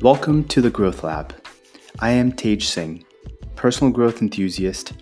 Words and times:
Welcome 0.00 0.44
to 0.44 0.60
the 0.60 0.70
Growth 0.70 1.02
Lab. 1.02 1.34
I 1.98 2.10
am 2.10 2.30
Tej 2.30 2.60
Singh, 2.60 3.04
personal 3.56 3.92
growth 3.92 4.22
enthusiast, 4.22 4.92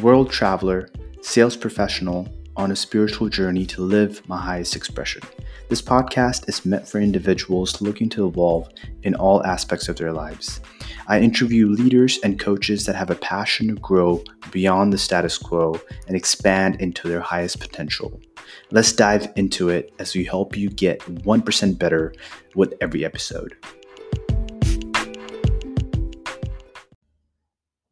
world 0.00 0.30
traveler, 0.30 0.90
sales 1.22 1.56
professional 1.56 2.28
on 2.54 2.70
a 2.70 2.76
spiritual 2.76 3.28
journey 3.28 3.66
to 3.66 3.82
live 3.82 4.22
my 4.28 4.40
highest 4.40 4.76
expression. 4.76 5.22
This 5.68 5.82
podcast 5.82 6.48
is 6.48 6.64
meant 6.64 6.86
for 6.86 7.00
individuals 7.00 7.80
looking 7.82 8.08
to 8.10 8.28
evolve 8.28 8.68
in 9.02 9.16
all 9.16 9.44
aspects 9.44 9.88
of 9.88 9.96
their 9.96 10.12
lives. 10.12 10.60
I 11.08 11.18
interview 11.18 11.66
leaders 11.66 12.20
and 12.22 12.38
coaches 12.38 12.86
that 12.86 12.94
have 12.94 13.10
a 13.10 13.16
passion 13.16 13.66
to 13.66 13.74
grow 13.74 14.22
beyond 14.52 14.92
the 14.92 14.98
status 14.98 15.36
quo 15.36 15.80
and 16.06 16.16
expand 16.16 16.80
into 16.80 17.08
their 17.08 17.20
highest 17.20 17.58
potential. 17.58 18.20
Let's 18.70 18.92
dive 18.92 19.32
into 19.34 19.70
it 19.70 19.92
as 19.98 20.14
we 20.14 20.22
help 20.22 20.56
you 20.56 20.70
get 20.70 21.00
1% 21.00 21.76
better 21.76 22.14
with 22.54 22.74
every 22.80 23.04
episode. 23.04 23.56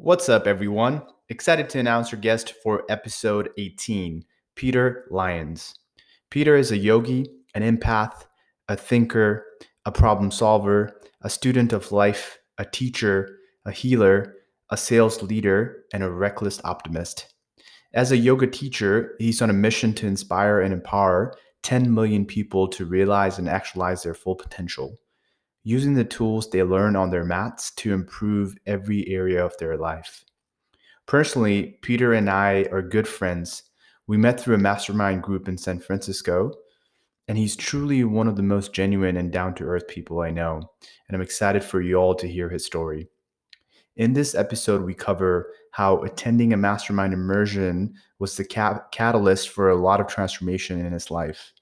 What's 0.05 0.29
up, 0.29 0.48
everyone? 0.48 1.02
Excited 1.29 1.70
to 1.70 1.79
announce 1.79 2.12
our 2.12 2.19
guest 2.19 2.55
for 2.60 2.83
episode 2.88 3.51
18, 3.56 4.24
Peter 4.56 5.06
Lyons. 5.12 5.77
Peter 6.29 6.56
is 6.56 6.73
a 6.73 6.77
yogi, 6.77 7.24
an 7.55 7.62
empath, 7.62 8.24
a 8.69 8.77
thinker, 8.77 9.46
a 9.87 9.93
problem 9.93 10.33
solver, 10.33 11.01
a 11.20 11.30
student 11.30 11.73
of 11.73 11.93
life, 11.93 12.41
a 12.59 12.65
teacher, 12.65 13.38
a 13.65 13.70
healer, 13.70 14.34
a 14.70 14.77
sales 14.77 15.23
leader, 15.23 15.84
and 15.93 16.02
a 16.02 16.10
reckless 16.10 16.60
optimist. 16.65 17.32
As 17.95 18.10
a 18.10 18.16
yoga 18.16 18.48
teacher, 18.48 19.15
he's 19.21 19.41
on 19.41 19.51
a 19.51 19.52
mission 19.52 19.95
to 19.95 20.09
inspire 20.09 20.60
and 20.60 20.73
empower 20.73 21.32
10 21.62 21.95
million 21.95 22.27
people 22.27 22.66
to 22.66 22.84
realize 22.84 23.38
and 23.38 23.48
actualize 23.48 24.02
their 24.02 24.15
full 24.15 24.34
potential, 24.34 24.98
using 25.65 25.95
the 25.95 26.05
tools 26.05 26.51
they 26.51 26.63
learn 26.63 26.96
on 26.96 27.10
their 27.10 27.24
mats 27.24 27.71
to 27.77 27.93
improve 27.93 28.57
every 28.66 29.07
area 29.09 29.45
of 29.45 29.57
their 29.59 29.77
life. 29.77 30.24
Personally, 31.07 31.79
Peter 31.82 32.13
and 32.13 32.29
I 32.29 32.66
are 32.73 32.82
good 32.82 33.07
friends. 33.07 33.65
We 34.07 34.16
met 34.16 34.40
through 34.40 34.57
a 34.57 34.59
mastermind 34.59 35.23
group 35.23 35.49
in 35.49 35.57
San 35.57 35.79
Francisco, 35.79 36.52
and 37.29 37.38
he's 37.38 37.57
truly 37.57 38.02
one 38.05 38.27
of 38.29 38.37
the 38.37 38.43
most 38.43 38.73
genuine 38.73 39.16
and 39.16 39.33
down 39.33 39.55
to 39.55 39.65
earth 39.65 39.87
people 39.87 40.21
I 40.21 40.30
know. 40.30 40.60
And 41.09 41.15
I'm 41.15 41.23
excited 41.23 41.63
for 41.63 41.80
you 41.80 41.96
all 41.96 42.15
to 42.16 42.29
hear 42.29 42.49
his 42.49 42.66
story. 42.66 43.09
In 43.96 44.15
this 44.15 44.35
episode, 44.35 44.83
we 44.83 44.95
cover 44.95 45.52
how 45.71 46.02
attending 46.02 46.52
a 46.52 46.57
mastermind 46.57 47.13
immersion 47.13 47.95
was 48.18 48.37
the 48.37 48.45
catalyst 48.45 49.51
for 49.51 49.71
a 49.71 49.77
lot 49.77 50.01
of 50.01 50.07
transformation 50.07 50.85
in 50.85 50.93
his 50.93 51.10
life, 51.10 51.52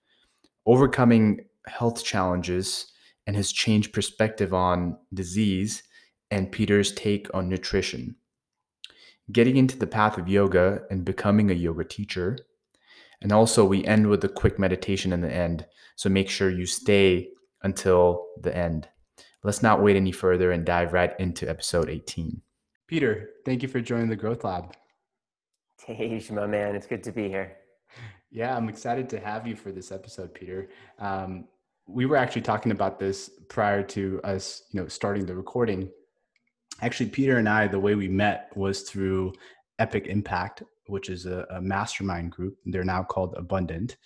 overcoming 0.64 1.40
health 1.66 2.04
challenges, 2.04 2.89
and 3.26 3.36
his 3.36 3.52
changed 3.52 3.92
perspective 3.92 4.52
on 4.54 4.98
disease, 5.12 5.82
and 6.30 6.52
Peter's 6.52 6.92
take 6.92 7.28
on 7.34 7.48
nutrition. 7.48 8.16
Getting 9.30 9.56
into 9.56 9.78
the 9.78 9.86
path 9.86 10.18
of 10.18 10.28
yoga 10.28 10.82
and 10.90 11.04
becoming 11.04 11.50
a 11.50 11.54
yoga 11.54 11.84
teacher, 11.84 12.38
and 13.22 13.32
also, 13.32 13.64
we 13.64 13.84
end 13.84 14.08
with 14.08 14.24
a 14.24 14.28
quick 14.28 14.58
meditation 14.58 15.12
in 15.12 15.20
the 15.20 15.32
end. 15.32 15.66
So 15.96 16.08
make 16.08 16.30
sure 16.30 16.50
you 16.50 16.64
stay 16.64 17.28
until 17.62 18.26
the 18.40 18.56
end. 18.56 18.88
Let's 19.42 19.62
not 19.62 19.82
wait 19.82 19.96
any 19.96 20.12
further 20.12 20.52
and 20.52 20.64
dive 20.64 20.92
right 20.92 21.12
into 21.18 21.48
episode 21.48 21.90
18. 21.90 22.40
Peter, 22.86 23.30
thank 23.44 23.62
you 23.62 23.68
for 23.68 23.80
joining 23.80 24.08
the 24.08 24.16
Growth 24.16 24.44
Lab. 24.44 24.74
Tej, 25.78 26.22
my 26.30 26.46
man, 26.46 26.74
it's 26.74 26.86
good 26.86 27.02
to 27.04 27.12
be 27.12 27.28
here. 27.28 27.56
Yeah, 28.30 28.56
I'm 28.56 28.68
excited 28.68 29.08
to 29.10 29.20
have 29.20 29.46
you 29.46 29.56
for 29.56 29.72
this 29.72 29.92
episode, 29.92 30.32
Peter. 30.32 30.70
Um, 30.98 31.46
we 31.92 32.06
were 32.06 32.16
actually 32.16 32.42
talking 32.42 32.72
about 32.72 32.98
this 32.98 33.30
prior 33.48 33.82
to 33.82 34.20
us, 34.24 34.62
you 34.72 34.80
know, 34.80 34.88
starting 34.88 35.26
the 35.26 35.34
recording. 35.34 35.90
Actually, 36.82 37.10
Peter 37.10 37.36
and 37.36 37.48
I, 37.48 37.66
the 37.66 37.80
way 37.80 37.94
we 37.94 38.08
met 38.08 38.50
was 38.56 38.82
through 38.82 39.32
Epic 39.78 40.06
Impact, 40.06 40.62
which 40.86 41.08
is 41.08 41.26
a, 41.26 41.46
a 41.50 41.60
mastermind 41.60 42.32
group. 42.32 42.54
They're 42.66 42.84
now 42.84 43.02
called 43.02 43.34
Abundant. 43.36 43.96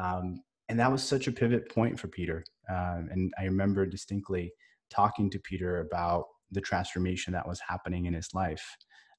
Um, 0.00 0.42
and 0.68 0.78
that 0.80 0.90
was 0.90 1.02
such 1.02 1.28
a 1.28 1.32
pivot 1.32 1.72
point 1.72 1.98
for 1.98 2.08
Peter. 2.08 2.44
Um, 2.68 3.08
and 3.10 3.32
I 3.38 3.44
remember 3.44 3.84
distinctly 3.86 4.52
talking 4.90 5.30
to 5.30 5.38
Peter 5.38 5.80
about 5.80 6.24
the 6.50 6.60
transformation 6.60 7.32
that 7.34 7.46
was 7.46 7.60
happening 7.66 8.06
in 8.06 8.14
his 8.14 8.28
life. 8.32 8.64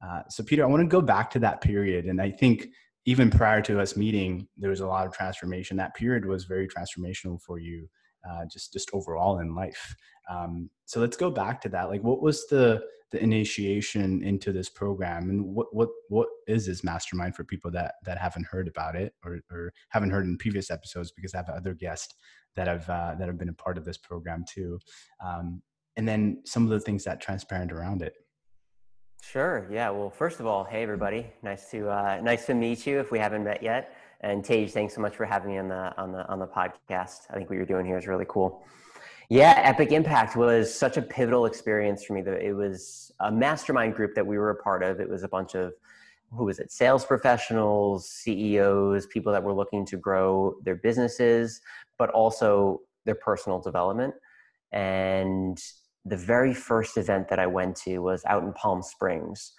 Uh, 0.05 0.21
so, 0.29 0.43
Peter, 0.43 0.63
I 0.63 0.67
want 0.67 0.81
to 0.81 0.87
go 0.87 1.01
back 1.01 1.29
to 1.31 1.39
that 1.39 1.61
period. 1.61 2.05
And 2.05 2.21
I 2.21 2.31
think 2.31 2.67
even 3.05 3.29
prior 3.29 3.61
to 3.61 3.79
us 3.79 3.95
meeting, 3.95 4.47
there 4.57 4.71
was 4.71 4.79
a 4.79 4.87
lot 4.87 5.05
of 5.05 5.13
transformation. 5.13 5.77
That 5.77 5.95
period 5.95 6.25
was 6.25 6.45
very 6.45 6.67
transformational 6.67 7.39
for 7.41 7.59
you, 7.59 7.87
uh, 8.29 8.45
just 8.45 8.73
just 8.73 8.89
overall 8.93 9.39
in 9.39 9.55
life. 9.55 9.95
Um, 10.29 10.69
so 10.85 10.99
let's 10.99 11.17
go 11.17 11.29
back 11.29 11.61
to 11.61 11.69
that. 11.69 11.89
Like, 11.89 12.03
what 12.03 12.21
was 12.21 12.47
the 12.47 12.81
the 13.11 13.21
initiation 13.23 14.23
into 14.23 14.51
this 14.51 14.69
program? 14.69 15.29
And 15.29 15.45
what 15.45 15.67
what 15.73 15.89
what 16.09 16.27
is 16.47 16.65
this 16.65 16.83
mastermind 16.83 17.35
for 17.35 17.43
people 17.43 17.71
that 17.71 17.95
that 18.05 18.17
haven't 18.17 18.47
heard 18.47 18.67
about 18.67 18.95
it 18.95 19.13
or, 19.23 19.39
or 19.51 19.73
haven't 19.89 20.11
heard 20.11 20.25
in 20.25 20.37
previous 20.37 20.71
episodes? 20.71 21.11
Because 21.11 21.33
i 21.33 21.37
have 21.37 21.49
other 21.49 21.73
guests 21.73 22.13
that 22.55 22.67
have 22.67 22.89
uh, 22.89 23.15
that 23.17 23.27
have 23.27 23.37
been 23.37 23.49
a 23.49 23.53
part 23.53 23.77
of 23.77 23.85
this 23.85 23.97
program 23.97 24.43
too. 24.47 24.79
Um, 25.23 25.61
and 25.97 26.07
then 26.07 26.41
some 26.45 26.63
of 26.63 26.69
the 26.69 26.79
things 26.79 27.03
that 27.05 27.21
transparent 27.21 27.71
around 27.71 28.01
it. 28.01 28.13
Sure. 29.21 29.67
Yeah. 29.71 29.89
Well 29.91 30.09
first 30.09 30.39
of 30.39 30.45
all 30.45 30.63
hey 30.63 30.83
everybody. 30.83 31.31
Nice 31.43 31.69
to 31.71 31.89
uh, 31.89 32.19
nice 32.23 32.45
to 32.47 32.53
meet 32.53 32.85
you 32.85 32.99
if 32.99 33.11
we 33.11 33.19
haven't 33.19 33.43
met 33.43 33.61
yet 33.63 33.95
and 34.21 34.43
Tej, 34.43 34.67
thanks 34.67 34.95
so 34.95 35.01
much 35.01 35.15
for 35.15 35.25
having 35.25 35.51
me 35.51 35.57
on 35.57 35.67
the 35.67 35.97
on 35.97 36.11
the 36.11 36.27
on 36.27 36.39
the 36.39 36.47
podcast 36.47 37.21
i 37.29 37.35
think 37.35 37.49
what 37.49 37.55
you're 37.55 37.65
doing 37.65 37.85
here 37.85 37.97
is 37.97 38.07
really 38.07 38.25
cool 38.27 38.65
yeah, 39.29 39.59
Epic 39.63 39.91
Impact 39.91 40.35
was 40.35 40.71
such 40.71 40.97
a 40.97 41.01
pivotal 41.01 41.47
experience 41.47 42.03
for 42.03 42.13
me. 42.13 42.21
It 42.21 42.55
was 42.55 43.11
a 43.19 43.31
mastermind 43.31 43.95
group 43.95 44.13
that 44.13 44.25
we 44.25 44.37
were 44.37 44.51
a 44.51 44.55
part 44.55 44.83
of. 44.83 44.99
It 44.99 45.09
was 45.09 45.23
a 45.23 45.27
bunch 45.27 45.55
of 45.55 45.73
who 46.31 46.45
was 46.45 46.59
it? 46.59 46.71
Sales 46.71 47.05
professionals, 47.05 48.09
CEOs, 48.09 49.07
people 49.07 49.31
that 49.31 49.43
were 49.43 49.53
looking 49.53 49.85
to 49.87 49.97
grow 49.97 50.55
their 50.63 50.75
businesses, 50.75 51.61
but 51.97 52.09
also 52.11 52.81
their 53.05 53.15
personal 53.15 53.59
development. 53.59 54.13
And 54.71 55.61
the 56.03 56.17
very 56.17 56.53
first 56.53 56.97
event 56.97 57.27
that 57.29 57.39
I 57.39 57.47
went 57.47 57.75
to 57.77 57.99
was 57.99 58.23
out 58.25 58.43
in 58.43 58.53
Palm 58.53 58.83
Springs. 58.83 59.53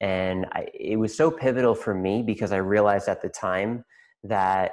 And 0.00 0.46
I, 0.52 0.66
it 0.72 0.96
was 0.96 1.14
so 1.14 1.30
pivotal 1.30 1.74
for 1.74 1.94
me 1.94 2.22
because 2.22 2.52
I 2.52 2.58
realized 2.58 3.08
at 3.08 3.20
the 3.20 3.28
time 3.28 3.84
that 4.24 4.72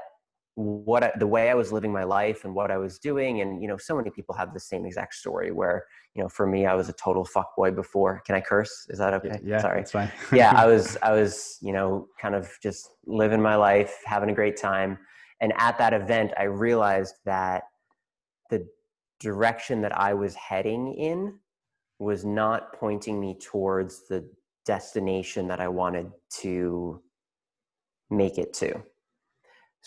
what 0.57 1.03
I, 1.03 1.11
the 1.19 1.27
way 1.27 1.51
I 1.51 1.53
was 1.53 1.71
living 1.71 1.93
my 1.93 2.03
life 2.03 2.43
and 2.43 2.55
what 2.55 2.71
I 2.71 2.77
was 2.77 2.97
doing. 2.97 3.41
And, 3.41 3.61
you 3.61 3.67
know, 3.67 3.77
so 3.77 3.95
many 3.95 4.09
people 4.09 4.33
have 4.33 4.55
the 4.55 4.59
same 4.59 4.87
exact 4.87 5.13
story 5.13 5.51
where, 5.51 5.85
you 6.15 6.23
know, 6.23 6.29
for 6.29 6.47
me, 6.47 6.65
I 6.65 6.73
was 6.73 6.89
a 6.89 6.93
total 6.93 7.23
fuckboy 7.23 7.75
before. 7.75 8.23
Can 8.25 8.33
I 8.33 8.41
curse? 8.41 8.87
Is 8.89 8.97
that 8.97 9.13
okay? 9.13 9.39
Yeah, 9.43 9.61
Sorry. 9.61 9.81
That's 9.81 9.91
fine. 9.91 10.11
yeah. 10.33 10.53
I 10.55 10.65
was, 10.73 10.97
I 11.03 11.11
was, 11.11 11.59
you 11.61 11.73
know, 11.73 12.07
kind 12.19 12.33
of 12.33 12.51
just 12.63 12.89
living 13.05 13.39
my 13.39 13.55
life, 13.55 13.99
having 14.03 14.31
a 14.31 14.33
great 14.33 14.57
time. 14.57 14.97
And 15.41 15.53
at 15.57 15.77
that 15.77 15.93
event, 15.93 16.31
I 16.39 16.45
realized 16.45 17.13
that 17.25 17.65
the 18.49 18.67
direction 19.19 19.81
that 19.81 19.95
I 19.95 20.15
was 20.15 20.33
heading 20.33 20.95
in 20.95 21.37
was 21.99 22.25
not 22.25 22.73
pointing 22.73 23.19
me 23.19 23.37
towards 23.39 24.07
the 24.07 24.27
destination 24.65 25.47
that 25.49 25.61
I 25.61 25.67
wanted 25.67 26.11
to 26.41 26.99
make 28.09 28.39
it 28.39 28.53
to 28.55 28.81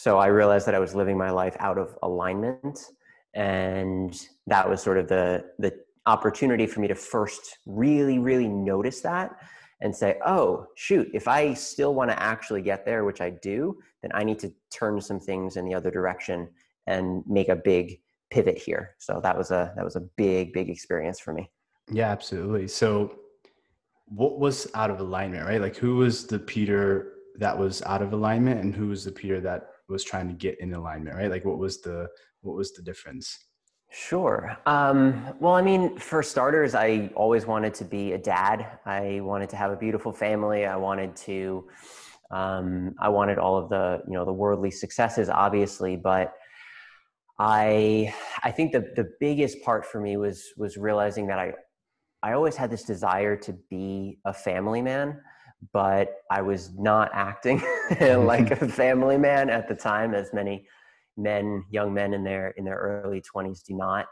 so 0.00 0.16
I 0.16 0.28
realized 0.28 0.66
that 0.66 0.75
I 0.75 0.78
was 0.78 0.94
living 0.94 1.19
my 1.19 1.28
life 1.28 1.55
out 1.59 1.77
of 1.77 1.94
alignment. 2.03 2.87
And 3.34 4.19
that 4.47 4.66
was 4.66 4.83
sort 4.83 4.97
of 4.97 5.09
the, 5.09 5.44
the 5.59 5.75
opportunity 6.06 6.66
for 6.66 6.81
me 6.81 6.88
to 6.88 6.94
first 6.94 7.59
really, 7.66 8.19
really 8.19 8.49
notice 8.49 9.03
that 9.03 9.37
and 9.83 9.94
say, 9.94 10.16
oh, 10.25 10.65
shoot, 10.75 11.11
if 11.12 11.28
I 11.28 11.53
still 11.53 11.94
want 11.94 12.11
to 12.11 12.19
actually 12.19 12.62
get 12.62 12.87
there, 12.87 13.05
which 13.05 13.21
I 13.21 13.28
do, 13.28 13.78
then 14.00 14.11
I 14.15 14.25
need 14.25 14.38
to 14.38 14.50
turn 14.72 15.03
some 15.03 15.21
things 15.21 15.59
in 15.59 15.66
the 15.66 15.75
other 15.75 15.91
direction 15.91 16.49
and 16.87 17.22
make 17.27 17.50
a 17.50 17.56
big 17.56 18.00
pivot 18.31 18.56
here. 18.56 18.94
So 18.96 19.20
that 19.23 19.37
was 19.37 19.50
a 19.50 19.75
that 19.76 19.85
was 19.85 19.96
a 19.96 20.08
big, 20.17 20.55
big 20.55 20.70
experience 20.70 21.20
for 21.20 21.35
me. 21.35 21.50
Yeah, 21.93 22.08
absolutely. 22.08 22.69
So 22.69 23.19
what 24.06 24.38
was 24.38 24.67
out 24.75 24.88
of 24.88 24.99
alignment, 24.99 25.44
right? 25.44 25.61
Like 25.61 25.76
who 25.76 25.96
was 25.96 26.26
the 26.26 26.38
Peter 26.38 27.17
that 27.37 27.58
was 27.58 27.82
out 27.82 28.00
of 28.00 28.14
alignment 28.14 28.62
and 28.62 28.75
who 28.75 28.88
was 28.88 29.05
the 29.05 29.12
Peter 29.12 29.41
that 29.43 29.67
was 29.90 30.04
trying 30.04 30.28
to 30.28 30.34
get 30.34 30.58
in 30.60 30.72
alignment 30.75 31.16
right 31.16 31.31
like 31.31 31.44
what 31.44 31.58
was 31.58 31.81
the 31.82 32.08
what 32.42 32.56
was 32.56 32.72
the 32.72 32.82
difference 32.82 33.38
Sure. 33.92 34.56
Um, 34.66 35.34
well, 35.40 35.54
I 35.54 35.62
mean, 35.62 35.98
for 35.98 36.22
starters, 36.22 36.76
I 36.76 37.10
always 37.16 37.44
wanted 37.44 37.75
to 37.75 37.84
be 37.84 38.12
a 38.12 38.19
dad. 38.19 38.78
I 38.87 39.19
wanted 39.20 39.48
to 39.50 39.56
have 39.56 39.72
a 39.72 39.76
beautiful 39.76 40.12
family. 40.12 40.64
I 40.64 40.76
wanted 40.76 41.16
to, 41.16 41.69
um, 42.31 42.94
I 43.00 43.08
wanted 43.08 43.38
all 43.38 43.56
of 43.56 43.69
the, 43.69 44.02
you 44.06 44.12
know, 44.12 44.25
the 44.25 44.32
worldly 44.32 44.70
successes, 44.70 45.28
obviously. 45.28 45.96
But 45.96 46.32
I, 47.40 48.14
I 48.44 48.52
think 48.52 48.70
the 48.70 48.93
the 48.94 49.10
biggest 49.19 49.60
part 49.64 49.84
for 49.84 50.00
me 50.00 50.16
was 50.16 50.44
was 50.56 50.76
realizing 50.76 51.26
that 51.26 51.40
I, 51.40 51.54
I 52.22 52.34
always 52.34 52.54
had 52.54 52.70
this 52.70 52.84
desire 52.84 53.34
to 53.38 53.52
be 53.70 54.20
a 54.25 54.32
family 54.32 54.82
man 54.82 55.20
but 55.72 56.16
I 56.30 56.42
was 56.42 56.72
not 56.78 57.10
acting 57.12 57.62
like 58.00 58.50
a 58.50 58.68
family 58.68 59.18
man 59.18 59.50
at 59.50 59.68
the 59.68 59.74
time, 59.74 60.14
as 60.14 60.32
many 60.32 60.66
men, 61.16 61.64
young 61.70 61.92
men 61.92 62.14
in 62.14 62.24
their 62.24 62.48
in 62.56 62.64
their 62.64 62.78
early 62.78 63.22
20s 63.22 63.62
do 63.62 63.74
not. 63.74 64.06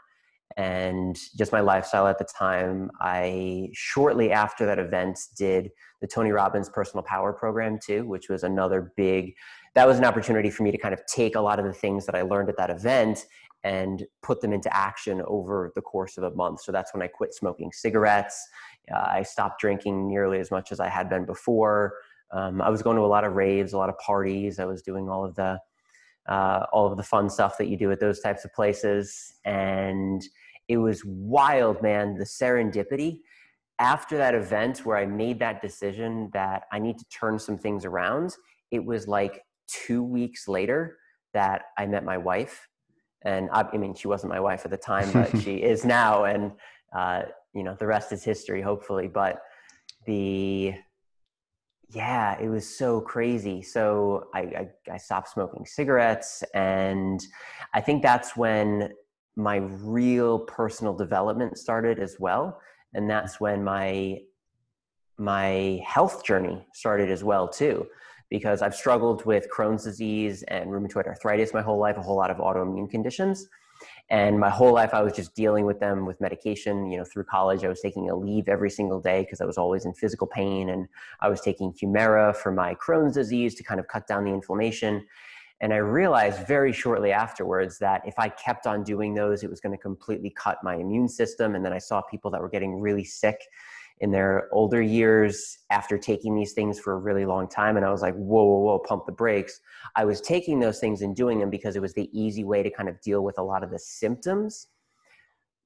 and 0.57 1.17
just 1.37 1.51
my 1.51 1.59
lifestyle 1.59 2.07
at 2.07 2.17
the 2.17 2.25
time. 2.25 2.89
I 3.01 3.69
shortly 3.73 4.31
after 4.31 4.65
that 4.65 4.79
event 4.79 5.19
did 5.37 5.69
the 6.01 6.07
Tony 6.07 6.31
Robbins 6.31 6.69
Personal 6.69 7.03
Power 7.03 7.33
Program 7.33 7.79
too, 7.83 8.05
which 8.07 8.29
was 8.29 8.43
another 8.43 8.91
big. 8.97 9.33
That 9.75 9.87
was 9.87 9.97
an 9.99 10.05
opportunity 10.05 10.49
for 10.49 10.63
me 10.63 10.71
to 10.71 10.77
kind 10.77 10.93
of 10.93 11.01
take 11.05 11.35
a 11.35 11.41
lot 11.41 11.59
of 11.59 11.65
the 11.65 11.73
things 11.73 12.05
that 12.05 12.15
I 12.15 12.23
learned 12.23 12.49
at 12.49 12.57
that 12.57 12.69
event 12.69 13.25
and 13.63 14.05
put 14.21 14.41
them 14.41 14.53
into 14.53 14.73
action 14.75 15.21
over 15.27 15.71
the 15.75 15.81
course 15.81 16.17
of 16.17 16.23
a 16.23 16.31
month. 16.31 16.61
So 16.61 16.71
that's 16.71 16.93
when 16.93 17.03
I 17.03 17.07
quit 17.07 17.33
smoking 17.33 17.71
cigarettes. 17.71 18.47
Uh, 18.93 19.05
I 19.07 19.23
stopped 19.23 19.59
drinking 19.59 20.07
nearly 20.07 20.39
as 20.39 20.51
much 20.51 20.71
as 20.71 20.79
I 20.79 20.87
had 20.87 21.09
been 21.09 21.25
before. 21.25 21.95
Um, 22.31 22.61
I 22.61 22.69
was 22.69 22.81
going 22.81 22.95
to 22.95 23.03
a 23.03 23.07
lot 23.07 23.23
of 23.23 23.33
raves, 23.33 23.73
a 23.73 23.77
lot 23.77 23.89
of 23.89 23.97
parties. 23.97 24.59
I 24.59 24.65
was 24.65 24.81
doing 24.81 25.09
all 25.09 25.25
of 25.25 25.35
the 25.35 25.59
uh, 26.27 26.67
all 26.71 26.85
of 26.85 26.95
the 26.95 27.03
fun 27.03 27.27
stuff 27.27 27.57
that 27.57 27.67
you 27.69 27.77
do 27.77 27.91
at 27.91 27.99
those 27.99 28.19
types 28.19 28.45
of 28.45 28.53
places, 28.53 29.33
and 29.45 30.21
it 30.67 30.77
was 30.77 31.03
wild, 31.03 31.81
man. 31.81 32.15
The 32.15 32.25
serendipity 32.25 33.21
after 33.79 34.17
that 34.17 34.35
event 34.35 34.85
where 34.85 34.97
I 34.97 35.05
made 35.05 35.39
that 35.39 35.61
decision 35.61 36.29
that 36.33 36.63
I 36.71 36.79
need 36.79 36.99
to 36.99 37.05
turn 37.05 37.39
some 37.39 37.57
things 37.57 37.83
around. 37.83 38.35
It 38.71 38.85
was 38.85 39.07
like 39.07 39.41
two 39.67 40.03
weeks 40.03 40.47
later 40.47 40.97
that 41.33 41.63
I 41.77 41.85
met 41.85 42.03
my 42.03 42.17
wife 42.17 42.68
and 43.23 43.49
I, 43.51 43.67
I, 43.73 43.77
mean 43.77 43.93
she 43.93 44.07
wasn't 44.07 44.31
my 44.31 44.39
wife 44.39 44.65
at 44.65 44.71
the 44.71 44.77
time 44.77 45.11
but 45.11 45.37
she 45.43 45.55
is 45.57 45.85
now 45.85 46.25
and 46.25 46.51
uh, 46.93 47.23
you 47.53 47.63
know 47.63 47.75
the 47.79 47.87
rest 47.87 48.11
is 48.11 48.23
history 48.23 48.61
hopefully. 48.61 49.07
But 49.07 49.41
the 50.05 50.73
yeah 51.91 52.39
it 52.39 52.49
was 52.49 52.67
so 52.67 53.01
crazy. 53.01 53.61
So 53.61 54.27
I, 54.33 54.39
I, 54.39 54.69
I 54.93 54.97
stopped 54.97 55.29
smoking 55.29 55.65
cigarettes 55.65 56.43
and 56.53 57.19
i 57.73 57.81
think 57.81 58.03
that's 58.03 58.37
when 58.37 58.91
my 59.35 59.57
real 59.57 60.39
personal 60.39 60.93
development 60.93 61.57
started 61.57 61.99
as 61.99 62.17
well. 62.19 62.59
And 62.93 63.09
that's 63.09 63.39
when 63.39 63.63
my 63.63 64.19
my 65.17 65.79
health 65.85 66.23
journey 66.23 66.65
started 66.73 67.11
as 67.11 67.23
well 67.23 67.47
too 67.47 67.85
because 68.29 68.61
I've 68.61 68.75
struggled 68.75 69.25
with 69.25 69.47
Crohn's 69.49 69.83
disease 69.83 70.43
and 70.43 70.69
rheumatoid 70.69 71.07
arthritis 71.07 71.53
my 71.53 71.61
whole 71.61 71.79
life, 71.79 71.97
a 71.97 72.01
whole 72.01 72.17
lot 72.17 72.31
of 72.31 72.37
autoimmune 72.37 72.89
conditions. 72.89 73.47
And 74.09 74.39
my 74.39 74.49
whole 74.49 74.73
life, 74.73 74.93
I 74.93 75.01
was 75.01 75.13
just 75.13 75.35
dealing 75.35 75.65
with 75.65 75.79
them 75.79 76.05
with 76.05 76.19
medication. 76.19 76.89
You 76.91 76.97
know, 76.97 77.05
through 77.05 77.25
college, 77.25 77.63
I 77.63 77.67
was 77.67 77.79
taking 77.79 78.07
Aleve 78.07 78.47
every 78.47 78.69
single 78.69 78.99
day 78.99 79.21
because 79.21 79.39
I 79.39 79.45
was 79.45 79.57
always 79.57 79.85
in 79.85 79.93
physical 79.93 80.27
pain. 80.27 80.69
And 80.69 80.87
I 81.21 81.29
was 81.29 81.41
taking 81.41 81.73
Humira 81.73 82.35
for 82.35 82.51
my 82.51 82.75
Crohn's 82.75 83.13
disease 83.13 83.55
to 83.55 83.63
kind 83.63 83.79
of 83.79 83.87
cut 83.87 84.07
down 84.07 84.25
the 84.25 84.31
inflammation. 84.31 85.05
And 85.61 85.73
I 85.73 85.77
realized 85.77 86.47
very 86.47 86.71
shortly 86.71 87.11
afterwards 87.11 87.77
that 87.79 88.01
if 88.05 88.17
I 88.17 88.29
kept 88.29 88.65
on 88.65 88.83
doing 88.83 89.13
those, 89.13 89.43
it 89.43 89.49
was 89.49 89.59
going 89.59 89.75
to 89.75 89.81
completely 89.81 90.31
cut 90.31 90.57
my 90.63 90.75
immune 90.75 91.09
system. 91.09 91.53
And 91.53 91.63
then 91.63 91.73
I 91.73 91.79
saw 91.79 92.01
people 92.01 92.31
that 92.31 92.41
were 92.41 92.49
getting 92.49 92.79
really 92.79 93.03
sick 93.03 93.39
in 94.01 94.11
their 94.11 94.47
older 94.51 94.81
years 94.81 95.57
after 95.71 95.97
taking 95.97 96.35
these 96.35 96.53
things 96.53 96.79
for 96.79 96.93
a 96.93 96.97
really 96.97 97.25
long 97.25 97.49
time. 97.49 97.75
And 97.75 97.85
I 97.85 97.91
was 97.91 98.01
like, 98.01 98.15
whoa, 98.15 98.43
whoa, 98.43 98.59
whoa, 98.59 98.79
pump 98.79 99.05
the 99.05 99.11
brakes. 99.11 99.59
I 99.95 100.05
was 100.05 100.21
taking 100.21 100.59
those 100.59 100.79
things 100.79 101.01
and 101.01 101.15
doing 101.15 101.39
them 101.39 101.49
because 101.49 101.75
it 101.75 101.81
was 101.81 101.93
the 101.93 102.09
easy 102.17 102.43
way 102.43 102.63
to 102.63 102.69
kind 102.69 102.87
of 102.87 102.99
deal 103.01 103.23
with 103.23 103.37
a 103.37 103.43
lot 103.43 103.63
of 103.63 103.71
the 103.71 103.79
symptoms, 103.79 104.67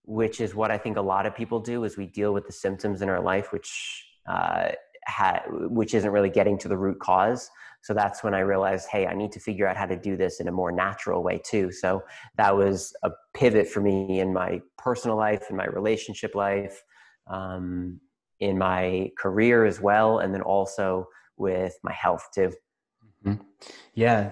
which 0.04 0.42
is 0.42 0.56
what 0.56 0.72
I 0.72 0.78
think 0.78 0.98
a 0.98 1.02
lot 1.02 1.26
of 1.26 1.36
people 1.36 1.60
do 1.60 1.84
is 1.84 1.96
we 1.96 2.08
deal 2.08 2.34
with 2.34 2.48
the 2.48 2.54
symptoms 2.54 3.02
in 3.02 3.10
our 3.10 3.22
life, 3.22 3.54
which, 3.54 4.04
uh, 4.28 4.70
ha- 5.08 5.44
which 5.48 5.94
isn't 5.94 6.12
really 6.12 6.30
getting 6.30 6.58
to 6.60 6.68
the 6.68 6.78
root 6.78 7.00
cause. 7.00 7.52
So 7.84 7.94
that's 7.94 8.24
when 8.24 8.34
I 8.34 8.40
realized, 8.40 8.88
hey, 8.90 9.06
I 9.06 9.14
need 9.14 9.32
to 9.34 9.40
figure 9.40 9.68
out 9.68 9.76
how 9.76 9.86
to 9.86 9.98
do 9.98 10.16
this 10.16 10.40
in 10.40 10.48
a 10.48 10.52
more 10.52 10.72
natural 10.72 11.22
way 11.22 11.40
too. 11.44 11.72
So 11.72 12.02
that 12.38 12.56
was 12.56 12.96
a 13.04 13.12
pivot 13.36 13.68
for 13.68 13.82
me 13.82 14.22
in 14.22 14.34
my 14.34 14.62
personal 14.78 15.18
life, 15.18 15.48
in 15.50 15.58
my 15.58 15.66
relationship 15.66 16.34
life, 16.34 16.82
um, 17.28 18.00
in 18.44 18.58
my 18.58 19.10
career 19.18 19.66
as 19.66 19.80
well, 19.80 20.20
and 20.20 20.34
then 20.34 20.42
also 20.42 21.08
with 21.38 21.76
my 21.84 21.94
health 21.94 22.28
too. 22.36 22.52
Mm-hmm. 23.26 23.42
Yeah. 23.96 24.32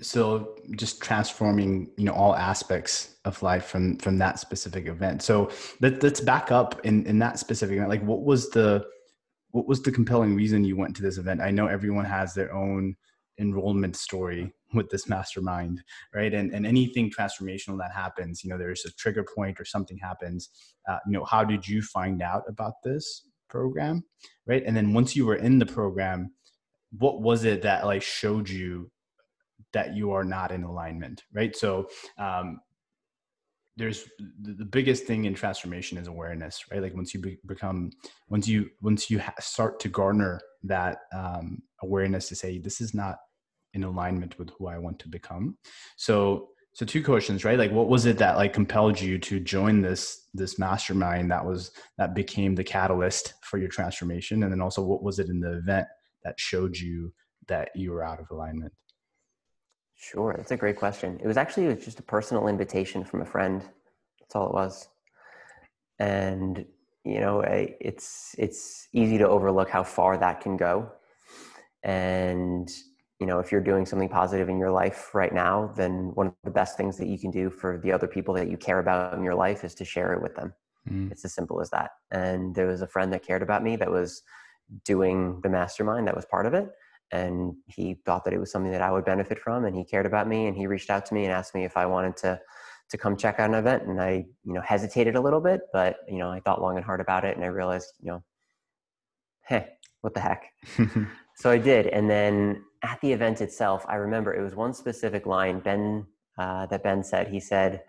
So 0.00 0.56
just 0.76 1.02
transforming, 1.02 1.90
you 1.96 2.04
know, 2.04 2.12
all 2.12 2.34
aspects 2.34 3.16
of 3.24 3.42
life 3.42 3.66
from 3.66 3.96
from 3.98 4.18
that 4.18 4.38
specific 4.38 4.86
event. 4.86 5.22
So 5.22 5.50
let, 5.80 6.02
let's 6.02 6.20
back 6.20 6.50
up 6.50 6.80
in 6.84 7.06
in 7.06 7.18
that 7.18 7.38
specific 7.38 7.76
event. 7.76 7.90
Like, 7.90 8.04
what 8.04 8.22
was 8.24 8.50
the 8.50 8.84
what 9.50 9.66
was 9.66 9.82
the 9.82 9.92
compelling 9.92 10.34
reason 10.34 10.64
you 10.64 10.76
went 10.76 10.96
to 10.96 11.02
this 11.02 11.18
event? 11.18 11.40
I 11.40 11.50
know 11.50 11.66
everyone 11.66 12.04
has 12.04 12.34
their 12.34 12.52
own 12.52 12.96
enrollment 13.38 13.96
story 13.96 14.52
with 14.74 14.90
this 14.90 15.08
mastermind, 15.08 15.82
right? 16.14 16.32
And 16.32 16.52
and 16.52 16.66
anything 16.66 17.10
transformational 17.10 17.78
that 17.78 17.92
happens, 17.92 18.42
you 18.42 18.50
know, 18.50 18.58
there's 18.58 18.84
a 18.84 18.92
trigger 18.92 19.24
point 19.34 19.60
or 19.60 19.64
something 19.64 19.98
happens. 19.98 20.50
Uh, 20.88 20.98
you 21.06 21.12
know, 21.12 21.24
how 21.24 21.44
did 21.44 21.66
you 21.66 21.82
find 21.82 22.22
out 22.22 22.42
about 22.48 22.74
this 22.82 23.26
program, 23.48 24.04
right? 24.46 24.62
And 24.66 24.76
then 24.76 24.92
once 24.92 25.14
you 25.14 25.26
were 25.26 25.36
in 25.36 25.58
the 25.58 25.66
program, 25.66 26.32
what 26.98 27.22
was 27.22 27.44
it 27.44 27.62
that 27.62 27.86
like 27.86 28.02
showed 28.02 28.48
you 28.48 28.90
that 29.72 29.94
you 29.94 30.12
are 30.12 30.24
not 30.24 30.52
in 30.52 30.62
alignment, 30.62 31.24
right? 31.32 31.56
So 31.56 31.88
um, 32.18 32.60
there's 33.76 34.08
the 34.42 34.64
biggest 34.64 35.04
thing 35.04 35.24
in 35.24 35.34
transformation 35.34 35.98
is 35.98 36.06
awareness 36.06 36.64
right 36.70 36.82
like 36.82 36.94
once 36.94 37.12
you 37.12 37.20
be, 37.20 37.38
become 37.46 37.90
once 38.28 38.46
you 38.46 38.70
once 38.82 39.10
you 39.10 39.18
ha- 39.18 39.34
start 39.40 39.80
to 39.80 39.88
garner 39.88 40.40
that 40.62 40.98
um, 41.12 41.58
awareness 41.82 42.28
to 42.28 42.36
say 42.36 42.58
this 42.58 42.80
is 42.80 42.94
not 42.94 43.16
in 43.74 43.84
alignment 43.84 44.38
with 44.38 44.50
who 44.58 44.66
i 44.66 44.78
want 44.78 44.98
to 44.98 45.08
become 45.08 45.56
so 45.96 46.48
so 46.72 46.84
two 46.84 47.02
questions 47.02 47.44
right 47.44 47.58
like 47.58 47.70
what 47.70 47.88
was 47.88 48.06
it 48.06 48.18
that 48.18 48.36
like 48.36 48.52
compelled 48.52 49.00
you 49.00 49.18
to 49.18 49.38
join 49.38 49.80
this 49.80 50.28
this 50.34 50.58
mastermind 50.58 51.30
that 51.30 51.44
was 51.44 51.70
that 51.98 52.14
became 52.14 52.54
the 52.54 52.64
catalyst 52.64 53.34
for 53.42 53.58
your 53.58 53.68
transformation 53.68 54.42
and 54.42 54.52
then 54.52 54.60
also 54.60 54.82
what 54.82 55.02
was 55.02 55.18
it 55.18 55.28
in 55.28 55.40
the 55.40 55.58
event 55.58 55.86
that 56.24 56.38
showed 56.38 56.76
you 56.76 57.12
that 57.46 57.68
you 57.74 57.92
were 57.92 58.04
out 58.04 58.18
of 58.18 58.26
alignment 58.30 58.72
Sure, 60.04 60.34
that's 60.36 60.50
a 60.50 60.56
great 60.56 60.76
question. 60.76 61.18
It 61.22 61.26
was 61.26 61.38
actually 61.38 61.64
it 61.64 61.76
was 61.76 61.84
just 61.84 61.98
a 61.98 62.02
personal 62.02 62.48
invitation 62.48 63.04
from 63.04 63.22
a 63.22 63.24
friend. 63.24 63.62
That's 64.20 64.36
all 64.36 64.48
it 64.48 64.52
was. 64.52 64.88
And 65.98 66.66
you 67.04 67.20
know, 67.20 67.40
it's 67.40 68.34
it's 68.36 68.88
easy 68.92 69.16
to 69.16 69.28
overlook 69.28 69.70
how 69.70 69.82
far 69.82 70.18
that 70.18 70.42
can 70.42 70.58
go. 70.58 70.90
And 71.82 72.70
you 73.24 73.28
know, 73.30 73.38
if 73.38 73.50
you're 73.50 73.62
doing 73.62 73.86
something 73.86 74.10
positive 74.10 74.50
in 74.50 74.58
your 74.58 74.70
life 74.70 75.14
right 75.14 75.32
now, 75.32 75.72
then 75.76 76.10
one 76.12 76.26
of 76.26 76.34
the 76.44 76.50
best 76.50 76.76
things 76.76 76.98
that 76.98 77.06
you 77.06 77.18
can 77.18 77.30
do 77.30 77.48
for 77.48 77.80
the 77.82 77.90
other 77.90 78.06
people 78.06 78.34
that 78.34 78.50
you 78.50 78.58
care 78.58 78.80
about 78.80 79.14
in 79.14 79.24
your 79.24 79.34
life 79.34 79.64
is 79.64 79.74
to 79.76 79.82
share 79.82 80.12
it 80.12 80.20
with 80.20 80.34
them. 80.34 80.52
Mm. 80.86 81.10
It's 81.10 81.24
as 81.24 81.32
simple 81.32 81.62
as 81.62 81.70
that. 81.70 81.92
And 82.10 82.54
there 82.54 82.66
was 82.66 82.82
a 82.82 82.86
friend 82.86 83.10
that 83.14 83.26
cared 83.26 83.40
about 83.40 83.62
me 83.62 83.76
that 83.76 83.90
was 83.90 84.20
doing 84.84 85.40
the 85.42 85.48
mastermind 85.48 86.06
that 86.06 86.14
was 86.14 86.26
part 86.26 86.44
of 86.44 86.52
it 86.52 86.68
and 87.12 87.54
he 87.66 87.94
thought 88.04 88.24
that 88.24 88.34
it 88.34 88.38
was 88.38 88.52
something 88.52 88.72
that 88.72 88.82
I 88.82 88.92
would 88.92 89.06
benefit 89.06 89.38
from 89.38 89.64
and 89.64 89.74
he 89.74 89.84
cared 89.84 90.04
about 90.04 90.28
me 90.28 90.46
and 90.46 90.54
he 90.54 90.66
reached 90.66 90.90
out 90.90 91.06
to 91.06 91.14
me 91.14 91.24
and 91.24 91.32
asked 91.32 91.54
me 91.54 91.64
if 91.64 91.78
I 91.78 91.86
wanted 91.86 92.18
to 92.18 92.38
to 92.90 92.98
come 92.98 93.16
check 93.16 93.40
out 93.40 93.48
an 93.48 93.54
event 93.54 93.84
and 93.84 94.00
I 94.02 94.26
you 94.44 94.52
know 94.52 94.60
hesitated 94.60 95.16
a 95.16 95.20
little 95.20 95.40
bit 95.40 95.62
but 95.72 95.96
you 96.08 96.18
know 96.18 96.30
I 96.30 96.40
thought 96.40 96.60
long 96.60 96.76
and 96.76 96.84
hard 96.84 97.00
about 97.00 97.24
it 97.24 97.36
and 97.36 97.44
I 97.44 97.48
realized 97.48 97.92
you 98.00 98.10
know 98.10 98.22
hey 99.46 99.68
what 100.02 100.12
the 100.12 100.20
heck 100.20 100.44
so 101.36 101.50
I 101.50 101.58
did 101.58 101.86
and 101.86 102.10
then 102.10 102.62
at 102.84 103.00
the 103.00 103.12
event 103.12 103.40
itself 103.40 103.84
I 103.88 103.96
remember 103.96 104.34
it 104.34 104.42
was 104.42 104.54
one 104.54 104.74
specific 104.74 105.26
line 105.26 105.60
Ben 105.60 106.06
uh, 106.38 106.66
that 106.66 106.82
Ben 106.82 107.02
said. 107.02 107.28
He 107.28 107.40
said 107.40 107.82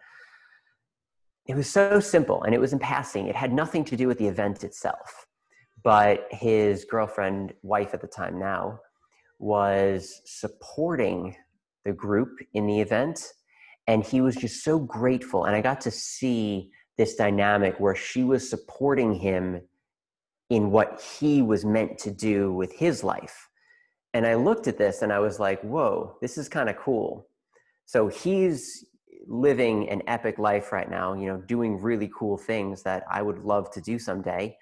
it 1.48 1.56
was 1.56 1.70
so 1.70 2.00
simple 2.00 2.44
and 2.44 2.56
it 2.56 2.62
was 2.62 2.74
in 2.74 2.80
passing. 2.80 3.28
It 3.28 3.36
had 3.36 3.54
nothing 3.54 3.84
to 3.86 3.98
do 3.98 4.08
with 4.08 4.18
the 4.18 4.28
event 4.28 4.64
itself. 4.64 5.28
But 5.84 6.28
his 6.32 6.86
girlfriend 6.86 7.54
wife 7.62 7.94
at 7.94 8.02
the 8.02 8.08
time 8.08 8.40
now 8.40 8.80
was 9.38 10.22
supporting 10.26 11.36
the 11.84 11.94
group 11.94 12.40
in 12.54 12.66
the 12.66 12.82
event. 12.82 13.22
And 13.88 14.04
he 14.04 14.22
was 14.22 14.36
just 14.36 14.64
so 14.64 14.80
grateful. 14.80 15.46
And 15.46 15.56
i 15.56 15.62
got 15.62 15.82
to 15.82 15.92
see 15.92 16.72
this 16.98 17.16
dynamic 17.16 17.80
where 17.80 17.96
she 17.96 18.24
was 18.24 18.50
supporting 18.50 19.14
him 19.14 19.62
in 20.50 20.72
what 20.72 21.02
he 21.20 21.42
was 21.42 21.66
meant 21.66 21.98
to 22.00 22.12
do 22.12 22.54
with 22.54 22.72
his 22.72 23.04
life 23.04 23.50
and 24.16 24.26
i 24.26 24.34
looked 24.34 24.68
at 24.68 24.78
this 24.78 25.02
and 25.04 25.12
i 25.12 25.20
was 25.20 25.40
like 25.40 25.62
whoa 25.62 26.18
this 26.22 26.38
is 26.38 26.50
kind 26.50 26.70
of 26.70 26.78
cool. 26.78 27.28
So 27.88 28.08
he's 28.08 28.84
living 29.28 29.90
an 29.90 30.02
epic 30.08 30.40
life 30.40 30.72
right 30.72 30.90
now 30.90 31.14
you 31.14 31.28
know 31.28 31.38
doing 31.38 31.80
really 31.80 32.10
cool 32.18 32.38
things 32.38 32.82
that 32.84 33.04
i 33.12 33.22
would 33.22 33.40
love 33.40 33.70
to 33.72 33.82
do 33.82 34.00
someday. 34.00 34.58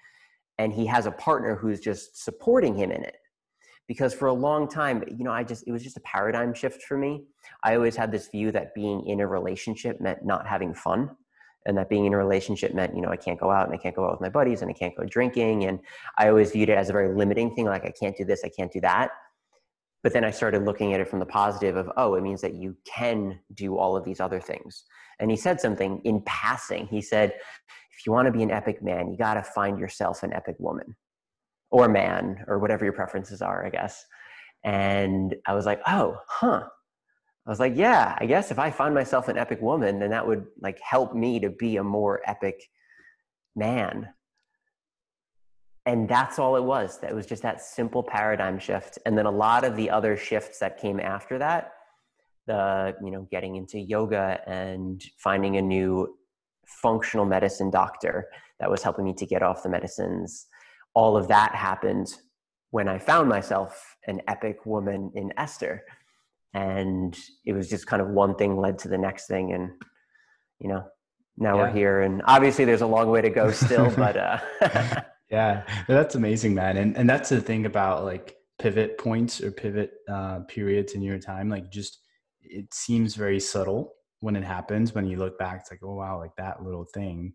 And 0.58 0.72
he 0.72 0.86
has 0.86 1.06
a 1.06 1.10
partner 1.10 1.56
who's 1.56 1.80
just 1.80 2.22
supporting 2.24 2.76
him 2.76 2.92
in 2.92 3.02
it. 3.02 3.16
Because 3.88 4.14
for 4.14 4.28
a 4.28 4.32
long 4.32 4.68
time 4.68 5.04
you 5.18 5.24
know 5.24 5.32
i 5.32 5.42
just 5.44 5.66
it 5.68 5.72
was 5.72 5.82
just 5.82 5.96
a 5.96 6.00
paradigm 6.00 6.52
shift 6.52 6.82
for 6.82 6.98
me. 6.98 7.24
I 7.62 7.76
always 7.76 7.96
had 7.96 8.10
this 8.12 8.28
view 8.28 8.50
that 8.52 8.74
being 8.74 9.06
in 9.06 9.20
a 9.20 9.26
relationship 9.26 10.00
meant 10.00 10.24
not 10.24 10.46
having 10.46 10.74
fun. 10.74 11.10
And 11.66 11.78
that 11.78 11.88
being 11.88 12.04
in 12.04 12.12
a 12.12 12.18
relationship 12.18 12.74
meant 12.74 12.94
you 12.96 13.02
know 13.02 13.10
i 13.10 13.16
can't 13.16 13.40
go 13.40 13.50
out 13.50 13.66
and 13.66 13.74
i 13.78 13.80
can't 13.82 13.96
go 13.96 14.04
out 14.04 14.12
with 14.12 14.20
my 14.20 14.32
buddies 14.38 14.62
and 14.62 14.70
i 14.70 14.74
can't 14.74 14.96
go 14.96 15.04
drinking. 15.04 15.64
And 15.64 15.78
i 16.18 16.28
always 16.28 16.50
viewed 16.50 16.70
it 16.70 16.78
as 16.82 16.88
a 16.90 16.92
very 16.92 17.14
limiting 17.14 17.54
thing 17.54 17.66
like 17.66 17.84
i 17.84 17.94
can't 18.00 18.16
do 18.16 18.24
this 18.24 18.42
i 18.44 18.50
can't 18.58 18.72
do 18.72 18.80
that 18.80 19.10
but 20.04 20.12
then 20.12 20.22
I 20.22 20.30
started 20.30 20.66
looking 20.66 20.92
at 20.92 21.00
it 21.00 21.08
from 21.08 21.18
the 21.18 21.26
positive 21.26 21.76
of, 21.76 21.90
oh, 21.96 22.14
it 22.14 22.22
means 22.22 22.42
that 22.42 22.54
you 22.54 22.76
can 22.84 23.40
do 23.54 23.78
all 23.78 23.96
of 23.96 24.04
these 24.04 24.20
other 24.20 24.38
things. 24.38 24.84
And 25.18 25.30
he 25.30 25.36
said 25.36 25.62
something 25.62 26.02
in 26.04 26.20
passing. 26.26 26.86
He 26.86 27.00
said, 27.00 27.30
if 27.30 28.06
you 28.06 28.12
want 28.12 28.26
to 28.26 28.32
be 28.32 28.42
an 28.42 28.50
epic 28.50 28.82
man, 28.82 29.10
you 29.10 29.16
got 29.16 29.34
to 29.34 29.42
find 29.42 29.78
yourself 29.78 30.22
an 30.22 30.34
epic 30.34 30.56
woman 30.58 30.94
or 31.70 31.88
man 31.88 32.44
or 32.48 32.58
whatever 32.58 32.84
your 32.84 32.92
preferences 32.92 33.40
are, 33.40 33.64
I 33.64 33.70
guess. 33.70 34.04
And 34.62 35.34
I 35.46 35.54
was 35.54 35.64
like, 35.64 35.80
oh, 35.86 36.18
huh. 36.28 36.64
I 37.46 37.50
was 37.50 37.60
like, 37.60 37.74
yeah, 37.74 38.14
I 38.18 38.26
guess 38.26 38.50
if 38.50 38.58
I 38.58 38.70
find 38.70 38.94
myself 38.94 39.28
an 39.28 39.38
epic 39.38 39.62
woman, 39.62 40.00
then 40.00 40.10
that 40.10 40.26
would 40.26 40.44
like 40.60 40.78
help 40.80 41.14
me 41.14 41.40
to 41.40 41.48
be 41.48 41.78
a 41.78 41.82
more 41.82 42.20
epic 42.26 42.62
man 43.56 44.08
and 45.86 46.08
that's 46.08 46.38
all 46.38 46.56
it 46.56 46.64
was. 46.64 46.98
That 47.00 47.14
was 47.14 47.26
just 47.26 47.42
that 47.42 47.60
simple 47.60 48.02
paradigm 48.02 48.58
shift. 48.58 48.98
And 49.04 49.16
then 49.18 49.26
a 49.26 49.30
lot 49.30 49.64
of 49.64 49.76
the 49.76 49.90
other 49.90 50.16
shifts 50.16 50.58
that 50.60 50.78
came 50.78 50.98
after 50.98 51.38
that 51.38 51.72
the 52.46 52.94
you 53.02 53.10
know 53.10 53.26
getting 53.30 53.56
into 53.56 53.78
yoga 53.78 54.40
and 54.46 55.02
finding 55.18 55.56
a 55.56 55.62
new 55.62 56.16
functional 56.66 57.24
medicine 57.24 57.70
doctor 57.70 58.28
that 58.60 58.70
was 58.70 58.82
helping 58.82 59.04
me 59.04 59.14
to 59.14 59.26
get 59.26 59.42
off 59.42 59.62
the 59.62 59.68
medicines 59.68 60.46
all 60.94 61.16
of 61.16 61.28
that 61.28 61.54
happened 61.54 62.16
when 62.70 62.88
i 62.88 62.98
found 62.98 63.28
myself 63.28 63.96
an 64.06 64.20
epic 64.28 64.66
woman 64.66 65.10
in 65.14 65.32
esther. 65.36 65.82
And 66.56 67.18
it 67.44 67.52
was 67.52 67.68
just 67.68 67.88
kind 67.88 68.00
of 68.00 68.10
one 68.10 68.36
thing 68.36 68.56
led 68.56 68.78
to 68.80 68.88
the 68.88 68.96
next 68.96 69.26
thing. 69.26 69.52
And 69.52 69.72
you 70.60 70.68
know 70.68 70.84
now 71.36 71.56
yeah. 71.56 71.62
we're 71.62 71.72
here. 71.72 72.00
And 72.02 72.22
obviously 72.26 72.64
there's 72.64 72.82
a 72.82 72.86
long 72.86 73.10
way 73.10 73.22
to 73.22 73.30
go 73.30 73.50
still 73.64 73.90
but 73.90 74.16
uh 74.16 74.38
Yeah, 75.30 75.64
that's 75.88 76.14
amazing, 76.14 76.54
man. 76.54 76.76
And 76.76 76.96
and 76.96 77.08
that's 77.08 77.30
the 77.30 77.40
thing 77.40 77.66
about 77.66 78.04
like 78.04 78.36
pivot 78.58 78.98
points 78.98 79.40
or 79.40 79.50
pivot 79.50 79.92
uh, 80.08 80.40
periods 80.40 80.92
in 80.94 81.02
your 81.02 81.18
time. 81.18 81.48
Like, 81.48 81.70
just 81.70 82.00
it 82.40 82.72
seems 82.72 83.14
very 83.14 83.40
subtle 83.40 83.94
when 84.20 84.36
it 84.36 84.44
happens. 84.44 84.94
When 84.94 85.06
you 85.06 85.16
look 85.18 85.38
back, 85.38 85.60
it's 85.60 85.70
like, 85.70 85.80
oh 85.82 85.94
wow, 85.94 86.18
like 86.18 86.36
that 86.36 86.62
little 86.62 86.84
thing, 86.94 87.32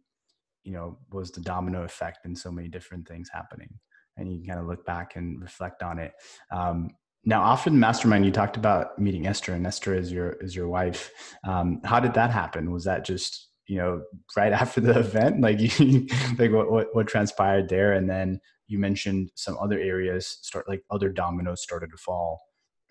you 0.63 0.71
know, 0.73 0.97
was 1.11 1.31
the 1.31 1.41
domino 1.41 1.83
effect 1.83 2.25
in 2.25 2.35
so 2.35 2.51
many 2.51 2.67
different 2.67 3.07
things 3.07 3.29
happening. 3.33 3.69
And 4.17 4.31
you 4.31 4.45
kind 4.45 4.59
of 4.59 4.67
look 4.67 4.85
back 4.85 5.15
and 5.15 5.41
reflect 5.41 5.81
on 5.81 5.97
it. 5.99 6.13
Um, 6.51 6.91
now, 7.25 7.55
the 7.55 7.71
mastermind, 7.71 8.25
you 8.25 8.31
talked 8.31 8.55
about 8.55 8.97
meeting 8.97 9.27
Esther, 9.27 9.53
and 9.53 9.67
Esther 9.67 9.93
is 9.93 10.11
your 10.11 10.31
is 10.33 10.55
your 10.55 10.69
wife. 10.69 11.11
Um, 11.43 11.81
how 11.83 11.99
did 11.99 12.13
that 12.13 12.31
happen? 12.31 12.71
Was 12.71 12.85
that 12.85 13.03
just 13.05 13.48
you 13.69 13.77
know 13.77 14.01
right 14.35 14.51
after 14.63 14.81
the 14.81 14.99
event 14.99 15.39
like 15.39 15.59
you 15.79 16.07
like 16.37 16.51
what, 16.51 16.71
what 16.71 16.87
what 16.93 17.07
transpired 17.07 17.69
there? 17.69 17.93
And 17.93 18.09
then 18.09 18.41
you 18.67 18.79
mentioned 18.79 19.31
some 19.35 19.57
other 19.59 19.79
areas 19.79 20.39
start 20.41 20.67
like 20.67 20.83
other 20.91 21.09
dominoes 21.09 21.61
started 21.61 21.91
to 21.91 21.97
fall 21.97 22.41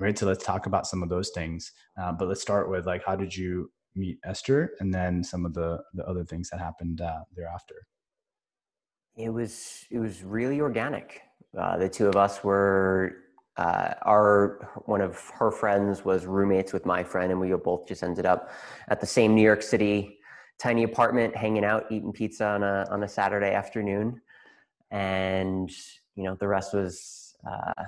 right? 0.01 0.19
So 0.19 0.27
let's 0.27 0.45
talk 0.45 0.67
about 0.67 0.87
some 0.87 1.03
of 1.03 1.09
those 1.09 1.31
things. 1.31 1.73
Uh, 2.01 2.13
but 2.13 2.29
let's 2.29 2.41
start 2.41 2.71
with 2.71 2.87
like 2.87 3.05
how 3.05 3.17
did 3.17 3.35
you 3.35 3.71
meet 3.95 4.19
esther? 4.25 4.71
And 4.81 4.93
then 4.93 5.25
some 5.25 5.45
of 5.45 5.55
the 5.55 5.83
the 5.95 6.07
other 6.07 6.25
things 6.25 6.51
that 6.51 6.61
happened 6.61 7.01
uh, 7.01 7.21
thereafter. 7.35 7.75
It 9.17 9.31
was 9.31 9.85
it 9.91 9.99
was 9.99 10.23
really 10.23 10.61
organic. 10.61 11.23
Uh, 11.59 11.77
the 11.79 11.89
two 11.89 12.07
of 12.07 12.17
us 12.17 12.45
were 12.45 13.17
uh, 13.57 13.95
our 14.03 14.71
one 14.87 15.01
of 15.01 15.19
her 15.35 15.51
friends 15.51 16.05
was 16.05 16.27
roommates 16.27 16.73
with 16.73 16.87
my 16.87 17.03
friend 17.03 17.33
and 17.33 17.41
we 17.41 17.53
both 17.57 17.89
just 17.89 18.05
ended 18.05 18.25
up 18.25 18.51
at 18.89 19.01
the 19.01 19.07
same 19.07 19.35
new 19.35 19.43
york 19.43 19.63
city 19.63 20.18
tiny 20.59 20.83
apartment, 20.83 21.37
hanging 21.37 21.65
out, 21.65 21.87
eating 21.91 22.13
pizza 22.13 22.45
on 22.45 22.63
a 22.63 22.87
on 22.91 23.03
a 23.03 23.09
Saturday 23.09 23.53
afternoon, 23.53 24.21
and 24.91 25.71
you 26.17 26.25
know 26.25 26.35
the 26.35 26.49
rest 26.49 26.75
was 26.75 27.37
uh, 27.49 27.85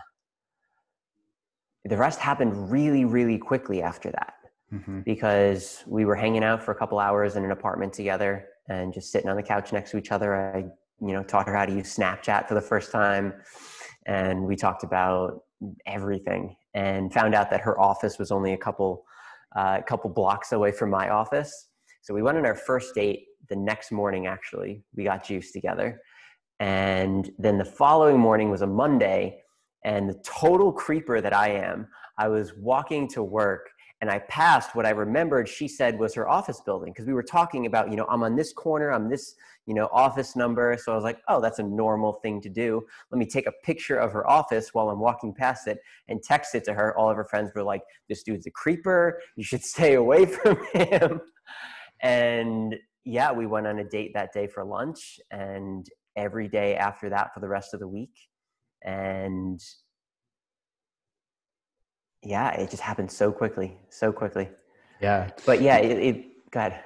the 1.84 1.96
rest 1.96 2.20
happened 2.20 2.70
really 2.70 3.04
really 3.04 3.38
quickly 3.38 3.82
after 3.82 4.10
that 4.10 4.34
mm-hmm. 4.72 5.00
because 5.00 5.82
we 5.86 6.04
were 6.04 6.14
hanging 6.14 6.44
out 6.44 6.62
for 6.62 6.72
a 6.72 6.74
couple 6.74 6.98
hours 6.98 7.36
in 7.36 7.44
an 7.44 7.50
apartment 7.50 7.92
together 7.92 8.46
and 8.68 8.92
just 8.92 9.10
sitting 9.10 9.28
on 9.28 9.36
the 9.36 9.42
couch 9.42 9.72
next 9.72 9.90
to 9.90 9.98
each 9.98 10.12
other. 10.12 10.34
I 10.54 10.58
you 11.00 11.12
know 11.12 11.22
taught 11.22 11.46
her 11.46 11.56
how 11.56 11.66
to 11.66 11.72
use 11.72 11.96
Snapchat 11.96 12.46
for 12.46 12.54
the 12.54 12.60
first 12.60 12.92
time, 12.92 13.34
and 14.06 14.44
we 14.44 14.56
talked 14.56 14.84
about 14.84 15.42
everything 15.86 16.56
and 16.72 17.12
found 17.12 17.34
out 17.34 17.50
that 17.50 17.60
her 17.60 17.78
office 17.78 18.18
was 18.18 18.30
only 18.30 18.52
a 18.52 18.56
couple 18.56 19.04
uh, 19.56 19.78
a 19.80 19.82
couple 19.82 20.08
blocks 20.08 20.52
away 20.52 20.70
from 20.70 20.90
my 20.90 21.08
office 21.08 21.69
so 22.02 22.14
we 22.14 22.22
went 22.22 22.38
on 22.38 22.46
our 22.46 22.54
first 22.54 22.94
date 22.94 23.26
the 23.48 23.56
next 23.56 23.92
morning, 23.92 24.26
actually. 24.26 24.82
We 24.94 25.04
got 25.04 25.24
juice 25.24 25.52
together. 25.52 26.00
And 26.60 27.30
then 27.38 27.58
the 27.58 27.64
following 27.64 28.18
morning 28.18 28.50
was 28.50 28.62
a 28.62 28.66
Monday. 28.66 29.42
And 29.84 30.08
the 30.08 30.22
total 30.24 30.72
creeper 30.72 31.20
that 31.20 31.34
I 31.34 31.48
am, 31.52 31.88
I 32.18 32.28
was 32.28 32.54
walking 32.54 33.08
to 33.08 33.22
work 33.22 33.70
and 34.00 34.10
I 34.10 34.18
passed 34.20 34.74
what 34.74 34.86
I 34.86 34.90
remembered 34.90 35.46
she 35.46 35.68
said 35.68 35.98
was 35.98 36.14
her 36.14 36.28
office 36.28 36.60
building 36.60 36.92
because 36.92 37.06
we 37.06 37.12
were 37.12 37.22
talking 37.22 37.66
about, 37.66 37.90
you 37.90 37.96
know, 37.96 38.06
I'm 38.08 38.22
on 38.22 38.34
this 38.34 38.50
corner, 38.52 38.92
I'm 38.92 39.10
this, 39.10 39.34
you 39.66 39.74
know, 39.74 39.90
office 39.92 40.34
number. 40.36 40.76
So 40.82 40.92
I 40.92 40.94
was 40.94 41.04
like, 41.04 41.18
oh, 41.28 41.40
that's 41.40 41.58
a 41.58 41.62
normal 41.62 42.14
thing 42.14 42.40
to 42.42 42.48
do. 42.48 42.82
Let 43.10 43.18
me 43.18 43.26
take 43.26 43.46
a 43.46 43.52
picture 43.62 43.98
of 43.98 44.12
her 44.12 44.28
office 44.28 44.72
while 44.72 44.88
I'm 44.88 45.00
walking 45.00 45.34
past 45.34 45.66
it 45.66 45.80
and 46.08 46.22
text 46.22 46.54
it 46.54 46.64
to 46.64 46.72
her. 46.72 46.96
All 46.96 47.10
of 47.10 47.16
her 47.16 47.26
friends 47.26 47.52
were 47.54 47.62
like, 47.62 47.82
this 48.08 48.22
dude's 48.22 48.46
a 48.46 48.50
creeper. 48.50 49.20
You 49.36 49.44
should 49.44 49.64
stay 49.64 49.94
away 49.94 50.24
from 50.24 50.58
him. 50.72 51.20
And 52.02 52.76
yeah, 53.04 53.32
we 53.32 53.46
went 53.46 53.66
on 53.66 53.78
a 53.78 53.84
date 53.84 54.12
that 54.14 54.32
day 54.32 54.46
for 54.46 54.64
lunch 54.64 55.18
and 55.30 55.86
every 56.16 56.48
day 56.48 56.76
after 56.76 57.08
that 57.10 57.32
for 57.34 57.40
the 57.40 57.48
rest 57.48 57.74
of 57.74 57.80
the 57.80 57.88
week. 57.88 58.14
And 58.82 59.60
yeah, 62.22 62.52
it 62.52 62.70
just 62.70 62.82
happened 62.82 63.10
so 63.10 63.32
quickly, 63.32 63.78
so 63.88 64.12
quickly. 64.12 64.48
Yeah. 65.00 65.30
But 65.46 65.62
yeah, 65.62 65.78
it, 65.78 65.98
it 65.98 66.50
go 66.50 66.60
ahead. 66.60 66.84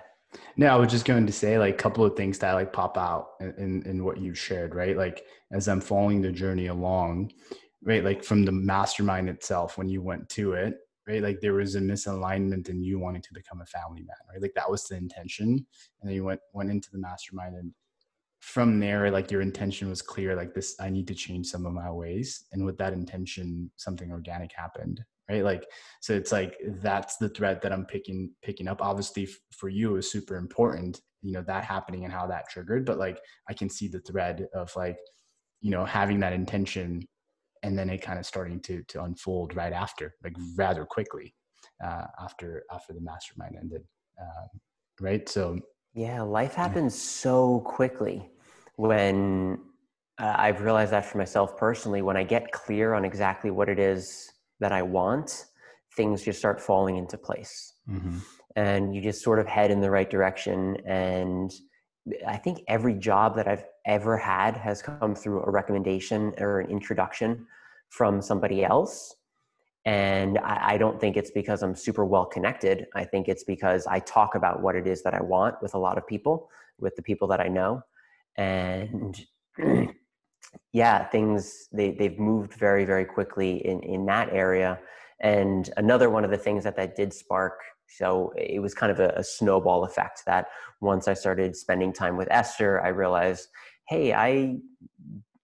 No, 0.57 0.69
I 0.69 0.77
was 0.77 0.91
just 0.91 1.05
going 1.05 1.27
to 1.27 1.33
say 1.33 1.59
like 1.59 1.75
a 1.75 1.77
couple 1.77 2.05
of 2.05 2.17
things 2.17 2.39
that 2.41 2.53
like 2.53 2.73
pop 2.73 2.99
out 2.99 3.31
in, 3.41 3.83
in 3.87 4.05
what 4.05 4.19
you 4.19 4.35
shared, 4.35 4.75
right? 4.75 4.97
Like 4.97 5.25
as 5.53 5.69
I'm 5.69 5.81
following 5.81 6.23
the 6.23 6.33
journey 6.33 6.67
along, 6.67 7.33
right? 7.83 8.03
Like 8.03 8.25
from 8.25 8.45
the 8.45 8.53
mastermind 8.53 9.29
itself, 9.29 9.79
when 9.79 9.89
you 9.89 10.03
went 10.03 10.29
to 10.31 10.55
it, 10.55 10.79
right? 11.07 11.23
Like 11.23 11.41
there 11.41 11.55
was 11.55 11.75
a 11.75 11.81
misalignment 11.81 12.69
in 12.69 12.83
you 12.83 12.99
wanting 12.99 13.23
to 13.23 13.35
become 13.35 13.61
a 13.61 13.67
family 13.67 14.03
man, 14.03 14.17
right? 14.31 14.43
Like 14.43 14.55
that 14.55 14.71
was 14.71 14.85
the 14.85 14.97
intention. 14.97 15.49
And 16.01 16.11
then 16.11 16.15
you 16.15 16.25
went 16.25 16.41
went 16.53 16.71
into 16.71 16.91
the 16.91 16.99
mastermind 16.99 17.57
and 17.57 17.73
from 18.45 18.79
there, 18.79 19.11
like 19.11 19.31
your 19.31 19.41
intention 19.41 19.89
was 19.89 20.03
clear, 20.03 20.37
like 20.37 20.53
this, 20.53 20.77
I 20.79 20.91
need 20.91 21.09
to 21.09 21.15
change 21.15 21.47
some 21.47 21.65
of 21.65 21.73
my 21.73 21.91
ways. 21.91 22.45
And 22.53 22.67
with 22.67 22.77
that 22.77 22.93
intention, 22.93 23.71
something 23.77 24.13
organic 24.13 24.53
happened. 24.53 25.03
Right. 25.31 25.43
Like, 25.43 25.65
so 26.03 26.13
it's 26.13 26.31
like, 26.31 26.59
that's 26.83 27.17
the 27.17 27.31
thread 27.31 27.63
that 27.63 27.73
I'm 27.73 27.87
picking, 27.87 28.31
picking 28.43 28.69
up. 28.69 28.83
Obviously 28.83 29.27
for 29.51 29.71
you 29.71 29.97
is 29.97 30.11
super 30.11 30.37
important, 30.37 31.01
you 31.23 31.33
know, 31.33 31.43
that 31.47 31.65
happening 31.65 32.05
and 32.05 32.13
how 32.13 32.27
that 32.27 32.51
triggered, 32.51 32.85
but 32.85 32.99
like, 32.99 33.19
I 33.49 33.55
can 33.55 33.71
see 33.71 33.89
the 33.89 34.01
thread 34.01 34.47
of 34.55 34.71
like, 34.77 34.99
you 35.63 35.71
know, 35.71 35.87
having 35.87 36.21
that 36.21 36.35
intention 36.35 37.03
and 37.65 37.79
then 37.79 37.89
it 37.89 38.03
kind 38.03 38.19
of 38.19 38.27
starting 38.27 38.61
to 38.61 38.83
to 38.85 39.03
unfold 39.03 39.57
right 39.57 39.73
after, 39.73 40.15
like 40.23 40.37
rather 40.57 40.85
quickly 40.85 41.35
uh, 41.83 42.05
after 42.21 42.63
after 42.71 42.93
the 42.93 43.01
mastermind 43.01 43.57
ended, 43.61 43.83
um, 44.21 44.49
right? 45.01 45.29
So 45.29 45.59
yeah, 45.95 46.23
life 46.23 46.55
happens 46.55 46.95
yeah. 46.95 47.23
so 47.23 47.61
quickly 47.61 48.31
when 48.77 49.59
uh, 50.21 50.35
I've 50.37 50.61
realized 50.61 50.93
that 50.93 51.07
for 51.07 51.19
myself 51.19 51.57
personally. 51.57 52.03
When 52.03 52.17
I 52.17 52.23
get 52.23 52.53
clear 52.53 52.95
on 52.95 53.05
exactly 53.05 53.51
what 53.51 53.69
it 53.69 53.79
is 53.79 54.31
that 54.61 54.71
I 54.71 54.83
want, 54.83 55.47
things 55.97 56.23
just 56.23 56.39
start 56.39 56.61
falling 56.61 56.97
into 56.99 57.17
place, 57.17 57.73
mm-hmm. 57.91 58.19
and 58.57 58.95
you 58.95 59.01
just 59.01 59.25
sort 59.25 59.39
of 59.39 59.47
head 59.47 59.71
in 59.71 59.81
the 59.81 59.91
right 59.91 60.11
direction 60.11 60.77
and. 60.87 61.51
I 62.27 62.37
think 62.37 62.63
every 62.69 62.95
job 62.95 63.37
that 63.37 63.49
I've 63.49 63.65
ever 63.87 64.17
had 64.17 64.57
has 64.57 64.83
come 64.83 65.15
through 65.15 65.43
a 65.43 65.51
recommendation 65.51 66.35
or 66.39 66.61
an 66.61 66.71
introduction 66.71 67.47
from 67.89 68.21
somebody 68.21 68.65
else. 68.65 69.15
And 69.87 70.39
I, 70.39 70.75
I, 70.75 70.79
don't 70.79 70.99
think 71.01 71.17
it's 71.17 71.31
because 71.31 71.63
I'm 71.63 71.75
super 71.75 72.05
well 72.05 72.25
connected. 72.25 72.87
I 72.95 73.05
think 73.05 73.29
it's 73.29 73.45
because 73.45 73.87
I 73.87 74.01
talk 74.01 74.35
about 74.35 74.63
what 74.63 74.77
it 74.77 74.87
is 74.87 75.03
that 75.03 75.15
I 75.15 75.23
want 75.23 75.61
with 75.63 75.75
a 75.75 75.79
lot 75.79 75.99
of 75.99 76.07
people, 76.07 76.49
with 76.79 76.97
the 76.97 77.03
people 77.03 77.29
that 77.29 77.41
I 77.41 77.49
know. 77.49 77.83
And 78.37 79.21
yeah, 80.73 81.05
things, 81.09 81.69
they, 81.73 81.91
they've 81.93 82.19
moved 82.19 82.55
very, 82.55 82.85
very 82.85 83.05
quickly 83.05 83.65
in, 83.67 83.81
in 83.81 84.07
that 84.07 84.31
area. 84.31 84.79
And 85.21 85.71
another 85.77 86.11
one 86.11 86.25
of 86.25 86.31
the 86.31 86.39
things 86.39 86.65
that 86.65 86.77
that 86.77 86.97
did 86.97 87.13
spark 87.13 87.61
so 87.87 88.33
it 88.37 88.61
was 88.61 88.75
kind 88.75 88.91
of 88.91 89.01
a, 89.01 89.13
a, 89.17 89.25
snowball 89.25 89.85
effect 89.85 90.23
that 90.27 90.49
once 90.81 91.07
I 91.07 91.15
started 91.15 91.55
spending 91.55 91.93
time 91.93 92.17
with 92.17 92.29
Esther, 92.31 92.81
I 92.81 92.89
realized, 92.89 93.49
hey, 93.89 94.13
I 94.13 94.57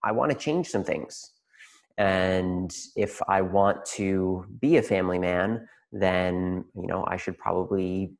I 0.02 0.12
want 0.12 0.32
to 0.32 0.38
change 0.38 0.68
some 0.68 0.82
things. 0.82 1.32
And 1.98 2.74
if 2.96 3.20
I 3.28 3.42
want 3.42 3.84
to 3.96 4.46
be 4.58 4.78
a 4.78 4.82
family 4.82 5.18
man, 5.18 5.68
then 5.92 6.64
you 6.74 6.86
know 6.86 7.04
I 7.08 7.16
should 7.16 7.38
probably 7.38 8.12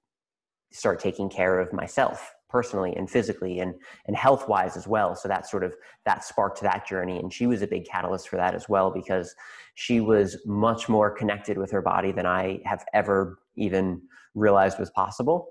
start 0.72 1.00
taking 1.00 1.28
care 1.28 1.58
of 1.58 1.72
myself 1.72 2.34
personally 2.48 2.94
and 2.96 3.08
physically 3.08 3.60
and 3.60 3.74
and 4.06 4.16
health 4.16 4.48
wise 4.48 4.76
as 4.76 4.86
well 4.86 5.14
so 5.14 5.28
that 5.28 5.48
sort 5.48 5.64
of 5.64 5.74
that 6.04 6.24
sparked 6.24 6.60
that 6.60 6.86
journey 6.86 7.18
and 7.18 7.32
she 7.32 7.46
was 7.46 7.62
a 7.62 7.66
big 7.66 7.84
catalyst 7.84 8.28
for 8.28 8.36
that 8.36 8.54
as 8.54 8.68
well 8.68 8.90
because 8.90 9.34
she 9.74 10.00
was 10.00 10.36
much 10.44 10.88
more 10.88 11.10
connected 11.10 11.56
with 11.56 11.70
her 11.70 11.80
body 11.80 12.12
than 12.12 12.26
i 12.26 12.60
have 12.64 12.84
ever 12.92 13.38
even 13.56 14.00
realized 14.34 14.78
was 14.78 14.90
possible 14.90 15.48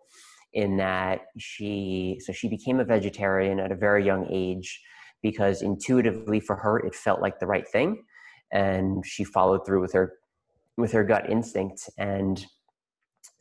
in 0.54 0.78
that 0.78 1.22
she 1.38 2.20
so 2.24 2.34
she 2.34 2.48
became 2.48 2.80
a 2.80 2.86
vegetarian 2.86 3.60
at 3.60 3.72
a 3.72 3.76
very 3.76 4.04
young 4.04 4.26
age 4.32 4.82
because 5.22 5.62
intuitively 5.62 6.40
for 6.40 6.56
her 6.56 6.80
it 6.80 6.96
felt 6.96 7.22
like 7.22 7.40
the 7.40 7.48
right 7.48 7.68
thing. 7.68 8.04
And 8.52 9.06
she 9.06 9.24
followed 9.24 9.66
through 9.66 9.82
with 9.82 9.94
her 9.94 10.14
with 10.78 10.92
her 10.92 11.04
gut 11.04 11.30
instinct. 11.30 11.90
And 11.98 12.44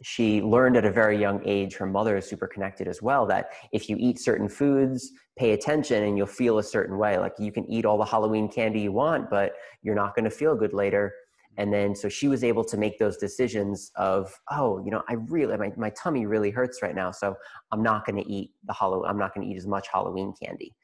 she 0.02 0.42
learned 0.42 0.76
at 0.76 0.84
a 0.84 0.90
very 0.90 1.18
young 1.18 1.40
age 1.44 1.74
her 1.76 1.86
mother 1.86 2.16
is 2.16 2.28
super 2.28 2.46
connected 2.46 2.86
as 2.86 3.02
well 3.02 3.26
that 3.26 3.50
if 3.72 3.88
you 3.88 3.96
eat 3.98 4.20
certain 4.20 4.48
foods 4.48 5.10
pay 5.36 5.52
attention 5.52 6.04
and 6.04 6.16
you'll 6.16 6.26
feel 6.26 6.58
a 6.58 6.62
certain 6.62 6.98
way. 6.98 7.18
Like 7.18 7.32
you 7.38 7.52
can 7.52 7.68
eat 7.70 7.84
all 7.84 7.98
the 7.98 8.04
halloween 8.04 8.48
candy 8.48 8.80
you 8.80 8.92
want 8.92 9.30
but 9.30 9.52
you're 9.82 9.94
not 9.94 10.14
going 10.14 10.24
to 10.24 10.30
feel 10.30 10.54
good 10.54 10.72
later 10.72 11.14
and 11.58 11.72
then 11.72 11.94
so 11.94 12.08
she 12.08 12.28
was 12.28 12.42
able 12.42 12.64
to 12.64 12.78
make 12.78 12.98
those 12.98 13.18
decisions 13.18 13.90
of 13.96 14.32
oh 14.50 14.82
you 14.84 14.90
know 14.90 15.02
i 15.08 15.14
really 15.28 15.54
my, 15.58 15.70
my 15.76 15.90
tummy 15.90 16.24
really 16.24 16.50
hurts 16.50 16.80
right 16.80 16.94
now 16.94 17.10
so 17.10 17.34
i'm 17.72 17.82
not 17.82 18.06
going 18.06 18.16
to 18.16 18.30
eat 18.30 18.52
the 18.64 18.72
hollow 18.72 19.04
i'm 19.04 19.18
not 19.18 19.34
going 19.34 19.46
to 19.46 19.52
eat 19.52 19.58
as 19.58 19.66
much 19.66 19.88
halloween 19.92 20.32
candy 20.42 20.74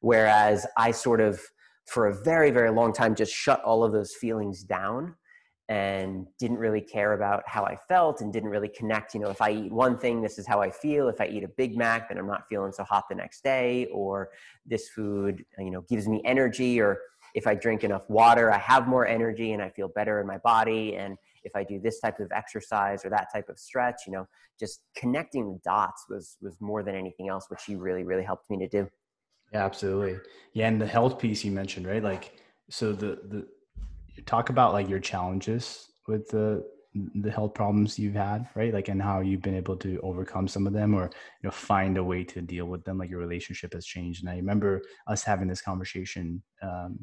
whereas 0.00 0.66
i 0.76 0.90
sort 0.90 1.20
of 1.20 1.40
for 1.86 2.08
a 2.08 2.22
very 2.22 2.50
very 2.50 2.70
long 2.70 2.92
time 2.92 3.14
just 3.14 3.32
shut 3.32 3.62
all 3.62 3.82
of 3.82 3.92
those 3.92 4.12
feelings 4.12 4.62
down 4.62 5.14
and 5.70 6.26
didn't 6.38 6.58
really 6.58 6.80
care 6.80 7.14
about 7.14 7.42
how 7.46 7.64
I 7.64 7.78
felt 7.88 8.20
and 8.20 8.30
didn't 8.30 8.50
really 8.50 8.68
connect. 8.68 9.14
You 9.14 9.20
know, 9.20 9.30
if 9.30 9.40
I 9.40 9.50
eat 9.50 9.72
one 9.72 9.96
thing, 9.96 10.20
this 10.20 10.38
is 10.38 10.46
how 10.46 10.60
I 10.60 10.70
feel. 10.70 11.08
If 11.08 11.22
I 11.22 11.26
eat 11.26 11.42
a 11.42 11.48
Big 11.48 11.74
Mac, 11.74 12.08
then 12.08 12.18
I'm 12.18 12.26
not 12.26 12.42
feeling 12.50 12.70
so 12.70 12.84
hot 12.84 13.04
the 13.08 13.14
next 13.14 13.42
day, 13.42 13.86
or 13.86 14.28
this 14.66 14.90
food, 14.90 15.42
you 15.58 15.70
know, 15.70 15.80
gives 15.88 16.06
me 16.06 16.20
energy, 16.26 16.80
or 16.80 16.98
if 17.34 17.46
I 17.46 17.54
drink 17.54 17.84
enough 17.84 18.08
water, 18.08 18.52
I 18.52 18.58
have 18.58 18.86
more 18.86 19.06
energy 19.06 19.52
and 19.52 19.62
I 19.62 19.68
feel 19.68 19.88
better 19.88 20.20
in 20.20 20.26
my 20.26 20.38
body. 20.38 20.96
And 20.96 21.16
if 21.42 21.54
I 21.54 21.64
do 21.64 21.80
this 21.80 22.00
type 22.00 22.20
of 22.20 22.30
exercise 22.32 23.04
or 23.04 23.10
that 23.10 23.28
type 23.32 23.48
of 23.48 23.58
stretch, 23.58 24.02
you 24.06 24.12
know, 24.12 24.26
just 24.58 24.82
connecting 24.96 25.52
the 25.52 25.60
dots 25.64 26.06
was 26.08 26.36
was 26.40 26.56
more 26.60 26.82
than 26.82 26.94
anything 26.94 27.28
else, 27.28 27.46
which 27.48 27.64
he 27.66 27.74
really, 27.74 28.04
really 28.04 28.22
helped 28.22 28.48
me 28.48 28.58
to 28.58 28.68
do. 28.68 28.88
Yeah, 29.52 29.64
absolutely. 29.64 30.18
Yeah, 30.52 30.68
and 30.68 30.80
the 30.80 30.86
health 30.86 31.18
piece 31.18 31.44
you 31.44 31.50
mentioned, 31.50 31.86
right? 31.86 32.02
Like, 32.02 32.38
so 32.70 32.92
the 32.92 33.18
the 33.28 33.46
talk 34.26 34.48
about 34.48 34.72
like 34.72 34.88
your 34.88 35.00
challenges 35.00 35.88
with 36.06 36.28
the 36.28 36.64
the 37.16 37.30
health 37.30 37.54
problems 37.54 37.98
you've 37.98 38.14
had 38.14 38.48
right 38.54 38.72
like 38.72 38.86
and 38.86 39.02
how 39.02 39.20
you've 39.20 39.42
been 39.42 39.56
able 39.56 39.76
to 39.76 39.98
overcome 40.04 40.46
some 40.46 40.64
of 40.64 40.72
them 40.72 40.94
or 40.94 41.10
you 41.42 41.42
know 41.42 41.50
find 41.50 41.98
a 41.98 42.04
way 42.04 42.22
to 42.22 42.40
deal 42.40 42.66
with 42.66 42.84
them 42.84 42.98
like 42.98 43.10
your 43.10 43.18
relationship 43.18 43.72
has 43.72 43.84
changed 43.84 44.22
and 44.22 44.30
i 44.30 44.36
remember 44.36 44.80
us 45.08 45.24
having 45.24 45.48
this 45.48 45.60
conversation 45.60 46.40
um, 46.62 46.96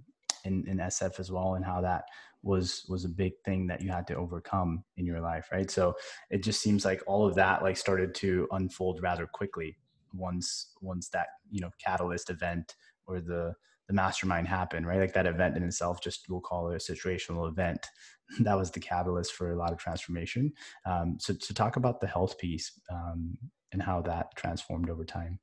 in, 0.46 0.66
in 0.68 0.78
sf 0.78 1.20
as 1.20 1.32
well 1.32 1.56
and 1.56 1.66
how 1.66 1.82
that 1.82 2.04
was 2.44 2.86
was 2.90 3.06
a 3.06 3.10
big 3.10 3.34
thing 3.46 3.68
that 3.68 3.82
you 3.82 3.90
had 3.90 4.08
to 4.08 4.16
overcome 4.16 4.84
in 4.98 5.06
your 5.06 5.22
life 5.22 5.48
right 5.52 5.70
so 5.70 5.94
it 6.30 6.44
just 6.44 6.62
seems 6.62 6.86
like 6.86 7.02
all 7.06 7.26
of 7.26 7.36
that 7.36 7.62
like 7.62 7.78
started 7.78 8.16
to 8.16 8.48
unfold 8.52 9.00
rather 9.02 9.28
quickly 9.28 9.78
once 10.14 10.74
once 10.82 11.10
that 11.10 11.28
you 11.50 11.62
know 11.62 11.70
catalyst 11.80 12.30
event 12.30 12.76
or 13.08 13.20
the 13.20 13.54
the 13.92 13.96
mastermind 13.96 14.48
happened, 14.48 14.88
right? 14.88 15.02
Like 15.02 15.14
that 15.14 15.26
event 15.26 15.58
in 15.58 15.64
itself, 15.64 16.02
just 16.02 16.30
we'll 16.30 16.40
call 16.40 16.72
it 16.72 16.76
a 16.76 16.94
situational 16.94 17.50
event. 17.50 17.86
that 18.40 18.58
was 18.58 18.72
the 18.72 18.80
catalyst 18.80 19.34
for 19.34 19.52
a 19.52 19.58
lot 19.58 19.74
of 19.74 19.78
transformation. 19.78 20.54
Um, 20.86 21.18
so 21.20 21.34
to 21.34 21.54
talk 21.54 21.76
about 21.76 22.00
the 22.00 22.08
health 22.08 22.38
piece 22.38 22.72
um, 22.90 23.38
and 23.74 23.82
how 23.82 24.02
that 24.04 24.28
transformed 24.38 24.90
over 24.90 25.04
time. 25.04 25.40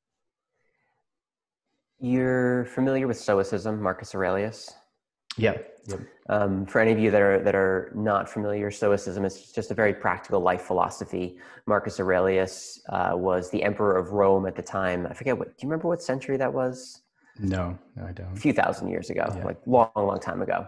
You're 2.01 2.65
familiar 2.67 3.07
with 3.07 3.19
Stoicism, 3.19 3.83
Marcus 3.83 4.15
Aurelius? 4.15 4.73
Yep. 5.39 5.81
yep. 5.87 6.01
Um, 6.29 6.67
for 6.67 6.81
any 6.81 6.93
of 6.93 6.99
you 6.99 7.11
that 7.11 7.23
are 7.23 7.43
that 7.43 7.55
are 7.55 7.91
not 7.95 8.29
familiar, 8.29 8.71
Stoicism 8.71 9.25
is 9.25 9.51
just 9.53 9.71
a 9.71 9.75
very 9.75 9.95
practical 9.95 10.41
life 10.41 10.63
philosophy. 10.63 11.39
Marcus 11.67 11.99
Aurelius 11.99 12.81
uh, 12.91 13.13
was 13.15 13.51
the 13.51 13.63
emperor 13.63 13.97
of 13.97 14.11
Rome 14.11 14.47
at 14.47 14.55
the 14.55 14.63
time. 14.63 15.07
I 15.07 15.15
forget 15.15 15.39
what. 15.39 15.49
Do 15.49 15.55
you 15.63 15.69
remember 15.69 15.89
what 15.89 16.03
century 16.03 16.37
that 16.37 16.53
was? 16.53 17.03
No, 17.39 17.79
no, 17.97 18.05
I 18.05 18.13
don't. 18.13 18.33
A 18.33 18.41
few 18.41 18.53
thousand 18.53 18.89
years 18.89 19.11
ago, 19.11 19.25
yeah. 19.35 19.45
like 19.45 19.59
long, 19.67 19.91
long 19.95 20.21
time 20.21 20.43
ago. 20.43 20.67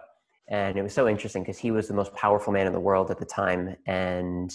And 0.48 0.76
it 0.76 0.82
was 0.82 0.92
so 0.92 1.08
interesting 1.08 1.42
because 1.42 1.58
he 1.58 1.70
was 1.70 1.88
the 1.88 1.94
most 1.94 2.14
powerful 2.14 2.52
man 2.52 2.66
in 2.66 2.72
the 2.72 2.80
world 2.80 3.10
at 3.10 3.18
the 3.18 3.24
time. 3.24 3.76
And 3.86 4.52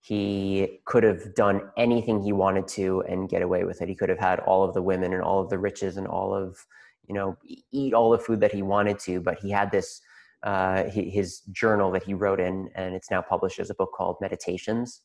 he 0.00 0.80
could 0.84 1.02
have 1.02 1.34
done 1.34 1.62
anything 1.76 2.22
he 2.22 2.32
wanted 2.32 2.68
to 2.68 3.02
and 3.08 3.28
get 3.28 3.42
away 3.42 3.64
with 3.64 3.82
it. 3.82 3.88
He 3.88 3.94
could 3.94 4.08
have 4.08 4.18
had 4.18 4.40
all 4.40 4.64
of 4.64 4.74
the 4.74 4.82
women 4.82 5.12
and 5.12 5.22
all 5.22 5.40
of 5.40 5.50
the 5.50 5.58
riches 5.58 5.96
and 5.96 6.06
all 6.06 6.34
of, 6.34 6.64
you 7.08 7.14
know, 7.14 7.36
eat 7.72 7.94
all 7.94 8.10
the 8.10 8.18
food 8.18 8.40
that 8.40 8.52
he 8.52 8.62
wanted 8.62 8.98
to. 9.00 9.20
But 9.20 9.38
he 9.38 9.50
had 9.50 9.70
this, 9.70 10.00
uh, 10.42 10.84
his 10.84 11.40
journal 11.52 11.90
that 11.92 12.04
he 12.04 12.14
wrote 12.14 12.40
in, 12.40 12.68
and 12.74 12.94
it's 12.94 13.10
now 13.10 13.22
published 13.22 13.58
as 13.58 13.70
a 13.70 13.74
book 13.74 13.90
called 13.96 14.16
Meditations. 14.20 15.02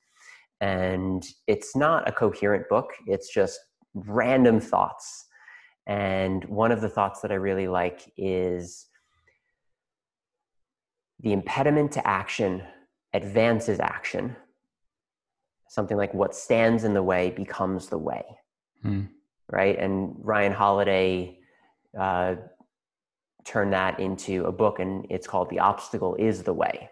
And 0.59 1.25
it's 1.47 1.75
not 1.75 2.07
a 2.07 2.11
coherent 2.11 2.69
book, 2.69 2.91
it's 3.07 3.33
just 3.33 3.59
random 3.93 4.59
thoughts 4.59 5.25
and 5.87 6.45
one 6.45 6.71
of 6.71 6.81
the 6.81 6.89
thoughts 6.89 7.21
that 7.21 7.31
I 7.31 7.35
really 7.35 7.67
like 7.67 8.11
is 8.17 8.87
the 11.19 11.33
impediment 11.33 11.91
to 11.93 12.07
action 12.07 12.63
advances 13.13 13.79
action. 13.79 14.35
Something 15.67 15.97
like 15.97 16.13
what 16.13 16.35
stands 16.35 16.83
in 16.83 16.93
the 16.93 17.03
way 17.03 17.31
becomes 17.31 17.87
the 17.87 17.97
way. 17.97 18.23
Hmm. 18.81 19.03
Right. 19.49 19.77
And 19.77 20.15
Ryan 20.19 20.53
Holiday 20.53 21.39
uh, 21.97 22.35
turned 23.45 23.73
that 23.73 23.99
into 23.99 24.45
a 24.45 24.51
book, 24.51 24.79
and 24.79 25.05
it's 25.09 25.27
called 25.27 25.49
The 25.49 25.59
Obstacle 25.59 26.15
is 26.15 26.43
the 26.43 26.53
Way. 26.53 26.89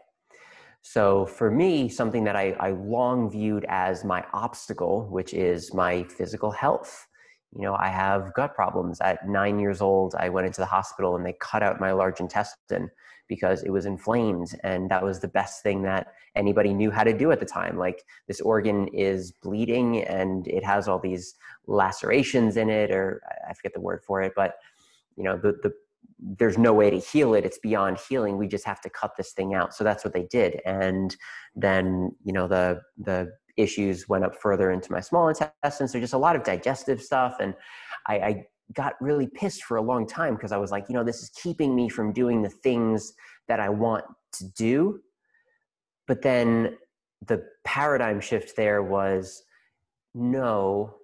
So 0.81 1.25
for 1.25 1.51
me, 1.51 1.89
something 1.89 2.23
that 2.23 2.35
I, 2.35 2.51
I 2.59 2.71
long 2.71 3.29
viewed 3.29 3.65
as 3.67 4.05
my 4.05 4.23
obstacle, 4.33 5.07
which 5.09 5.33
is 5.33 5.73
my 5.73 6.03
physical 6.03 6.51
health 6.51 7.07
you 7.55 7.63
know, 7.63 7.75
I 7.75 7.87
have 7.87 8.33
gut 8.35 8.53
problems. 8.53 9.01
At 9.01 9.27
nine 9.27 9.59
years 9.59 9.81
old, 9.81 10.13
I 10.15 10.29
went 10.29 10.47
into 10.47 10.61
the 10.61 10.67
hospital 10.67 11.15
and 11.15 11.25
they 11.25 11.33
cut 11.39 11.63
out 11.63 11.79
my 11.79 11.91
large 11.91 12.19
intestine 12.19 12.91
because 13.27 13.63
it 13.63 13.71
was 13.71 13.85
inflamed. 13.85 14.55
And 14.63 14.89
that 14.89 15.03
was 15.03 15.19
the 15.19 15.27
best 15.27 15.63
thing 15.63 15.81
that 15.83 16.13
anybody 16.35 16.73
knew 16.73 16.91
how 16.91 17.03
to 17.03 17.15
do 17.15 17.31
at 17.31 17.39
the 17.39 17.45
time. 17.45 17.77
Like, 17.77 18.03
this 18.27 18.41
organ 18.41 18.87
is 18.89 19.31
bleeding 19.31 20.03
and 20.03 20.47
it 20.47 20.63
has 20.63 20.87
all 20.87 20.99
these 20.99 21.35
lacerations 21.67 22.57
in 22.57 22.69
it, 22.69 22.91
or 22.91 23.21
I 23.47 23.53
forget 23.53 23.73
the 23.73 23.81
word 23.81 24.03
for 24.05 24.21
it, 24.21 24.33
but, 24.35 24.55
you 25.19 25.25
know, 25.25 25.37
the, 25.37 25.51
the, 25.61 25.73
there's 26.17 26.57
no 26.57 26.73
way 26.73 26.89
to 26.89 26.97
heal 26.97 27.33
it. 27.33 27.45
It's 27.45 27.59
beyond 27.59 27.99
healing. 28.09 28.37
We 28.37 28.47
just 28.47 28.65
have 28.65 28.81
to 28.81 28.89
cut 28.89 29.11
this 29.17 29.33
thing 29.33 29.53
out. 29.53 29.75
So 29.75 29.83
that's 29.83 30.03
what 30.03 30.13
they 30.13 30.23
did. 30.31 30.59
And 30.65 31.15
then, 31.55 32.15
you 32.23 32.33
know, 32.33 32.47
the, 32.47 32.81
the 32.97 33.31
issues 33.57 34.07
went 34.09 34.23
up 34.23 34.35
further 34.35 34.71
into 34.71 34.91
my 34.91 35.01
small 35.01 35.27
intestine. 35.27 35.87
So 35.87 35.99
just 35.99 36.13
a 36.13 36.17
lot 36.17 36.35
of 36.35 36.43
digestive 36.43 37.01
stuff. 37.01 37.37
And 37.39 37.53
I, 38.07 38.15
I 38.15 38.45
got 38.73 38.93
really 39.01 39.27
pissed 39.27 39.63
for 39.63 39.77
a 39.77 39.81
long 39.81 40.07
time 40.07 40.35
because 40.35 40.51
I 40.51 40.57
was 40.57 40.71
like, 40.71 40.85
you 40.89 40.95
know, 40.95 41.03
this 41.03 41.21
is 41.21 41.29
keeping 41.31 41.75
me 41.75 41.89
from 41.89 42.13
doing 42.13 42.41
the 42.41 42.49
things 42.49 43.13
that 43.47 43.59
I 43.59 43.69
want 43.69 44.05
to 44.33 44.45
do. 44.57 45.01
But 46.07 46.21
then 46.21 46.77
the 47.27 47.43
paradigm 47.65 48.21
shift 48.21 48.55
there 48.55 48.81
was 48.81 49.43
no, 50.15 50.95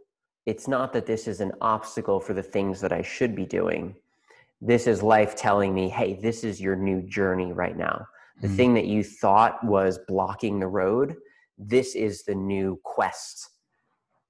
it's 0.45 0.67
not 0.67 0.93
that 0.93 1.05
this 1.05 1.27
is 1.27 1.41
an 1.41 1.51
obstacle 1.61 2.19
for 2.19 2.33
the 2.33 2.43
things 2.43 2.79
that 2.81 2.93
I 2.93 3.01
should 3.01 3.35
be 3.35 3.45
doing. 3.45 3.95
This 4.61 4.87
is 4.87 5.03
life 5.03 5.35
telling 5.35 5.73
me, 5.73 5.89
hey, 5.89 6.13
this 6.21 6.43
is 6.43 6.61
your 6.61 6.75
new 6.75 7.01
journey 7.01 7.51
right 7.51 7.77
now. 7.77 8.05
The 8.41 8.47
mm-hmm. 8.47 8.55
thing 8.57 8.73
that 8.75 8.85
you 8.85 9.03
thought 9.03 9.63
was 9.63 9.99
blocking 10.07 10.59
the 10.59 10.67
road 10.67 11.15
this 11.57 11.95
is 11.95 12.23
the 12.23 12.35
new 12.35 12.79
quest 12.83 13.49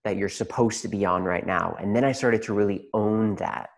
that 0.04 0.18
you're 0.18 0.30
supposed 0.30 0.82
to 0.84 0.88
be 0.88 1.06
on 1.06 1.24
right 1.24 1.46
now. 1.46 1.76
And 1.80 1.96
then 1.96 2.04
I 2.04 2.12
started 2.12 2.44
to 2.44 2.54
really 2.54 2.88
own 2.94 3.36
that 3.38 3.70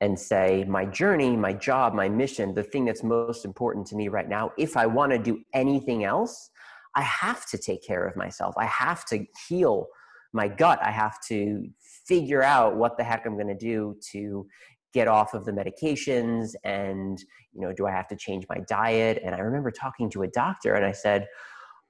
and 0.00 0.18
say, 0.18 0.64
my 0.66 0.86
journey, 0.86 1.36
my 1.36 1.52
job, 1.52 1.92
my 1.92 2.08
mission, 2.08 2.54
the 2.54 2.62
thing 2.62 2.86
that's 2.86 3.02
most 3.02 3.44
important 3.44 3.86
to 3.88 3.96
me 3.96 4.08
right 4.08 4.28
now, 4.28 4.52
if 4.56 4.76
I 4.76 4.86
want 4.86 5.12
to 5.12 5.18
do 5.18 5.40
anything 5.52 6.04
else, 6.04 6.48
I 6.94 7.02
have 7.02 7.44
to 7.50 7.58
take 7.58 7.84
care 7.86 8.06
of 8.06 8.16
myself. 8.16 8.54
I 8.56 8.64
have 8.64 9.04
to 9.06 9.26
heal 9.46 9.86
my 10.32 10.48
gut. 10.48 10.80
I 10.82 10.90
have 10.90 11.18
to 11.28 11.68
figure 12.06 12.42
out 12.42 12.76
what 12.76 12.96
the 12.96 13.04
heck 13.04 13.26
I'm 13.26 13.34
going 13.34 13.46
to 13.48 13.54
do 13.54 13.96
to 14.12 14.46
get 14.92 15.08
off 15.08 15.34
of 15.34 15.44
the 15.44 15.52
medications 15.52 16.54
and 16.64 17.24
you 17.52 17.60
know 17.60 17.72
do 17.72 17.86
i 17.86 17.90
have 17.90 18.08
to 18.08 18.16
change 18.16 18.44
my 18.48 18.58
diet 18.68 19.20
and 19.24 19.34
i 19.34 19.38
remember 19.38 19.70
talking 19.70 20.10
to 20.10 20.22
a 20.22 20.28
doctor 20.28 20.74
and 20.74 20.84
i 20.84 20.92
said 20.92 21.26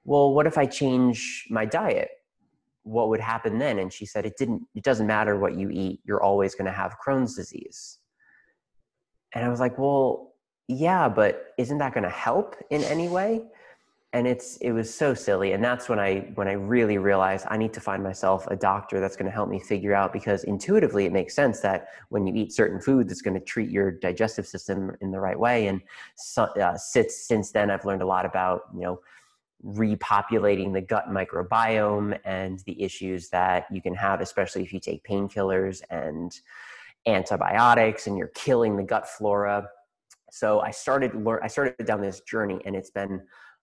well, 0.03 0.33
what 0.33 0.47
if 0.47 0.57
I 0.57 0.65
change 0.65 1.45
my 1.49 1.65
diet? 1.65 2.09
What 2.83 3.09
would 3.09 3.19
happen 3.19 3.59
then? 3.59 3.79
And 3.79 3.93
she 3.93 4.05
said, 4.05 4.25
it 4.25 4.33
didn't, 4.37 4.63
it 4.73 4.83
doesn't 4.83 5.05
matter 5.05 5.37
what 5.37 5.55
you 5.55 5.69
eat. 5.69 6.01
You're 6.03 6.23
always 6.23 6.55
going 6.55 6.65
to 6.65 6.71
have 6.71 6.95
Crohn's 7.05 7.35
disease. 7.35 7.99
And 9.33 9.45
I 9.45 9.49
was 9.49 9.59
like, 9.59 9.77
well, 9.77 10.33
yeah, 10.67 11.07
but 11.07 11.53
isn't 11.57 11.77
that 11.77 11.93
going 11.93 12.03
to 12.03 12.09
help 12.09 12.55
in 12.69 12.83
any 12.83 13.07
way? 13.07 13.43
And 14.13 14.27
it's 14.27 14.57
it 14.57 14.71
was 14.71 14.93
so 14.93 15.13
silly 15.13 15.53
and 15.53 15.63
that's 15.63 15.87
when 15.87 15.99
i 15.99 16.19
when 16.35 16.47
i 16.47 16.51
really 16.51 16.97
realized 16.97 17.45
i 17.49 17.57
need 17.57 17.71
to 17.73 17.79
find 17.79 18.03
myself 18.03 18.45
a 18.47 18.55
doctor 18.55 18.99
that's 18.99 19.15
going 19.15 19.25
to 19.25 19.31
help 19.31 19.49
me 19.49 19.59
figure 19.59 19.93
out 19.93 20.11
because 20.11 20.43
intuitively 20.43 21.05
it 21.05 21.13
makes 21.13 21.33
sense 21.33 21.61
that 21.61 21.87
when 22.09 22.27
you 22.27 22.33
eat 22.35 22.51
certain 22.51 22.79
food 22.79 23.07
that's 23.07 23.21
going 23.21 23.33
to 23.33 23.45
treat 23.45 23.69
your 23.69 23.91
digestive 23.91 24.45
system 24.45 24.95
in 25.01 25.11
the 25.11 25.19
right 25.19 25.39
way 25.39 25.67
and 25.67 25.81
so, 26.15 26.43
uh, 26.43 26.77
since 26.77 27.15
since 27.15 27.51
then 27.51 27.71
i've 27.71 27.85
learned 27.85 28.01
a 28.01 28.05
lot 28.05 28.25
about 28.25 28.63
you 28.73 28.81
know 28.81 28.99
repopulating 29.65 30.73
the 30.73 30.81
gut 30.81 31.09
microbiome 31.09 32.17
and 32.25 32.59
the 32.65 32.81
issues 32.81 33.29
that 33.29 33.65
you 33.71 33.81
can 33.81 33.93
have 33.93 34.19
especially 34.19 34.63
if 34.63 34.73
you 34.73 34.79
take 34.79 35.03
painkillers 35.03 35.81
and 35.89 36.41
antibiotics 37.07 38.07
and 38.07 38.17
you're 38.17 38.27
killing 38.27 38.77
the 38.77 38.83
gut 38.83 39.07
flora. 39.07 39.67
So 40.31 40.61
i 40.61 40.71
started 40.71 41.13
learn 41.13 41.39
i 41.43 41.47
started 41.47 41.85
down 41.85 42.01
this 42.01 42.21
journey 42.21 42.59
and 42.65 42.75
it's 42.75 42.89
been 42.89 43.21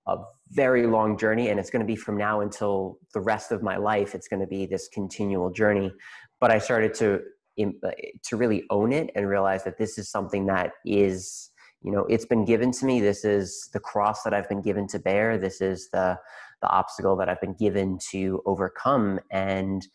a 0.09 0.17
very 0.51 0.87
long 0.87 1.19
journey 1.19 1.49
and 1.51 1.61
it's 1.61 1.71
going 1.71 1.81
to 1.81 1.87
be 1.87 1.97
from 1.97 2.17
now 2.17 2.41
until 2.41 2.99
the 3.15 3.21
rest 3.21 3.53
of 3.53 3.63
my 3.63 3.77
life 3.77 4.15
it's 4.15 4.29
going 4.29 4.41
to 4.41 4.47
be 4.47 4.67
this 4.67 4.89
continual 4.89 5.51
journey. 5.51 5.93
But 6.41 6.51
i 6.51 6.59
started 6.59 6.95
to 6.95 7.21
uh, 7.61 7.91
to 8.23 8.37
really 8.37 8.65
own 8.71 8.93
it 8.93 9.11
and 9.17 9.29
realize 9.29 9.65
that 9.65 9.79
this 9.79 9.99
is 9.99 10.09
something 10.11 10.47
that 10.47 10.73
is 10.87 11.51
you 11.83 11.93
know 11.93 12.05
it's 12.05 12.27
been 12.27 12.45
given 12.45 12.71
to 12.73 12.87
me. 12.87 13.01
This 13.01 13.25
is 13.25 13.69
the 13.73 13.81
cross 13.81 14.23
that 14.23 14.33
i've 14.35 14.49
been 14.49 14.63
given 14.63 14.87
to 14.89 14.99
bear. 14.99 15.39
This 15.39 15.61
is 15.61 15.89
the 15.93 16.19
the 16.63 16.69
obstacle 16.69 17.17
that 17.17 17.29
i've 17.29 17.41
been 17.41 17.55
given 17.55 17.99
to 18.11 18.43
overcome. 18.47 19.21
And 19.31 19.87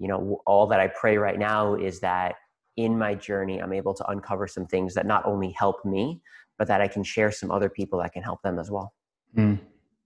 you 0.00 0.08
know 0.08 0.40
all 0.46 0.66
that 0.66 0.80
i 0.80 0.88
pray 0.88 1.18
right 1.18 1.38
now 1.38 1.74
is 1.74 2.00
that 2.00 2.34
in 2.76 2.98
my 2.98 3.14
journey 3.14 3.62
i'm 3.62 3.72
able 3.72 3.94
to 3.94 4.04
uncover 4.08 4.48
some 4.48 4.66
things 4.66 4.94
that 4.94 5.06
not 5.06 5.24
only 5.26 5.52
help 5.52 5.84
me 5.84 6.20
but 6.58 6.66
that 6.66 6.80
i 6.80 6.88
can 6.88 7.04
share 7.04 7.30
some 7.30 7.50
other 7.52 7.68
people 7.68 8.00
that 8.00 8.12
can 8.12 8.22
help 8.22 8.42
them 8.42 8.58
as 8.58 8.70
well 8.70 8.94
Mm, 9.36 9.60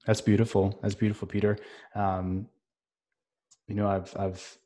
that's 0.07 0.21
beautiful. 0.21 0.79
That's 0.83 0.95
beautiful, 0.95 1.29
Peter. 1.29 1.59
Um, 1.95 2.49
you 3.69 3.75
know, 3.75 3.89
I've 3.89 4.15
I've 4.19 4.59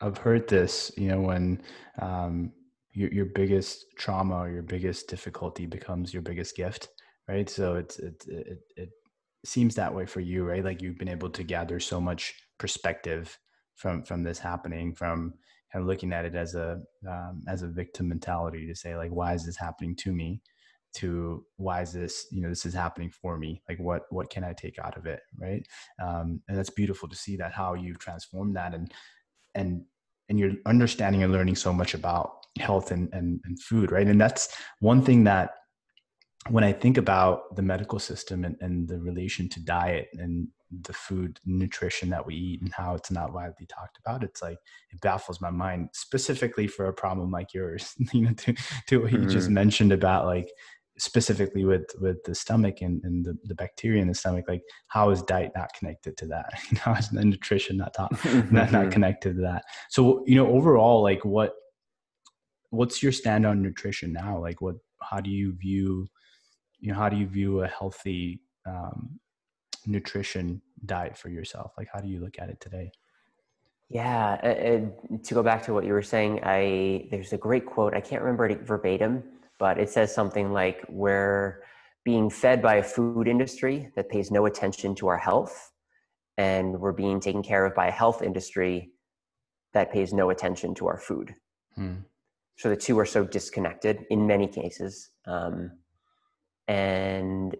I've 0.00 0.18
heard 0.18 0.48
this. 0.48 0.92
You 0.96 1.08
know, 1.10 1.20
when 1.22 1.62
um, 2.00 2.52
your 2.92 3.12
your 3.12 3.26
biggest 3.26 3.86
trauma 3.98 4.36
or 4.38 4.50
your 4.50 4.62
biggest 4.62 5.08
difficulty 5.08 5.66
becomes 5.66 6.12
your 6.14 6.22
biggest 6.22 6.56
gift, 6.56 6.88
right? 7.28 7.48
So 7.50 7.76
it's 7.76 7.98
it 7.98 8.24
it 8.28 8.58
it 8.76 8.90
seems 9.44 9.74
that 9.76 9.94
way 9.94 10.06
for 10.06 10.20
you, 10.20 10.44
right? 10.44 10.64
Like 10.64 10.82
you've 10.82 10.98
been 10.98 11.08
able 11.08 11.30
to 11.30 11.44
gather 11.44 11.80
so 11.80 12.00
much 12.00 12.34
perspective 12.58 13.38
from 13.76 14.04
from 14.04 14.22
this 14.24 14.38
happening, 14.38 14.94
from 14.94 15.34
kind 15.72 15.82
of 15.82 15.88
looking 15.88 16.12
at 16.12 16.24
it 16.24 16.34
as 16.36 16.54
a 16.54 16.80
um, 17.08 17.42
as 17.48 17.62
a 17.62 17.68
victim 17.68 18.08
mentality 18.08 18.66
to 18.66 18.74
say 18.74 18.96
like, 18.96 19.10
why 19.10 19.34
is 19.34 19.46
this 19.46 19.56
happening 19.58 19.96
to 19.96 20.12
me? 20.12 20.42
To 20.94 21.44
why 21.56 21.82
is 21.82 21.92
this 21.92 22.26
you 22.30 22.40
know 22.40 22.48
this 22.48 22.66
is 22.66 22.74
happening 22.74 23.10
for 23.10 23.38
me? 23.38 23.62
Like 23.68 23.78
what 23.78 24.02
what 24.10 24.30
can 24.30 24.44
i 24.44 24.52
take 24.52 24.78
out 24.78 24.96
of 24.96 25.06
it 25.06 25.20
right? 25.38 25.66
Um, 26.02 26.40
and 26.48 26.56
that's 26.56 26.70
beautiful 26.70 27.08
to 27.08 27.16
see 27.16 27.36
that 27.36 27.52
how 27.52 27.74
you've 27.74 27.98
transformed 27.98 28.56
that 28.56 28.74
and 28.74 28.92
and 29.54 29.84
and 30.28 30.38
you're 30.38 30.52
understanding 30.66 31.22
and 31.22 31.32
learning 31.32 31.56
so 31.56 31.72
much 31.72 31.94
about 31.94 32.44
health 32.58 32.90
and, 32.90 33.08
and, 33.12 33.40
and 33.44 33.62
food 33.62 33.90
right? 33.92 34.06
And 34.06 34.20
that's 34.20 34.48
one 34.80 35.02
thing 35.02 35.24
that 35.24 35.50
when 36.50 36.64
i 36.64 36.72
think 36.72 36.96
about 36.96 37.54
the 37.56 37.62
medical 37.62 37.98
system 37.98 38.44
and, 38.44 38.56
and 38.60 38.88
the 38.88 38.98
relation 39.00 39.48
to 39.48 39.60
diet 39.60 40.08
and 40.14 40.48
the 40.82 40.92
food 40.92 41.40
nutrition 41.46 42.10
that 42.10 42.24
we 42.24 42.34
eat 42.34 42.60
and 42.60 42.72
how 42.74 42.94
it's 42.94 43.10
not 43.10 43.32
widely 43.32 43.66
talked 43.66 43.98
about 43.98 44.22
it's 44.22 44.42
like 44.42 44.58
it 44.90 45.00
baffles 45.00 45.40
my 45.40 45.50
mind 45.50 45.88
specifically 45.92 46.66
for 46.66 46.86
a 46.86 46.92
problem 46.92 47.30
like 47.30 47.54
yours 47.54 47.94
you 48.12 48.22
know 48.22 48.32
to, 48.34 48.54
to 48.86 49.00
what 49.00 49.12
you 49.12 49.18
mm-hmm. 49.18 49.28
just 49.28 49.48
mentioned 49.48 49.92
about 49.92 50.26
like 50.26 50.50
specifically 50.98 51.64
with 51.64 51.86
with 52.00 52.22
the 52.24 52.34
stomach 52.34 52.80
and, 52.80 53.02
and 53.04 53.24
the, 53.24 53.36
the 53.44 53.54
bacteria 53.54 54.02
in 54.02 54.08
the 54.08 54.14
stomach 54.14 54.44
like 54.48 54.62
how 54.88 55.10
is 55.10 55.22
diet 55.22 55.52
not 55.56 55.72
connected 55.74 56.16
to 56.16 56.26
that? 56.26 56.52
How 56.78 56.94
is 56.94 57.08
the 57.08 57.24
nutrition 57.24 57.76
not, 57.76 57.94
not 57.98 58.24
not 58.24 58.70
mm-hmm. 58.70 58.90
connected 58.90 59.36
to 59.36 59.42
that? 59.42 59.64
So 59.90 60.24
you 60.26 60.36
know 60.36 60.48
overall 60.48 61.02
like 61.02 61.24
what 61.24 61.54
what's 62.70 63.02
your 63.02 63.12
stand 63.12 63.46
on 63.46 63.62
nutrition 63.62 64.12
now? 64.12 64.38
Like 64.40 64.60
what 64.60 64.76
how 65.00 65.20
do 65.20 65.30
you 65.30 65.54
view 65.56 66.08
you 66.80 66.92
know 66.92 66.98
how 66.98 67.08
do 67.08 67.16
you 67.16 67.26
view 67.26 67.62
a 67.62 67.68
healthy 67.68 68.40
um, 68.66 69.18
nutrition 69.86 70.60
diet 70.84 71.16
for 71.16 71.28
yourself? 71.28 71.72
Like 71.78 71.88
how 71.92 72.00
do 72.00 72.08
you 72.08 72.20
look 72.20 72.38
at 72.38 72.50
it 72.50 72.60
today? 72.60 72.90
Yeah 73.88 74.34
uh, 74.42 75.18
to 75.22 75.34
go 75.34 75.42
back 75.42 75.62
to 75.64 75.72
what 75.72 75.86
you 75.86 75.94
were 75.94 76.02
saying 76.02 76.40
i 76.42 77.08
there's 77.10 77.32
a 77.32 77.38
great 77.38 77.64
quote 77.64 77.94
i 77.94 78.02
can't 78.02 78.20
remember 78.20 78.44
it 78.44 78.60
verbatim 78.60 79.22
but 79.58 79.78
it 79.78 79.90
says 79.90 80.14
something 80.14 80.52
like 80.52 80.84
we're 80.88 81.62
being 82.04 82.30
fed 82.30 82.62
by 82.62 82.76
a 82.76 82.82
food 82.82 83.28
industry 83.28 83.90
that 83.96 84.08
pays 84.08 84.30
no 84.30 84.46
attention 84.46 84.94
to 84.94 85.08
our 85.08 85.18
health 85.18 85.72
and 86.36 86.78
we're 86.80 86.92
being 86.92 87.20
taken 87.20 87.42
care 87.42 87.66
of 87.66 87.74
by 87.74 87.88
a 87.88 87.92
health 87.92 88.22
industry 88.22 88.90
that 89.74 89.92
pays 89.92 90.12
no 90.12 90.30
attention 90.30 90.74
to 90.74 90.86
our 90.86 90.98
food 90.98 91.34
hmm. 91.74 91.96
so 92.56 92.68
the 92.68 92.76
two 92.76 92.98
are 92.98 93.06
so 93.06 93.24
disconnected 93.24 94.06
in 94.10 94.26
many 94.26 94.46
cases 94.46 95.10
um, 95.26 95.72
and 96.68 97.56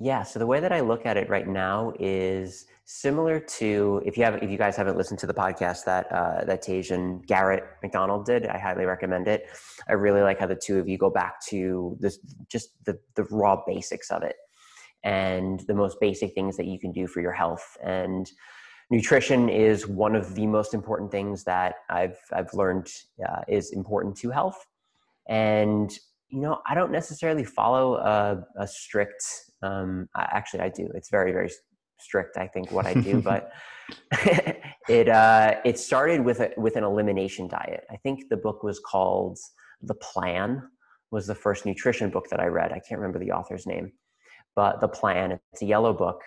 yeah 0.00 0.22
so 0.22 0.38
the 0.38 0.46
way 0.46 0.60
that 0.60 0.72
i 0.72 0.80
look 0.80 1.06
at 1.06 1.16
it 1.16 1.28
right 1.28 1.46
now 1.46 1.92
is 2.00 2.66
similar 2.92 3.38
to 3.38 4.02
if 4.04 4.18
you 4.18 4.24
have 4.24 4.42
if 4.42 4.50
you 4.50 4.58
guys 4.58 4.74
haven't 4.74 4.96
listened 4.96 5.20
to 5.20 5.26
the 5.26 5.32
podcast 5.32 5.84
that 5.84 6.10
uh, 6.10 6.44
that 6.44 6.60
Tej 6.60 6.90
and 6.90 7.24
Garrett 7.24 7.62
McDonald 7.84 8.26
did, 8.26 8.48
I 8.48 8.58
highly 8.58 8.84
recommend 8.84 9.28
it. 9.28 9.46
I 9.88 9.92
really 9.92 10.22
like 10.22 10.40
how 10.40 10.48
the 10.48 10.56
two 10.56 10.80
of 10.80 10.88
you 10.88 10.98
go 10.98 11.08
back 11.08 11.34
to 11.50 11.96
this 12.00 12.18
just 12.48 12.84
the 12.86 12.98
the 13.14 13.22
raw 13.30 13.62
basics 13.64 14.10
of 14.10 14.24
it 14.24 14.34
and 15.04 15.60
the 15.68 15.74
most 15.74 15.98
basic 16.00 16.34
things 16.34 16.56
that 16.56 16.66
you 16.66 16.80
can 16.80 16.90
do 16.90 17.06
for 17.06 17.20
your 17.20 17.32
health 17.32 17.76
and 17.82 18.32
nutrition 18.90 19.48
is 19.48 19.86
one 19.86 20.16
of 20.16 20.34
the 20.34 20.46
most 20.48 20.74
important 20.74 21.12
things 21.12 21.44
that 21.44 21.76
I've 21.88 22.18
I've 22.32 22.52
learned 22.54 22.88
uh, 23.24 23.42
is 23.46 23.70
important 23.70 24.16
to 24.16 24.30
health 24.30 24.66
and 25.28 25.96
you 26.28 26.40
know 26.40 26.60
I 26.68 26.74
don't 26.74 26.90
necessarily 26.90 27.44
follow 27.44 27.94
a, 27.94 28.44
a 28.58 28.66
strict 28.66 29.24
um, 29.62 30.08
actually 30.16 30.60
I 30.60 30.68
do. 30.68 30.88
It's 30.94 31.10
very 31.10 31.32
very 31.32 31.50
strict 32.02 32.36
i 32.36 32.46
think 32.46 32.72
what 32.72 32.86
i 32.86 32.94
do 32.94 33.20
but 33.32 33.52
it 34.88 35.08
uh, 35.08 35.56
it 35.64 35.78
started 35.78 36.24
with 36.24 36.40
a, 36.40 36.52
with 36.56 36.76
an 36.76 36.84
elimination 36.84 37.48
diet. 37.48 37.84
I 37.90 37.96
think 37.96 38.28
the 38.28 38.36
book 38.36 38.62
was 38.62 38.78
called 38.78 39.38
the 39.82 39.94
plan 39.94 40.62
was 41.10 41.26
the 41.26 41.34
first 41.34 41.66
nutrition 41.66 42.10
book 42.10 42.28
that 42.30 42.40
i 42.40 42.46
read. 42.46 42.72
I 42.72 42.80
can't 42.80 43.00
remember 43.00 43.18
the 43.18 43.32
author's 43.32 43.66
name 43.66 43.92
but 44.56 44.80
the 44.80 44.88
plan 44.88 45.38
it's 45.52 45.62
a 45.62 45.66
yellow 45.66 45.92
book 45.92 46.22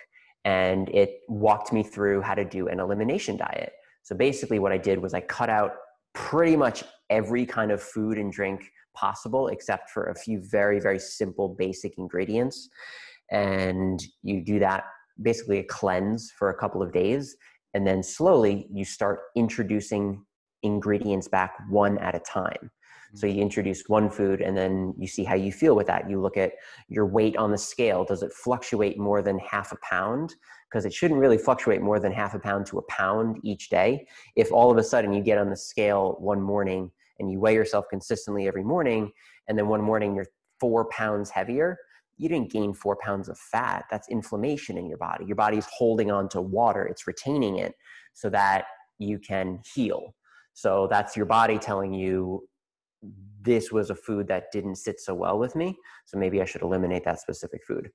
and 0.46 0.90
it 0.90 1.20
walked 1.28 1.72
me 1.72 1.84
through 1.84 2.22
how 2.22 2.34
to 2.36 2.44
do 2.44 2.68
an 2.68 2.80
elimination 2.80 3.38
diet. 3.38 3.74
So 4.04 4.16
basically 4.16 4.60
what 4.60 4.72
i 4.72 4.78
did 4.78 5.02
was 5.02 5.14
i 5.14 5.22
cut 5.22 5.50
out 5.50 5.72
pretty 6.14 6.56
much 6.56 6.84
every 7.10 7.46
kind 7.46 7.72
of 7.72 7.82
food 7.82 8.18
and 8.18 8.32
drink 8.32 8.70
possible 8.94 9.48
except 9.48 9.90
for 9.90 10.06
a 10.06 10.16
few 10.16 10.42
very 10.52 10.80
very 10.80 11.00
simple 11.00 11.50
basic 11.58 11.98
ingredients 11.98 12.70
and 13.32 14.04
you 14.22 14.44
do 14.44 14.60
that 14.60 14.86
basically 15.22 15.60
a 15.60 15.64
cleanse 15.64 16.32
for 16.32 16.50
a 16.50 16.58
couple 16.58 16.82
of 16.82 16.92
days. 16.92 17.36
And 17.74 17.86
then 17.86 18.04
slowly 18.04 18.68
you 18.72 18.86
start 18.86 19.22
introducing 19.36 20.24
ingredients 20.64 21.28
back 21.28 21.54
one 21.70 21.98
at 22.00 22.16
a 22.16 22.20
time. 22.20 22.72
Hmm. 23.12 23.18
So 23.18 23.28
you 23.28 23.42
introduce 23.42 23.84
one 23.88 24.10
food 24.10 24.42
and 24.42 24.58
then 24.58 24.94
you 24.98 25.08
see 25.08 25.24
how 25.24 25.36
you 25.36 25.52
feel 25.52 25.76
with 25.76 25.88
that. 25.88 26.10
You 26.10 26.22
look 26.22 26.38
at 26.38 26.54
your 26.88 27.06
weight 27.06 27.36
on 27.38 27.52
the 27.52 27.58
scale. 27.58 28.06
Does 28.06 28.24
it 28.24 28.34
fluctuate 28.34 28.98
more 28.98 29.22
than 29.22 29.40
half 29.40 29.72
a 29.72 29.78
pound? 29.82 30.36
Because 30.70 30.86
it 30.86 30.94
shouldn't 30.94 31.20
really 31.20 31.38
fluctuate 31.38 31.82
more 31.82 32.00
than 32.00 32.12
half 32.12 32.34
a 32.34 32.40
pound 32.40 32.66
to 32.68 32.80
a 32.80 32.84
pound 32.84 33.40
each 33.44 33.70
day. 33.70 34.08
If 34.36 34.52
all 34.52 34.72
of 34.72 34.78
a 34.78 34.84
sudden 34.84 35.14
you 35.14 35.22
get 35.22 35.38
on 35.38 35.50
the 35.50 35.58
scale 35.58 36.16
one 36.20 36.42
morning 36.42 36.92
and 37.20 37.32
you 37.32 37.40
weigh 37.40 37.54
yourself 37.54 37.86
consistently 37.90 38.48
every 38.48 38.64
morning 38.64 39.12
and 39.48 39.58
then 39.58 39.68
one 39.68 39.82
morning 39.82 40.16
you're 40.16 40.26
four 40.60 40.86
pounds 40.86 41.30
heavier 41.30 41.78
you 42.18 42.30
didn't 42.30 42.52
gain 42.52 42.74
four 42.74 42.98
pounds 43.02 43.30
of 43.30 43.38
fat. 43.38 43.86
That's 43.90 44.08
inflammation 44.10 44.78
in 44.78 44.88
your 44.88 44.98
body. 44.98 45.26
Your 45.26 45.36
body's 45.36 45.68
holding 45.76 46.12
on 46.12 46.30
to 46.30 46.42
water, 46.42 46.86
it's 46.86 47.08
retaining 47.08 47.58
it 47.58 47.74
so 48.14 48.30
that 48.30 48.66
you 49.00 49.20
can 49.20 49.60
heal. 49.74 50.14
So 50.54 50.88
that's 50.90 51.18
your 51.18 51.26
body 51.26 51.58
telling 51.58 51.94
you 51.94 52.48
this 53.42 53.72
was 53.72 53.90
a 53.90 53.96
food 53.96 54.28
that 54.28 54.52
didn't 54.52 54.76
sit 54.76 55.00
so 55.00 55.14
well 55.14 55.38
with 55.38 55.56
me. 55.56 55.76
So 56.06 56.18
maybe 56.18 56.42
I 56.42 56.46
should 56.46 56.62
eliminate 56.62 57.04
that 57.06 57.20
specific 57.20 57.66
food. 57.68 57.90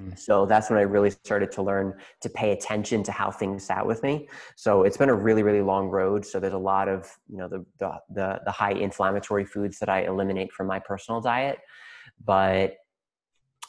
Mm. 0.00 0.18
So 0.18 0.46
that's 0.46 0.70
when 0.70 0.78
I 0.78 0.82
really 0.82 1.10
started 1.10 1.50
to 1.52 1.62
learn 1.62 1.94
to 2.20 2.28
pay 2.30 2.52
attention 2.52 3.02
to 3.04 3.12
how 3.12 3.30
things 3.30 3.64
sat 3.64 3.86
with 3.86 4.02
me. 4.02 4.28
So 4.56 4.84
it's 4.84 4.96
been 4.96 5.08
a 5.08 5.14
really, 5.14 5.42
really 5.42 5.62
long 5.62 5.88
road. 5.88 6.24
So 6.24 6.38
there's 6.38 6.52
a 6.52 6.58
lot 6.58 6.88
of, 6.88 7.10
you 7.28 7.38
know, 7.38 7.48
the, 7.48 7.64
the, 7.78 7.92
the, 8.10 8.40
the 8.44 8.50
high 8.52 8.72
inflammatory 8.72 9.44
foods 9.44 9.78
that 9.80 9.88
I 9.88 10.02
eliminate 10.02 10.52
from 10.52 10.66
my 10.66 10.78
personal 10.78 11.20
diet. 11.20 11.58
But 12.24 12.76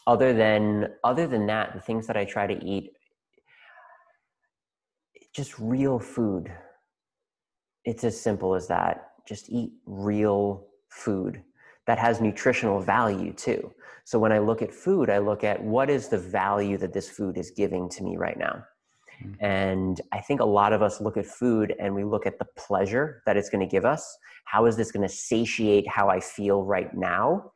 other 0.08 0.34
than 0.34 0.90
other 1.04 1.28
than 1.28 1.46
that 1.46 1.74
the 1.74 1.80
things 1.80 2.08
that 2.08 2.18
i 2.18 2.26
try 2.26 2.46
to 2.48 2.64
eat 2.66 2.92
just 5.34 5.58
real 5.60 6.00
food 6.00 6.52
it's 7.86 8.04
as 8.04 8.20
simple 8.20 8.56
as 8.56 8.68
that 8.68 9.12
just 9.28 9.50
eat 9.50 9.72
real 9.86 10.66
food 10.90 11.42
that 11.86 12.00
has 12.00 12.22
nutritional 12.22 12.82
value 12.82 13.34
too. 13.34 13.72
So 14.06 14.20
when 14.20 14.32
I 14.32 14.40
look 14.40 14.62
at 14.62 14.74
food, 14.74 15.10
I 15.10 15.18
look 15.18 15.44
at 15.44 15.62
what 15.62 15.90
is 15.90 16.08
the 16.08 16.18
value 16.18 16.78
that 16.78 16.94
this 16.94 17.10
food 17.10 17.38
is 17.38 17.52
giving 17.52 17.90
to 17.90 18.04
me 18.04 18.18
right 18.18 18.38
now. 18.38 18.64
Mm-hmm. 19.24 19.46
And 19.46 20.02
I 20.12 20.20
think 20.20 20.40
a 20.42 20.46
lot 20.46 20.74
of 20.74 20.82
us 20.82 21.02
look 21.02 21.18
at 21.18 21.26
food 21.26 21.74
and 21.80 21.94
we 21.94 22.04
look 22.04 22.26
at 22.26 22.40
the 22.40 22.48
pleasure 22.58 23.22
that 23.26 23.38
it's 23.38 23.50
going 23.50 23.68
to 23.68 23.72
give 23.72 23.86
us. 23.86 24.18
How 24.46 24.66
is 24.66 24.76
this 24.76 24.92
going 24.92 25.08
to 25.08 25.14
satiate 25.14 25.88
how 25.88 26.10
I 26.10 26.20
feel 26.20 26.64
right 26.64 26.94
now? 26.94 27.52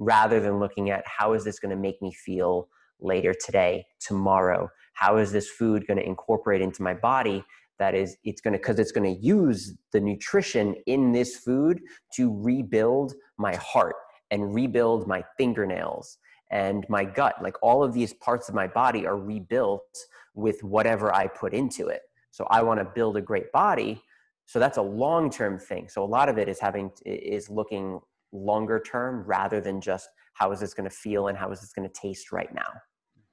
Rather 0.00 0.40
than 0.40 0.58
looking 0.58 0.88
at 0.88 1.04
how 1.06 1.34
is 1.34 1.44
this 1.44 1.60
going 1.60 1.70
to 1.70 1.80
make 1.80 2.00
me 2.00 2.10
feel 2.12 2.68
later 3.00 3.34
today, 3.34 3.84
tomorrow? 4.00 4.68
How 4.94 5.18
is 5.18 5.30
this 5.30 5.48
food 5.50 5.86
going 5.86 5.98
to 5.98 6.06
incorporate 6.06 6.62
into 6.62 6.82
my 6.82 6.94
body? 6.94 7.44
That 7.78 7.94
is, 7.94 8.16
it's 8.24 8.40
going 8.40 8.52
to, 8.54 8.58
because 8.58 8.78
it's 8.78 8.92
going 8.92 9.14
to 9.14 9.20
use 9.20 9.74
the 9.92 10.00
nutrition 10.00 10.74
in 10.86 11.12
this 11.12 11.36
food 11.36 11.82
to 12.14 12.34
rebuild 12.42 13.12
my 13.38 13.54
heart 13.56 13.94
and 14.30 14.54
rebuild 14.54 15.06
my 15.06 15.22
fingernails 15.36 16.16
and 16.50 16.86
my 16.88 17.04
gut. 17.04 17.36
Like 17.42 17.56
all 17.62 17.84
of 17.84 17.92
these 17.92 18.14
parts 18.14 18.48
of 18.48 18.54
my 18.54 18.66
body 18.66 19.06
are 19.06 19.18
rebuilt 19.18 19.98
with 20.34 20.64
whatever 20.64 21.14
I 21.14 21.26
put 21.26 21.52
into 21.52 21.88
it. 21.88 22.00
So 22.30 22.46
I 22.50 22.62
want 22.62 22.80
to 22.80 22.84
build 22.84 23.16
a 23.18 23.22
great 23.22 23.52
body. 23.52 24.02
So 24.46 24.58
that's 24.58 24.78
a 24.78 24.82
long 24.82 25.30
term 25.30 25.58
thing. 25.58 25.88
So 25.88 26.02
a 26.02 26.06
lot 26.06 26.28
of 26.30 26.38
it 26.38 26.48
is 26.48 26.58
having 26.58 26.90
is 27.04 27.50
looking 27.50 28.00
longer 28.32 28.80
term 28.80 29.24
rather 29.24 29.60
than 29.60 29.80
just 29.80 30.08
how 30.34 30.52
is 30.52 30.60
this 30.60 30.74
going 30.74 30.88
to 30.88 30.94
feel 30.94 31.28
and 31.28 31.36
how 31.36 31.50
is 31.50 31.60
this 31.60 31.72
going 31.72 31.88
to 31.88 32.00
taste 32.00 32.32
right 32.32 32.52
now. 32.54 32.70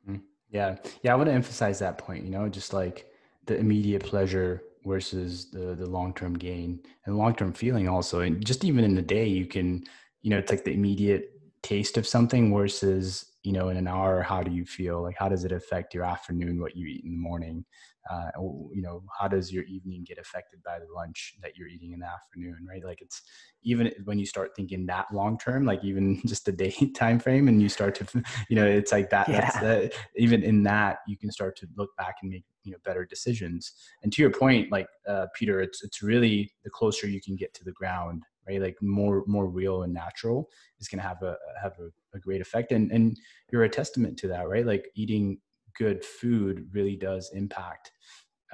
Mm-hmm. 0.08 0.22
Yeah, 0.50 0.76
yeah. 1.04 1.14
I 1.14 1.16
want 1.16 1.30
to 1.30 1.34
emphasize 1.34 1.80
that 1.80 1.98
point. 1.98 2.24
You 2.26 2.32
know, 2.32 2.50
just 2.50 2.74
like 2.74 3.08
the 3.46 3.58
immediate 3.58 4.04
pleasure 4.04 4.64
versus 4.86 5.52
the 5.52 5.76
the 5.76 5.86
long 5.86 6.14
term 6.14 6.34
gain 6.34 6.80
and 7.06 7.18
long 7.18 7.36
term 7.36 7.54
feeling 7.54 7.88
also. 7.88 8.22
And 8.22 8.46
just 8.46 8.64
even 8.64 8.84
in 8.84 8.96
the 8.96 9.02
day, 9.02 9.28
you 9.28 9.46
can, 9.46 9.84
you 10.22 10.30
know, 10.30 10.38
it's 10.38 10.52
like 10.52 10.64
the 10.64 10.74
immediate 10.74 11.37
taste 11.68 11.98
of 11.98 12.08
something 12.08 12.54
versus 12.54 13.26
you 13.44 13.52
know 13.52 13.68
in 13.68 13.76
an 13.76 13.90
hour 13.90 14.22
how 14.22 14.42
do 14.42 14.52
you 14.52 14.66
feel? 14.66 15.02
Like 15.02 15.18
how 15.20 15.28
does 15.28 15.44
it 15.44 15.52
affect 15.52 15.94
your 15.94 16.06
afternoon 16.06 16.62
what 16.62 16.78
you 16.78 16.88
eat 16.88 17.04
in 17.04 17.12
the 17.12 17.18
morning? 17.18 17.66
Uh, 18.10 18.30
you 18.74 18.82
know 18.82 19.04
how 19.20 19.28
does 19.28 19.52
your 19.52 19.66
evening 19.66 20.06
get 20.08 20.18
affected 20.18 20.64
by 20.64 20.80
the 20.80 20.86
lunch 20.96 21.36
that 21.42 21.58
you're 21.58 21.68
eating 21.68 21.92
in 21.92 22.00
the 22.00 22.06
afternoon 22.06 22.66
right? 22.70 22.86
Like 22.86 23.02
it's 23.02 23.22
even 23.64 23.92
when 24.06 24.18
you 24.18 24.26
start 24.26 24.52
thinking 24.56 24.86
that 24.86 25.14
long 25.14 25.38
term 25.38 25.66
like 25.66 25.84
even 25.84 26.22
just 26.26 26.48
a 26.48 26.54
day 26.54 26.72
time 26.96 27.20
frame 27.20 27.50
and 27.50 27.62
you 27.62 27.68
start 27.68 27.96
to 27.96 28.24
you 28.50 28.56
know 28.56 28.66
it's 28.66 28.94
like 28.94 29.10
that 29.10 29.28
yeah. 29.28 29.42
that's 29.42 29.58
uh, 29.58 29.90
even 30.16 30.44
in 30.44 30.64
that 30.64 31.00
you 31.06 31.18
can 31.18 31.30
start 31.30 31.58
to 31.58 31.68
look 31.76 31.90
back 31.98 32.16
and 32.22 32.32
make 32.32 32.46
you 32.64 32.72
know 32.72 32.78
better 32.86 33.04
decisions. 33.04 33.74
And 34.04 34.14
to 34.14 34.22
your 34.22 34.32
point 34.32 34.72
like 34.72 34.88
uh, 35.06 35.26
peter 35.36 35.60
it's 35.60 35.84
it's 35.84 36.02
really 36.02 36.50
the 36.64 36.70
closer 36.70 37.08
you 37.08 37.22
can 37.22 37.36
get 37.36 37.54
to 37.56 37.66
the 37.66 37.74
ground 37.74 38.24
right? 38.48 38.62
Like 38.62 38.78
more 38.82 39.24
more 39.28 39.48
real 39.48 39.84
and 39.84 39.94
natural 39.94 40.50
is 40.80 40.88
going 40.88 41.02
to 41.02 41.08
have 41.08 41.22
a 41.24 41.36
have 41.62 41.74
a, 41.80 41.90
a, 42.16 42.20
great 42.20 42.42
effect. 42.42 42.72
And 42.72 42.92
and 42.92 43.18
you're 43.52 43.64
a 43.64 43.70
testament 43.70 44.18
to 44.20 44.28
that 44.30 44.48
right? 44.48 44.66
Like 44.66 44.90
eating 44.96 45.40
good 45.78 46.04
food 46.04 46.68
really 46.74 46.96
does 46.96 47.32
impact 47.34 47.92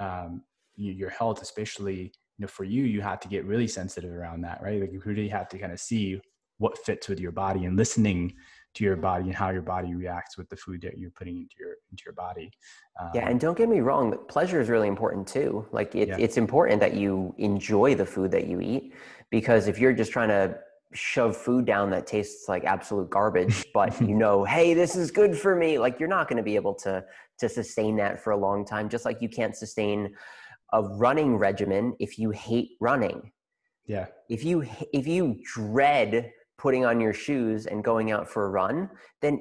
um, 0.00 0.42
your 0.76 1.08
health 1.08 1.40
especially 1.40 2.12
you 2.36 2.42
know 2.42 2.48
for 2.48 2.64
you 2.64 2.82
you 2.82 3.00
have 3.00 3.20
to 3.20 3.28
get 3.28 3.46
really 3.46 3.68
sensitive 3.68 4.12
around 4.12 4.42
that 4.42 4.60
right? 4.62 4.80
Like 4.80 4.92
you 4.92 5.00
really 5.04 5.28
have 5.28 5.48
to 5.48 5.58
kind 5.58 5.72
of 5.72 5.80
see 5.80 6.20
what 6.58 6.78
fits 6.78 7.08
with 7.08 7.20
your 7.20 7.32
body 7.32 7.64
and 7.64 7.76
listening 7.76 8.34
to 8.74 8.84
your 8.84 8.96
body 8.96 9.24
and 9.24 9.34
how 9.34 9.50
your 9.50 9.62
body 9.62 9.94
reacts 9.94 10.36
with 10.36 10.48
the 10.48 10.56
food 10.56 10.82
that 10.82 10.98
you're 10.98 11.10
putting 11.10 11.36
into 11.36 11.54
your 11.58 11.76
into 11.90 12.02
your 12.04 12.14
body. 12.14 12.50
Um, 13.00 13.10
yeah, 13.14 13.28
and 13.28 13.40
don't 13.40 13.56
get 13.56 13.68
me 13.68 13.80
wrong, 13.80 14.16
pleasure 14.28 14.60
is 14.60 14.68
really 14.68 14.88
important 14.88 15.26
too. 15.26 15.66
Like 15.72 15.94
it, 15.94 16.08
yeah. 16.08 16.16
it's 16.18 16.36
important 16.36 16.80
that 16.80 16.94
you 16.94 17.34
enjoy 17.38 17.94
the 17.94 18.06
food 18.06 18.30
that 18.32 18.46
you 18.46 18.60
eat 18.60 18.92
because 19.30 19.68
if 19.68 19.78
you're 19.78 19.92
just 19.92 20.12
trying 20.12 20.28
to 20.28 20.58
shove 20.92 21.36
food 21.36 21.64
down 21.64 21.90
that 21.90 22.06
tastes 22.06 22.48
like 22.48 22.64
absolute 22.64 23.10
garbage 23.10 23.64
but 23.74 24.00
you 24.08 24.14
know 24.14 24.44
hey 24.44 24.74
this 24.74 24.94
is 24.94 25.10
good 25.10 25.36
for 25.36 25.56
me 25.56 25.76
like 25.76 25.98
you're 25.98 26.08
not 26.08 26.28
going 26.28 26.36
to 26.36 26.42
be 26.42 26.54
able 26.54 26.72
to 26.72 27.04
to 27.36 27.48
sustain 27.48 27.96
that 27.96 28.22
for 28.22 28.30
a 28.30 28.36
long 28.36 28.64
time 28.64 28.88
just 28.88 29.04
like 29.04 29.20
you 29.20 29.28
can't 29.28 29.56
sustain 29.56 30.14
a 30.72 30.82
running 30.82 31.36
regimen 31.36 31.96
if 31.98 32.16
you 32.16 32.30
hate 32.30 32.70
running 32.80 33.32
yeah 33.86 34.06
if 34.28 34.44
you 34.44 34.64
if 34.92 35.04
you 35.04 35.36
dread 35.44 36.30
putting 36.58 36.84
on 36.84 37.00
your 37.00 37.12
shoes 37.12 37.66
and 37.66 37.82
going 37.82 38.10
out 38.10 38.28
for 38.28 38.46
a 38.46 38.48
run 38.48 38.88
then 39.20 39.38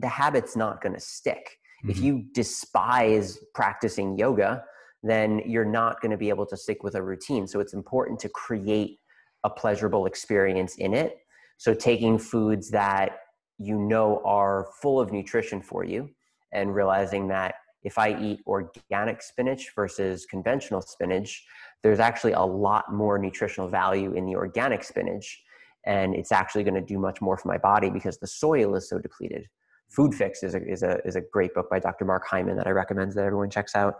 the 0.00 0.08
habit's 0.08 0.56
not 0.56 0.80
going 0.80 0.94
to 0.94 1.00
stick 1.00 1.58
mm-hmm. 1.82 1.90
if 1.90 1.98
you 1.98 2.24
despise 2.32 3.38
practicing 3.54 4.16
yoga 4.18 4.62
then 5.02 5.40
you're 5.46 5.64
not 5.64 6.00
going 6.00 6.10
to 6.10 6.16
be 6.16 6.28
able 6.28 6.46
to 6.46 6.56
stick 6.56 6.82
with 6.82 6.94
a 6.94 7.02
routine 7.02 7.46
so 7.46 7.60
it's 7.60 7.74
important 7.74 8.18
to 8.18 8.28
create 8.28 8.98
a 9.46 9.50
pleasurable 9.50 10.06
experience 10.06 10.74
in 10.76 10.92
it. 10.92 11.18
So 11.56 11.72
taking 11.72 12.18
foods 12.18 12.68
that 12.70 13.20
you 13.58 13.78
know 13.78 14.20
are 14.24 14.68
full 14.82 15.00
of 15.00 15.12
nutrition 15.12 15.62
for 15.62 15.84
you 15.84 16.10
and 16.52 16.74
realizing 16.74 17.28
that 17.28 17.54
if 17.84 17.96
I 17.96 18.20
eat 18.20 18.40
organic 18.46 19.22
spinach 19.22 19.70
versus 19.76 20.26
conventional 20.26 20.82
spinach, 20.82 21.44
there's 21.82 22.00
actually 22.00 22.32
a 22.32 22.42
lot 22.42 22.92
more 22.92 23.18
nutritional 23.18 23.68
value 23.68 24.14
in 24.14 24.26
the 24.26 24.34
organic 24.34 24.82
spinach. 24.82 25.44
And 25.86 26.14
it's 26.14 26.32
actually 26.32 26.64
going 26.64 26.74
to 26.74 26.80
do 26.80 26.98
much 26.98 27.20
more 27.20 27.36
for 27.36 27.48
my 27.48 27.58
body 27.58 27.90
because 27.90 28.18
the 28.18 28.26
soil 28.26 28.74
is 28.74 28.88
so 28.88 28.98
depleted. 28.98 29.46
Food 29.88 30.14
Fix 30.14 30.42
is 30.42 30.54
a, 30.54 30.66
is 30.68 30.82
a, 30.82 30.98
is 31.06 31.16
a 31.16 31.20
great 31.20 31.54
book 31.54 31.70
by 31.70 31.78
Dr. 31.78 32.04
Mark 32.04 32.26
Hyman 32.26 32.56
that 32.56 32.66
I 32.66 32.70
recommend 32.70 33.12
that 33.12 33.24
everyone 33.24 33.50
checks 33.50 33.76
out. 33.76 33.94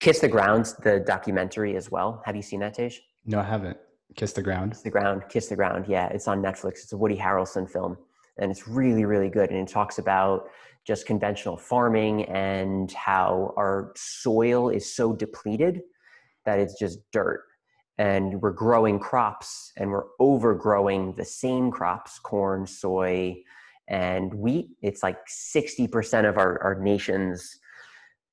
Kiss 0.00 0.18
the 0.18 0.28
Ground, 0.28 0.74
the 0.82 1.00
documentary 1.00 1.76
as 1.76 1.90
well. 1.90 2.22
Have 2.24 2.34
you 2.34 2.42
seen 2.42 2.60
that, 2.60 2.74
Tej? 2.74 2.98
No, 3.26 3.38
I 3.38 3.44
haven't. 3.44 3.76
Kiss 4.16 4.32
the 4.32 4.42
Ground. 4.42 4.72
Kiss 4.72 4.82
the 4.82 4.90
Ground. 4.90 5.22
Kiss 5.28 5.46
the 5.48 5.56
Ground. 5.56 5.84
Yeah, 5.86 6.08
it's 6.08 6.26
on 6.26 6.42
Netflix. 6.42 6.82
It's 6.82 6.92
a 6.92 6.96
Woody 6.96 7.16
Harrelson 7.16 7.70
film, 7.70 7.96
and 8.38 8.50
it's 8.50 8.66
really, 8.66 9.04
really 9.04 9.28
good. 9.28 9.50
And 9.50 9.58
it 9.58 9.70
talks 9.70 9.98
about 9.98 10.48
just 10.86 11.06
conventional 11.06 11.56
farming 11.56 12.24
and 12.24 12.90
how 12.92 13.54
our 13.56 13.92
soil 13.96 14.70
is 14.70 14.92
so 14.92 15.12
depleted 15.12 15.82
that 16.46 16.58
it's 16.58 16.78
just 16.78 16.98
dirt. 17.12 17.44
And 18.00 18.40
we're 18.40 18.52
growing 18.52 18.98
crops 18.98 19.72
and 19.76 19.90
we're 19.90 20.06
overgrowing 20.18 21.14
the 21.16 21.24
same 21.24 21.70
crops 21.70 22.18
corn, 22.18 22.66
soy, 22.66 23.42
and 23.88 24.32
wheat. 24.32 24.70
It's 24.80 25.02
like 25.02 25.18
60% 25.26 26.26
of 26.26 26.38
our, 26.38 26.62
our 26.62 26.80
nation's 26.80 27.58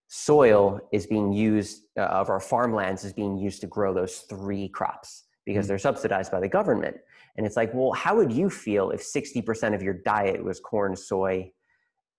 soil 0.07 0.79
is 0.93 1.05
being 1.05 1.33
used, 1.33 1.81
uh, 1.99 2.03
of 2.03 2.29
our 2.29 2.39
farmlands 2.39 3.03
is 3.03 3.11
being 3.11 3.37
used 3.37 3.59
to 3.59 3.67
grow 3.67 3.93
those 3.93 4.19
three 4.29 4.69
crops 4.69 5.25
because 5.45 5.65
mm. 5.65 5.67
they're 5.67 5.77
subsidized 5.79 6.31
by 6.31 6.39
the 6.39 6.47
government. 6.47 6.95
And 7.35 7.45
it's 7.45 7.57
like, 7.57 7.73
well, 7.73 7.91
how 7.91 8.15
would 8.15 8.31
you 8.31 8.49
feel 8.49 8.91
if 8.91 9.01
60% 9.01 9.75
of 9.75 9.83
your 9.83 9.95
diet 9.95 10.41
was 10.41 10.61
corn, 10.61 10.95
soy, 10.95 11.51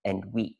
and 0.05 0.23
wheat? 0.31 0.55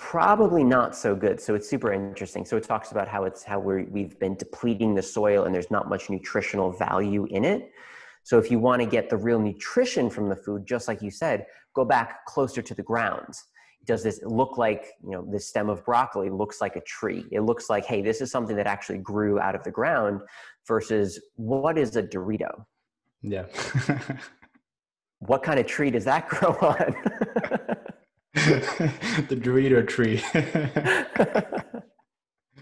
Probably 0.00 0.64
not 0.64 0.96
so 0.96 1.14
good. 1.14 1.38
So 1.40 1.54
it's 1.54 1.68
super 1.68 1.92
interesting. 1.92 2.46
So 2.46 2.56
it 2.56 2.64
talks 2.64 2.90
about 2.90 3.06
how 3.06 3.24
it's 3.24 3.44
how 3.44 3.60
we 3.60 3.84
we've 3.84 4.18
been 4.18 4.34
depleting 4.34 4.94
the 4.94 5.02
soil 5.02 5.44
and 5.44 5.54
there's 5.54 5.70
not 5.70 5.90
much 5.90 6.08
nutritional 6.08 6.72
value 6.72 7.26
in 7.26 7.44
it. 7.44 7.70
So 8.22 8.38
if 8.38 8.50
you 8.50 8.58
want 8.58 8.80
to 8.80 8.86
get 8.86 9.10
the 9.10 9.16
real 9.16 9.38
nutrition 9.38 10.08
from 10.08 10.30
the 10.30 10.36
food, 10.36 10.66
just 10.66 10.88
like 10.88 11.02
you 11.02 11.10
said, 11.10 11.46
go 11.74 11.84
back 11.84 12.24
closer 12.24 12.62
to 12.62 12.74
the 12.74 12.82
ground 12.82 13.34
does 13.86 14.02
this 14.02 14.20
look 14.24 14.58
like 14.58 14.92
you 15.02 15.10
know 15.10 15.26
this 15.30 15.48
stem 15.48 15.68
of 15.68 15.84
broccoli 15.84 16.28
looks 16.28 16.60
like 16.60 16.76
a 16.76 16.80
tree 16.82 17.24
it 17.32 17.40
looks 17.40 17.70
like 17.70 17.84
hey 17.86 18.02
this 18.02 18.20
is 18.20 18.30
something 18.30 18.56
that 18.56 18.66
actually 18.66 18.98
grew 18.98 19.40
out 19.40 19.54
of 19.54 19.64
the 19.64 19.70
ground 19.70 20.20
versus 20.66 21.18
what 21.36 21.78
is 21.78 21.96
a 21.96 22.02
dorito 22.02 22.64
yeah 23.22 23.44
what 25.20 25.42
kind 25.42 25.58
of 25.58 25.66
tree 25.66 25.90
does 25.90 26.04
that 26.04 26.28
grow 26.34 26.50
on 26.60 26.94
the 28.34 29.36
dorito 29.36 29.86
tree 29.86 30.22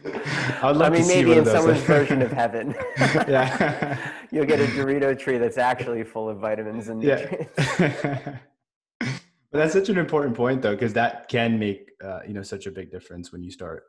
I, 0.05 0.67
would 0.67 0.77
love 0.77 0.93
to. 0.93 0.99
I 0.99 1.01
mean, 1.01 1.09
maybe 1.09 1.33
in 1.33 1.45
someone's 1.45 1.83
version 1.83 2.23
of 2.23 2.33
heaven. 2.33 2.75
yeah. 2.97 4.11
You'll 4.31 4.47
get 4.47 4.61
a 4.61 4.65
Dorito 4.65 5.19
tree 5.19 5.39
that's 5.39 5.59
actually 5.59 6.05
full 6.05 6.29
of 6.29 6.39
vitamins 6.39 6.89
and 6.89 7.01
nutrients. 7.01 7.53
Yeah. 7.79 8.39
But 9.51 9.61
that's 9.61 9.73
such 9.73 9.89
an 9.89 9.97
important 9.97 10.37
point, 10.37 10.61
though, 10.61 10.75
because 10.75 10.93
that 10.93 11.29
can 11.29 11.59
make 11.59 11.91
uh, 12.05 12.21
you 12.27 12.35
know 12.35 12.43
such 12.43 12.67
a 12.67 12.71
big 12.71 12.91
difference 12.91 13.33
when 13.33 13.43
you 13.43 13.51
start 13.51 13.85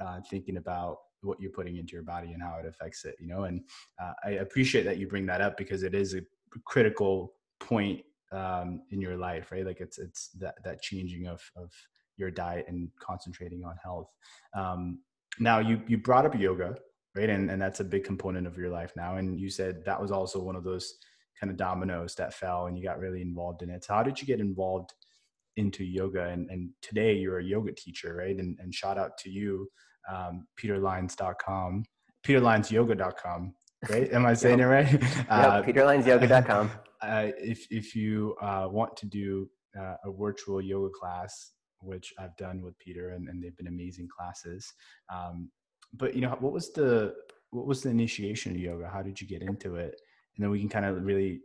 uh, 0.00 0.20
thinking 0.30 0.56
about 0.56 0.98
what 1.22 1.40
you're 1.40 1.50
putting 1.50 1.76
into 1.76 1.92
your 1.92 2.04
body 2.04 2.32
and 2.32 2.42
how 2.42 2.58
it 2.62 2.66
affects 2.66 3.04
it. 3.04 3.16
You 3.20 3.26
know, 3.26 3.44
and 3.44 3.62
uh, 4.00 4.12
I 4.24 4.30
appreciate 4.32 4.84
that 4.84 4.98
you 4.98 5.08
bring 5.08 5.26
that 5.26 5.40
up 5.40 5.56
because 5.56 5.82
it 5.82 5.94
is 5.94 6.14
a 6.14 6.20
critical 6.64 7.34
point 7.58 8.02
um, 8.32 8.82
in 8.90 9.00
your 9.00 9.16
life, 9.16 9.50
right? 9.52 9.66
Like 9.66 9.80
it's 9.80 9.98
it's 9.98 10.28
that 10.38 10.54
that 10.64 10.82
changing 10.82 11.26
of 11.26 11.42
of 11.56 11.72
your 12.16 12.30
diet 12.30 12.66
and 12.68 12.88
concentrating 13.00 13.64
on 13.64 13.76
health. 13.82 14.08
Um, 14.56 15.00
now, 15.38 15.58
you 15.58 15.80
you 15.86 15.98
brought 15.98 16.26
up 16.26 16.38
yoga, 16.38 16.76
right? 17.14 17.30
And 17.30 17.50
and 17.50 17.60
that's 17.60 17.80
a 17.80 17.84
big 17.84 18.04
component 18.04 18.46
of 18.46 18.56
your 18.56 18.70
life 18.70 18.92
now. 18.96 19.16
And 19.16 19.38
you 19.38 19.50
said 19.50 19.84
that 19.84 20.00
was 20.00 20.10
also 20.10 20.42
one 20.42 20.56
of 20.56 20.64
those 20.64 20.94
kind 21.40 21.50
of 21.50 21.56
dominoes 21.56 22.14
that 22.16 22.34
fell 22.34 22.66
and 22.66 22.76
you 22.76 22.84
got 22.84 22.98
really 22.98 23.22
involved 23.22 23.62
in 23.62 23.70
it. 23.70 23.84
So 23.84 23.94
how 23.94 24.02
did 24.02 24.20
you 24.20 24.26
get 24.26 24.40
involved 24.40 24.92
into 25.56 25.84
yoga? 25.84 26.24
And, 26.24 26.50
and 26.50 26.70
today 26.82 27.14
you're 27.14 27.38
a 27.38 27.44
yoga 27.44 27.72
teacher, 27.72 28.14
right? 28.14 28.36
And, 28.36 28.58
and 28.60 28.74
shout 28.74 28.98
out 28.98 29.16
to 29.18 29.30
you, 29.30 29.66
um, 30.12 30.46
peterlyons.com, 30.62 31.84
peterlyonsyoga.com, 32.26 33.54
right? 33.88 34.12
Am 34.12 34.26
I 34.26 34.34
saying 34.42 34.58
yep. 34.58 34.66
it 34.66 34.70
right? 34.70 34.94
Uh, 35.30 35.62
yep, 35.66 35.74
peterlyonsyoga.com. 35.74 36.70
uh, 37.02 37.28
if 37.38 37.66
if 37.70 37.94
you 37.94 38.34
uh, 38.40 38.68
want 38.70 38.96
to 38.98 39.06
do 39.06 39.48
uh, 39.78 39.96
a 40.04 40.12
virtual 40.12 40.60
yoga 40.60 40.90
class, 40.90 41.52
which 41.80 42.12
I've 42.18 42.36
done 42.36 42.62
with 42.62 42.78
Peter, 42.78 43.10
and, 43.10 43.28
and 43.28 43.42
they've 43.42 43.56
been 43.56 43.66
amazing 43.66 44.08
classes. 44.08 44.72
Um, 45.12 45.50
but 45.94 46.14
you 46.14 46.20
know, 46.20 46.36
what 46.40 46.52
was 46.52 46.72
the 46.72 47.14
what 47.50 47.66
was 47.66 47.82
the 47.82 47.90
initiation 47.90 48.52
of 48.52 48.58
yoga? 48.58 48.88
How 48.88 49.02
did 49.02 49.20
you 49.20 49.26
get 49.26 49.42
into 49.42 49.76
it? 49.76 49.94
And 50.36 50.44
then 50.44 50.50
we 50.50 50.60
can 50.60 50.68
kind 50.68 50.86
of 50.86 51.04
really 51.04 51.40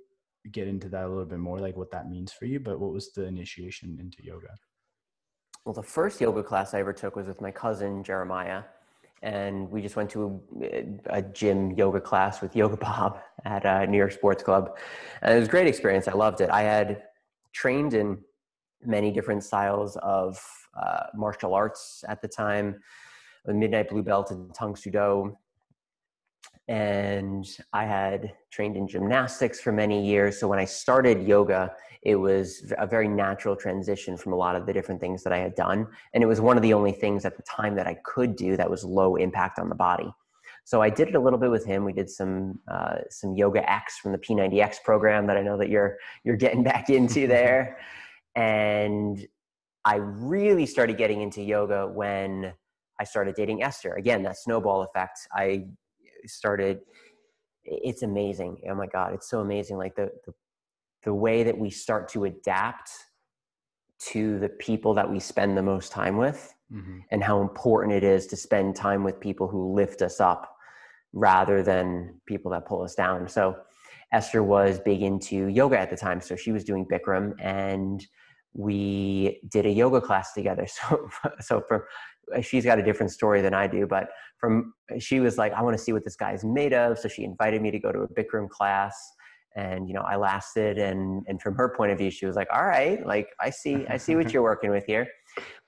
get 0.51 0.67
into 0.67 0.89
that 0.89 1.05
a 1.05 1.07
little 1.07 1.25
bit 1.25 1.39
more, 1.39 1.59
like 1.59 1.75
what 1.75 1.91
that 1.91 2.09
means 2.09 2.31
for 2.31 2.45
you. 2.45 2.59
But 2.59 2.79
what 2.79 2.93
was 2.93 3.11
the 3.13 3.25
initiation 3.25 3.97
into 3.99 4.23
yoga? 4.23 4.53
Well, 5.65 5.73
the 5.73 5.81
first 5.83 6.21
yoga 6.21 6.43
class 6.43 6.75
I 6.75 6.79
ever 6.79 6.93
took 6.93 7.15
was 7.15 7.25
with 7.25 7.41
my 7.41 7.49
cousin 7.49 8.03
Jeremiah, 8.03 8.63
and 9.25 9.69
we 9.71 9.81
just 9.81 9.95
went 9.95 10.11
to 10.11 10.39
a, 10.61 11.17
a 11.17 11.21
gym 11.23 11.71
yoga 11.71 11.99
class 11.99 12.41
with 12.41 12.55
Yoga 12.55 12.77
Bob 12.77 13.19
at 13.45 13.65
uh, 13.65 13.85
New 13.85 13.97
York 13.97 14.11
Sports 14.11 14.43
Club, 14.43 14.77
and 15.21 15.33
it 15.35 15.39
was 15.39 15.47
a 15.47 15.51
great 15.51 15.67
experience. 15.67 16.07
I 16.07 16.13
loved 16.13 16.41
it. 16.41 16.49
I 16.51 16.61
had 16.61 17.03
trained 17.51 17.95
in 17.95 18.19
many 18.85 19.11
different 19.11 19.43
styles 19.43 19.97
of 19.97 20.39
uh, 20.79 21.07
martial 21.15 21.55
arts 21.55 22.03
at 22.07 22.21
the 22.21 22.27
time, 22.27 22.79
midnight 23.47 23.89
blue 23.89 24.03
belt 24.03 24.29
in 24.29 24.51
Tang 24.53 24.75
Soo 24.75 24.91
Do, 24.91 25.35
and 26.67 27.45
I 27.73 27.85
had 27.85 28.33
trained 28.51 28.75
in 28.75 28.87
gymnastics 28.87 29.59
for 29.61 29.71
many 29.71 30.05
years. 30.05 30.39
So 30.39 30.47
when 30.47 30.59
I 30.59 30.65
started 30.65 31.27
yoga, 31.27 31.71
it 32.01 32.15
was 32.15 32.73
a 32.77 32.87
very 32.87 33.07
natural 33.07 33.55
transition 33.55 34.17
from 34.17 34.33
a 34.33 34.35
lot 34.35 34.55
of 34.55 34.65
the 34.65 34.73
different 34.73 34.99
things 34.99 35.23
that 35.23 35.33
I 35.33 35.37
had 35.37 35.55
done. 35.55 35.87
And 36.13 36.23
it 36.23 36.27
was 36.27 36.41
one 36.41 36.57
of 36.57 36.63
the 36.63 36.73
only 36.73 36.91
things 36.91 37.25
at 37.25 37.37
the 37.37 37.43
time 37.43 37.75
that 37.75 37.87
I 37.87 37.97
could 38.03 38.35
do 38.35 38.57
that 38.57 38.69
was 38.69 38.83
low 38.83 39.15
impact 39.15 39.59
on 39.59 39.69
the 39.69 39.75
body. 39.75 40.11
So 40.63 40.81
I 40.81 40.89
did 40.89 41.09
it 41.09 41.15
a 41.15 41.19
little 41.19 41.37
bit 41.37 41.51
with 41.51 41.65
him. 41.65 41.85
We 41.85 41.93
did 41.93 42.09
some 42.09 42.59
uh, 42.67 42.97
some 43.11 43.35
yoga 43.35 43.69
X 43.71 43.99
from 43.99 44.11
the 44.11 44.17
P90X 44.17 44.77
program 44.83 45.27
that 45.27 45.37
I 45.37 45.43
know 45.43 45.57
that 45.57 45.69
you're 45.69 45.97
you're 46.23 46.35
getting 46.35 46.63
back 46.71 46.89
into 46.89 47.27
there. 47.27 47.77
and 48.35 49.25
I 49.87 49.97
really 49.97 50.65
started 50.65 50.97
getting 50.97 51.21
into 51.21 51.43
yoga 51.43 51.87
when 51.87 52.53
I 52.99 53.03
started 53.03 53.35
dating 53.35 53.61
Esther. 53.61 53.93
Again, 53.93 54.23
that 54.23 54.35
snowball 54.35 54.81
effect. 54.81 55.19
I 55.31 55.67
started. 56.29 56.79
It's 57.63 58.03
amazing. 58.03 58.61
Oh 58.69 58.75
my 58.75 58.87
God, 58.87 59.13
it's 59.13 59.29
so 59.29 59.39
amazing. 59.39 59.77
Like 59.77 59.95
the, 59.95 60.09
the 60.25 60.33
the 61.05 61.13
way 61.13 61.43
that 61.43 61.57
we 61.57 61.69
start 61.69 62.09
to 62.09 62.25
adapt 62.25 62.89
to 63.99 64.39
the 64.39 64.49
people 64.49 64.93
that 64.95 65.09
we 65.09 65.19
spend 65.19 65.55
the 65.55 65.61
most 65.61 65.91
time 65.91 66.17
with 66.17 66.53
mm-hmm. 66.73 66.97
and 67.11 67.23
how 67.23 67.41
important 67.41 67.93
it 67.93 68.03
is 68.03 68.27
to 68.27 68.35
spend 68.35 68.75
time 68.75 69.03
with 69.03 69.19
people 69.19 69.47
who 69.47 69.73
lift 69.73 70.01
us 70.01 70.19
up 70.19 70.51
rather 71.13 71.63
than 71.63 72.19
people 72.25 72.51
that 72.51 72.65
pull 72.67 72.81
us 72.81 72.95
down. 72.95 73.27
So 73.27 73.55
Esther 74.11 74.43
was 74.43 74.79
big 74.79 75.01
into 75.01 75.47
yoga 75.47 75.79
at 75.79 75.89
the 75.89 75.95
time. 75.95 76.19
So 76.19 76.35
she 76.35 76.51
was 76.51 76.63
doing 76.63 76.85
Bikram 76.85 77.33
and 77.39 78.05
we 78.53 79.41
did 79.49 79.65
a 79.65 79.71
yoga 79.71 80.01
class 80.01 80.33
together. 80.33 80.67
So, 80.81 81.09
so 81.39 81.63
for, 81.67 81.87
she's 82.41 82.65
got 82.65 82.79
a 82.79 82.83
different 82.83 83.11
story 83.11 83.41
than 83.41 83.53
I 83.53 83.67
do, 83.67 83.85
but 83.87 84.09
from, 84.37 84.73
she 84.99 85.19
was 85.19 85.37
like, 85.37 85.53
I 85.53 85.61
want 85.61 85.77
to 85.77 85.83
see 85.83 85.93
what 85.93 86.03
this 86.03 86.15
guy's 86.15 86.43
made 86.43 86.73
of. 86.73 86.99
So 86.99 87.07
she 87.07 87.23
invited 87.23 87.61
me 87.61 87.71
to 87.71 87.79
go 87.79 87.91
to 87.91 87.99
a 88.01 88.07
Bikram 88.07 88.49
class 88.49 88.95
and 89.55 89.87
you 89.87 89.93
know 89.93 90.01
i 90.01 90.15
lasted 90.15 90.77
and 90.77 91.23
and 91.27 91.41
from 91.41 91.55
her 91.55 91.69
point 91.69 91.91
of 91.91 91.97
view 91.97 92.11
she 92.11 92.25
was 92.25 92.35
like 92.35 92.47
all 92.53 92.65
right 92.65 93.05
like 93.05 93.27
i 93.39 93.49
see 93.49 93.85
i 93.89 93.97
see 93.97 94.15
what 94.15 94.31
you're 94.33 94.43
working 94.43 94.69
with 94.69 94.85
here 94.85 95.07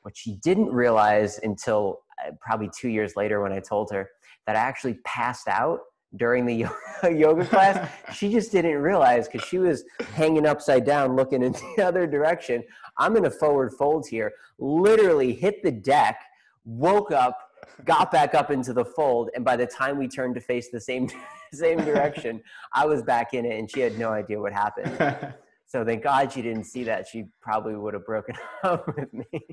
what 0.01 0.15
she 0.15 0.35
didn't 0.43 0.69
realize 0.69 1.39
until 1.43 1.99
uh, 2.25 2.31
probably 2.41 2.69
two 2.77 2.89
years 2.89 3.13
later 3.15 3.41
when 3.41 3.51
i 3.51 3.59
told 3.59 3.89
her 3.91 4.09
that 4.45 4.55
i 4.55 4.59
actually 4.59 4.95
passed 5.05 5.47
out 5.47 5.79
during 6.15 6.45
the 6.45 6.69
yoga 7.15 7.45
class 7.45 7.89
she 8.13 8.31
just 8.31 8.51
didn't 8.51 8.77
realize 8.77 9.27
because 9.27 9.47
she 9.47 9.57
was 9.57 9.83
hanging 10.13 10.45
upside 10.45 10.85
down 10.85 11.15
looking 11.15 11.41
in 11.41 11.53
the 11.75 11.83
other 11.83 12.05
direction 12.05 12.63
i'm 12.97 13.15
in 13.15 13.25
a 13.25 13.31
forward 13.31 13.73
fold 13.73 14.05
here 14.07 14.31
literally 14.59 15.33
hit 15.33 15.63
the 15.63 15.71
deck 15.71 16.19
woke 16.67 17.11
up 17.11 17.39
got 17.85 18.11
back 18.11 18.35
up 18.35 18.51
into 18.51 18.73
the 18.73 18.83
fold 18.83 19.29
and 19.35 19.43
by 19.43 19.55
the 19.55 19.65
time 19.65 19.97
we 19.97 20.07
turned 20.07 20.35
to 20.35 20.41
face 20.41 20.69
the 20.69 20.79
same 20.79 21.09
same 21.53 21.77
direction. 21.77 22.41
I 22.73 22.85
was 22.85 23.01
back 23.01 23.33
in 23.33 23.45
it 23.45 23.57
and 23.57 23.71
she 23.71 23.79
had 23.79 23.97
no 23.97 24.11
idea 24.11 24.39
what 24.39 24.51
happened. 24.51 25.33
so 25.65 25.85
thank 25.85 26.03
God 26.03 26.31
she 26.33 26.41
didn't 26.41 26.65
see 26.65 26.83
that. 26.83 27.07
She 27.07 27.25
probably 27.41 27.75
would 27.75 27.93
have 27.93 28.05
broken 28.05 28.35
up 28.63 28.85
with 28.95 29.13
me. 29.13 29.47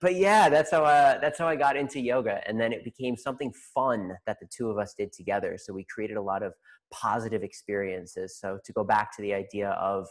but 0.00 0.14
yeah, 0.14 0.48
that's 0.48 0.70
how 0.70 0.84
uh, 0.84 1.18
that's 1.18 1.38
how 1.38 1.46
I 1.46 1.56
got 1.56 1.76
into 1.76 2.00
yoga, 2.00 2.40
and 2.48 2.60
then 2.60 2.72
it 2.72 2.84
became 2.84 3.16
something 3.16 3.52
fun 3.74 4.12
that 4.24 4.38
the 4.40 4.46
two 4.46 4.70
of 4.70 4.78
us 4.78 4.94
did 4.96 5.12
together. 5.12 5.58
So 5.58 5.72
we 5.72 5.84
created 5.92 6.16
a 6.16 6.22
lot 6.22 6.42
of 6.42 6.54
positive 6.92 7.42
experiences. 7.42 8.38
So 8.38 8.58
to 8.64 8.72
go 8.72 8.84
back 8.84 9.14
to 9.16 9.22
the 9.22 9.34
idea 9.34 9.70
of 9.70 10.06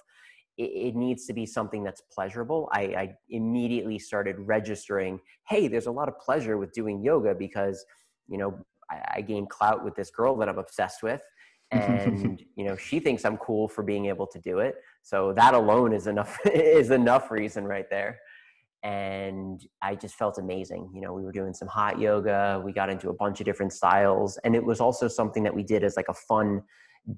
it, 0.61 0.89
it 0.89 0.95
needs 0.95 1.25
to 1.25 1.33
be 1.33 1.45
something 1.45 1.83
that's 1.83 2.01
pleasurable. 2.11 2.69
I, 2.71 2.81
I 2.81 3.15
immediately 3.29 3.97
started 3.99 4.35
registering. 4.39 5.19
Hey, 5.47 5.67
there's 5.67 5.87
a 5.87 5.91
lot 5.91 6.07
of 6.07 6.17
pleasure 6.19 6.57
with 6.57 6.71
doing 6.73 7.03
yoga 7.03 7.33
because 7.33 7.83
you 8.27 8.37
know 8.37 8.57
I, 8.89 9.15
I 9.15 9.21
gain 9.21 9.47
clout 9.47 9.83
with 9.83 9.95
this 9.95 10.11
girl 10.11 10.35
that 10.37 10.49
I'm 10.49 10.59
obsessed 10.59 11.03
with. 11.03 11.21
and 11.71 12.43
you 12.57 12.65
know 12.65 12.75
she 12.75 12.99
thinks 12.99 13.23
i'm 13.23 13.37
cool 13.37 13.65
for 13.65 13.81
being 13.81 14.07
able 14.07 14.27
to 14.27 14.39
do 14.39 14.59
it 14.59 14.75
so 15.03 15.31
that 15.31 15.53
alone 15.53 15.93
is 15.93 16.05
enough 16.05 16.37
is 16.45 16.91
enough 16.91 17.31
reason 17.31 17.63
right 17.63 17.89
there 17.89 18.19
and 18.83 19.65
i 19.81 19.95
just 19.95 20.15
felt 20.15 20.37
amazing 20.37 20.91
you 20.93 20.99
know 20.99 21.13
we 21.13 21.23
were 21.23 21.31
doing 21.31 21.53
some 21.53 21.69
hot 21.69 21.97
yoga 21.97 22.61
we 22.65 22.73
got 22.73 22.89
into 22.89 23.07
a 23.09 23.13
bunch 23.13 23.39
of 23.39 23.45
different 23.45 23.71
styles 23.71 24.37
and 24.43 24.53
it 24.53 24.65
was 24.71 24.81
also 24.81 25.07
something 25.07 25.43
that 25.43 25.55
we 25.55 25.63
did 25.63 25.81
as 25.81 25.95
like 25.95 26.09
a 26.09 26.13
fun 26.13 26.61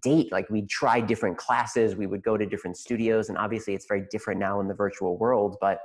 date 0.01 0.31
like 0.31 0.49
we'd 0.49 0.69
try 0.69 1.01
different 1.01 1.37
classes 1.37 1.95
we 1.95 2.07
would 2.07 2.23
go 2.23 2.37
to 2.37 2.45
different 2.45 2.77
studios 2.77 3.29
and 3.29 3.37
obviously 3.37 3.73
it's 3.73 3.85
very 3.85 4.05
different 4.09 4.39
now 4.39 4.59
in 4.61 4.67
the 4.67 4.73
virtual 4.73 5.17
world 5.17 5.57
but 5.59 5.79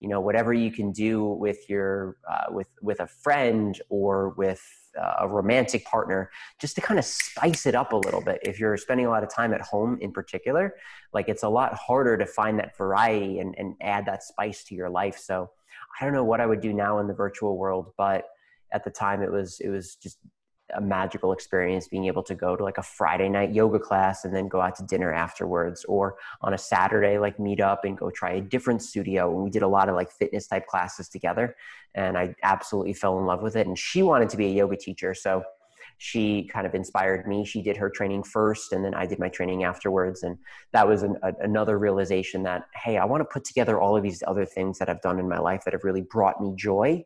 you 0.00 0.08
know 0.08 0.20
whatever 0.20 0.52
you 0.52 0.70
can 0.70 0.92
do 0.92 1.24
with 1.24 1.68
your 1.68 2.16
uh, 2.30 2.44
with 2.50 2.68
with 2.82 3.00
a 3.00 3.06
friend 3.06 3.80
or 3.88 4.30
with 4.30 4.62
a 5.20 5.28
romantic 5.28 5.84
partner 5.84 6.30
just 6.60 6.74
to 6.74 6.80
kind 6.80 6.98
of 6.98 7.04
spice 7.04 7.66
it 7.66 7.76
up 7.76 7.92
a 7.92 7.96
little 7.96 8.20
bit. 8.20 8.40
If 8.42 8.58
you're 8.58 8.76
spending 8.76 9.06
a 9.06 9.10
lot 9.10 9.22
of 9.22 9.32
time 9.32 9.52
at 9.54 9.60
home 9.60 9.98
in 10.00 10.12
particular 10.12 10.74
like 11.12 11.28
it's 11.28 11.42
a 11.42 11.48
lot 11.48 11.74
harder 11.74 12.16
to 12.16 12.26
find 12.26 12.58
that 12.58 12.76
variety 12.76 13.38
and, 13.38 13.54
and 13.58 13.74
add 13.80 14.06
that 14.06 14.22
spice 14.22 14.64
to 14.64 14.74
your 14.74 14.90
life. 14.90 15.16
So 15.18 15.50
i 16.00 16.04
don't 16.04 16.12
know 16.12 16.24
what 16.24 16.40
i 16.40 16.46
would 16.46 16.60
do 16.60 16.72
now 16.72 16.98
in 16.98 17.06
the 17.06 17.14
virtual 17.14 17.56
world 17.56 17.92
but 17.96 18.24
at 18.72 18.84
the 18.84 18.90
time 18.90 19.22
it 19.22 19.30
was 19.30 19.60
it 19.60 19.68
was 19.68 19.96
just 19.96 20.18
a 20.74 20.80
magical 20.80 21.32
experience 21.32 21.88
being 21.88 22.06
able 22.06 22.22
to 22.22 22.34
go 22.34 22.56
to 22.56 22.62
like 22.62 22.78
a 22.78 22.82
Friday 22.82 23.28
night 23.28 23.52
yoga 23.52 23.78
class 23.78 24.24
and 24.24 24.34
then 24.34 24.48
go 24.48 24.60
out 24.60 24.76
to 24.76 24.82
dinner 24.84 25.12
afterwards, 25.12 25.84
or 25.84 26.16
on 26.42 26.54
a 26.54 26.58
Saturday, 26.58 27.18
like 27.18 27.38
meet 27.38 27.60
up 27.60 27.84
and 27.84 27.96
go 27.96 28.10
try 28.10 28.32
a 28.32 28.40
different 28.40 28.82
studio. 28.82 29.32
And 29.32 29.42
we 29.42 29.50
did 29.50 29.62
a 29.62 29.68
lot 29.68 29.88
of 29.88 29.94
like 29.94 30.10
fitness 30.10 30.46
type 30.46 30.66
classes 30.66 31.08
together. 31.08 31.56
And 31.94 32.18
I 32.18 32.34
absolutely 32.42 32.92
fell 32.92 33.18
in 33.18 33.26
love 33.26 33.42
with 33.42 33.56
it. 33.56 33.66
And 33.66 33.78
she 33.78 34.02
wanted 34.02 34.28
to 34.30 34.36
be 34.36 34.46
a 34.46 34.50
yoga 34.50 34.76
teacher. 34.76 35.14
So 35.14 35.42
she 35.98 36.44
kind 36.44 36.66
of 36.66 36.74
inspired 36.74 37.26
me. 37.26 37.44
She 37.44 37.60
did 37.60 37.76
her 37.76 37.90
training 37.90 38.22
first, 38.22 38.72
and 38.72 38.84
then 38.84 38.94
I 38.94 39.04
did 39.04 39.18
my 39.18 39.28
training 39.28 39.64
afterwards. 39.64 40.22
And 40.22 40.38
that 40.72 40.86
was 40.86 41.02
an, 41.02 41.16
a, 41.22 41.32
another 41.40 41.76
realization 41.76 42.44
that, 42.44 42.68
hey, 42.74 42.98
I 42.98 43.04
want 43.04 43.20
to 43.20 43.24
put 43.24 43.44
together 43.44 43.80
all 43.80 43.96
of 43.96 44.02
these 44.02 44.22
other 44.26 44.44
things 44.44 44.78
that 44.78 44.88
I've 44.88 45.02
done 45.02 45.18
in 45.18 45.28
my 45.28 45.38
life 45.38 45.64
that 45.64 45.72
have 45.72 45.82
really 45.82 46.02
brought 46.02 46.40
me 46.40 46.52
joy 46.54 47.04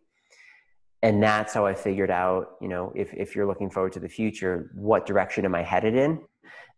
and 1.02 1.22
that's 1.22 1.52
how 1.52 1.66
i 1.66 1.74
figured 1.74 2.10
out 2.10 2.56
you 2.60 2.68
know 2.68 2.92
if, 2.94 3.12
if 3.14 3.34
you're 3.34 3.46
looking 3.46 3.70
forward 3.70 3.92
to 3.92 4.00
the 4.00 4.08
future 4.08 4.70
what 4.74 5.06
direction 5.06 5.44
am 5.44 5.54
i 5.54 5.62
headed 5.62 5.94
in? 5.94 6.20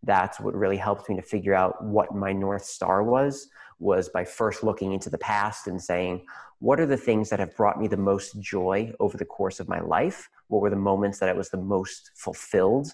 That's 0.05 0.39
what 0.39 0.55
really 0.55 0.77
helped 0.77 1.09
me 1.09 1.17
to 1.17 1.23
figure 1.23 1.55
out 1.55 1.83
what 1.83 2.15
my 2.15 2.33
north 2.33 2.65
star 2.65 3.03
was 3.03 3.49
was 3.79 4.09
by 4.09 4.25
first 4.25 4.63
looking 4.63 4.93
into 4.93 5.11
the 5.11 5.19
past 5.19 5.67
and 5.67 5.83
saying 5.83 6.27
what 6.61 6.79
are 6.81 6.87
the 6.87 6.97
things 6.97 7.29
that 7.31 7.41
have 7.41 7.57
brought 7.57 7.81
me 7.81 7.89
the 7.89 7.97
most 7.97 8.41
joy 8.41 8.93
over 9.01 9.17
the 9.19 9.25
course 9.25 9.61
of 9.61 9.69
my 9.69 9.81
life? 9.81 10.31
What 10.49 10.63
were 10.63 10.71
the 10.71 10.77
moments 10.77 11.19
that 11.19 11.29
i 11.29 11.33
was 11.33 11.51
the 11.51 11.59
most 11.59 12.11
fulfilled? 12.15 12.93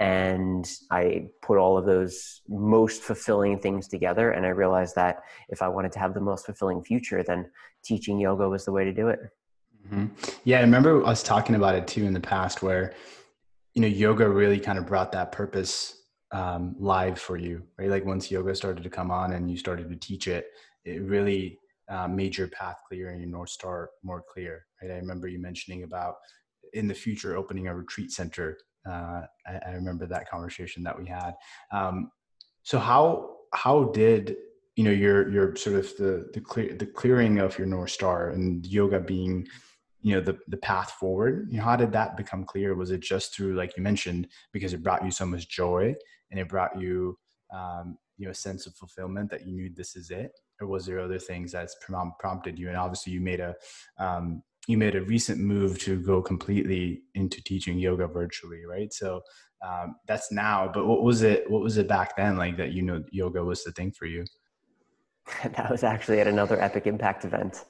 And 0.00 0.68
i 0.90 1.28
put 1.40 1.58
all 1.58 1.78
of 1.78 1.86
those 1.86 2.42
most 2.48 3.02
fulfilling 3.02 3.58
things 3.58 3.86
together 3.86 4.32
and 4.32 4.44
i 4.44 4.48
realized 4.48 4.96
that 4.96 5.22
if 5.48 5.62
i 5.62 5.68
wanted 5.68 5.92
to 5.92 6.00
have 6.00 6.14
the 6.14 6.20
most 6.20 6.46
fulfilling 6.46 6.82
future 6.82 7.22
then 7.22 7.48
teaching 7.84 8.18
yoga 8.18 8.48
was 8.48 8.64
the 8.64 8.72
way 8.72 8.84
to 8.84 8.92
do 8.92 9.06
it 9.08 9.20
Mm-hmm. 9.86 10.06
Yeah, 10.44 10.58
I 10.58 10.62
remember 10.62 11.04
us 11.04 11.22
talking 11.22 11.54
about 11.54 11.74
it 11.74 11.86
too 11.86 12.04
in 12.04 12.12
the 12.12 12.20
past, 12.20 12.62
where 12.62 12.94
you 13.74 13.82
know 13.82 13.88
yoga 13.88 14.28
really 14.28 14.58
kind 14.58 14.78
of 14.78 14.86
brought 14.86 15.12
that 15.12 15.32
purpose 15.32 16.02
um, 16.32 16.74
live 16.78 17.18
for 17.18 17.36
you, 17.36 17.62
right? 17.78 17.90
Like 17.90 18.04
once 18.04 18.30
yoga 18.30 18.54
started 18.54 18.82
to 18.82 18.90
come 18.90 19.10
on 19.10 19.32
and 19.32 19.50
you 19.50 19.56
started 19.56 19.88
to 19.90 19.96
teach 19.96 20.26
it, 20.26 20.46
it 20.84 21.02
really 21.02 21.58
uh, 21.88 22.08
made 22.08 22.36
your 22.36 22.48
path 22.48 22.80
clear 22.88 23.10
and 23.10 23.20
your 23.20 23.30
north 23.30 23.50
star 23.50 23.90
more 24.02 24.22
clear, 24.26 24.66
right? 24.82 24.90
I 24.90 24.96
remember 24.96 25.28
you 25.28 25.38
mentioning 25.38 25.82
about 25.82 26.14
in 26.72 26.88
the 26.88 26.94
future 26.94 27.36
opening 27.36 27.68
a 27.68 27.74
retreat 27.74 28.10
center. 28.10 28.58
Uh, 28.88 29.22
I, 29.46 29.60
I, 29.66 29.70
remember 29.72 30.06
that 30.06 30.28
conversation 30.28 30.82
that 30.82 30.98
we 30.98 31.06
had. 31.06 31.32
Um, 31.72 32.10
so 32.62 32.78
how 32.78 33.36
how 33.54 33.84
did 33.84 34.36
you 34.76 34.84
know 34.84 34.90
your 34.90 35.30
your 35.30 35.56
sort 35.56 35.76
of 35.76 35.96
the 35.96 36.28
the 36.34 36.40
clear 36.40 36.74
the 36.74 36.86
clearing 36.86 37.38
of 37.38 37.56
your 37.58 37.66
north 37.66 37.90
star 37.90 38.30
and 38.30 38.66
yoga 38.66 39.00
being 39.00 39.46
you 40.04 40.14
know 40.14 40.20
the 40.20 40.38
the 40.48 40.56
path 40.58 40.92
forward 40.92 41.48
you 41.50 41.56
know 41.56 41.64
how 41.64 41.74
did 41.74 41.90
that 41.90 42.16
become 42.16 42.44
clear 42.44 42.74
was 42.74 42.90
it 42.90 43.00
just 43.00 43.34
through 43.34 43.54
like 43.54 43.76
you 43.76 43.82
mentioned 43.82 44.28
because 44.52 44.72
it 44.72 44.82
brought 44.82 45.04
you 45.04 45.10
so 45.10 45.26
much 45.26 45.48
joy 45.48 45.94
and 46.30 46.38
it 46.38 46.48
brought 46.48 46.78
you 46.78 47.18
um, 47.52 47.96
you 48.16 48.26
know 48.26 48.30
a 48.30 48.34
sense 48.34 48.66
of 48.66 48.74
fulfillment 48.74 49.30
that 49.30 49.46
you 49.46 49.52
knew 49.52 49.70
this 49.74 49.96
is 49.96 50.10
it, 50.10 50.32
or 50.60 50.66
was 50.66 50.86
there 50.86 51.00
other 51.00 51.18
things 51.18 51.52
that's 51.52 51.76
prompted 52.18 52.58
you? 52.58 52.68
And 52.68 52.76
obviously, 52.76 53.12
you 53.12 53.20
made 53.20 53.40
a 53.40 53.54
um, 53.98 54.42
you 54.66 54.78
made 54.78 54.94
a 54.94 55.02
recent 55.02 55.40
move 55.40 55.78
to 55.80 56.00
go 56.00 56.22
completely 56.22 57.02
into 57.14 57.42
teaching 57.42 57.78
yoga 57.78 58.06
virtually, 58.06 58.64
right? 58.64 58.92
So 58.92 59.20
um, 59.66 59.96
that's 60.06 60.32
now. 60.32 60.70
But 60.72 60.86
what 60.86 61.02
was 61.02 61.22
it? 61.22 61.50
What 61.50 61.62
was 61.62 61.76
it 61.76 61.88
back 61.88 62.16
then 62.16 62.36
like 62.36 62.56
that? 62.58 62.72
You 62.72 62.82
know, 62.82 63.02
yoga 63.10 63.42
was 63.44 63.64
the 63.64 63.72
thing 63.72 63.92
for 63.92 64.06
you. 64.06 64.24
that 65.44 65.70
was 65.70 65.82
actually 65.82 66.20
at 66.20 66.26
another 66.26 66.60
Epic 66.60 66.86
Impact 66.86 67.24
event. 67.24 67.64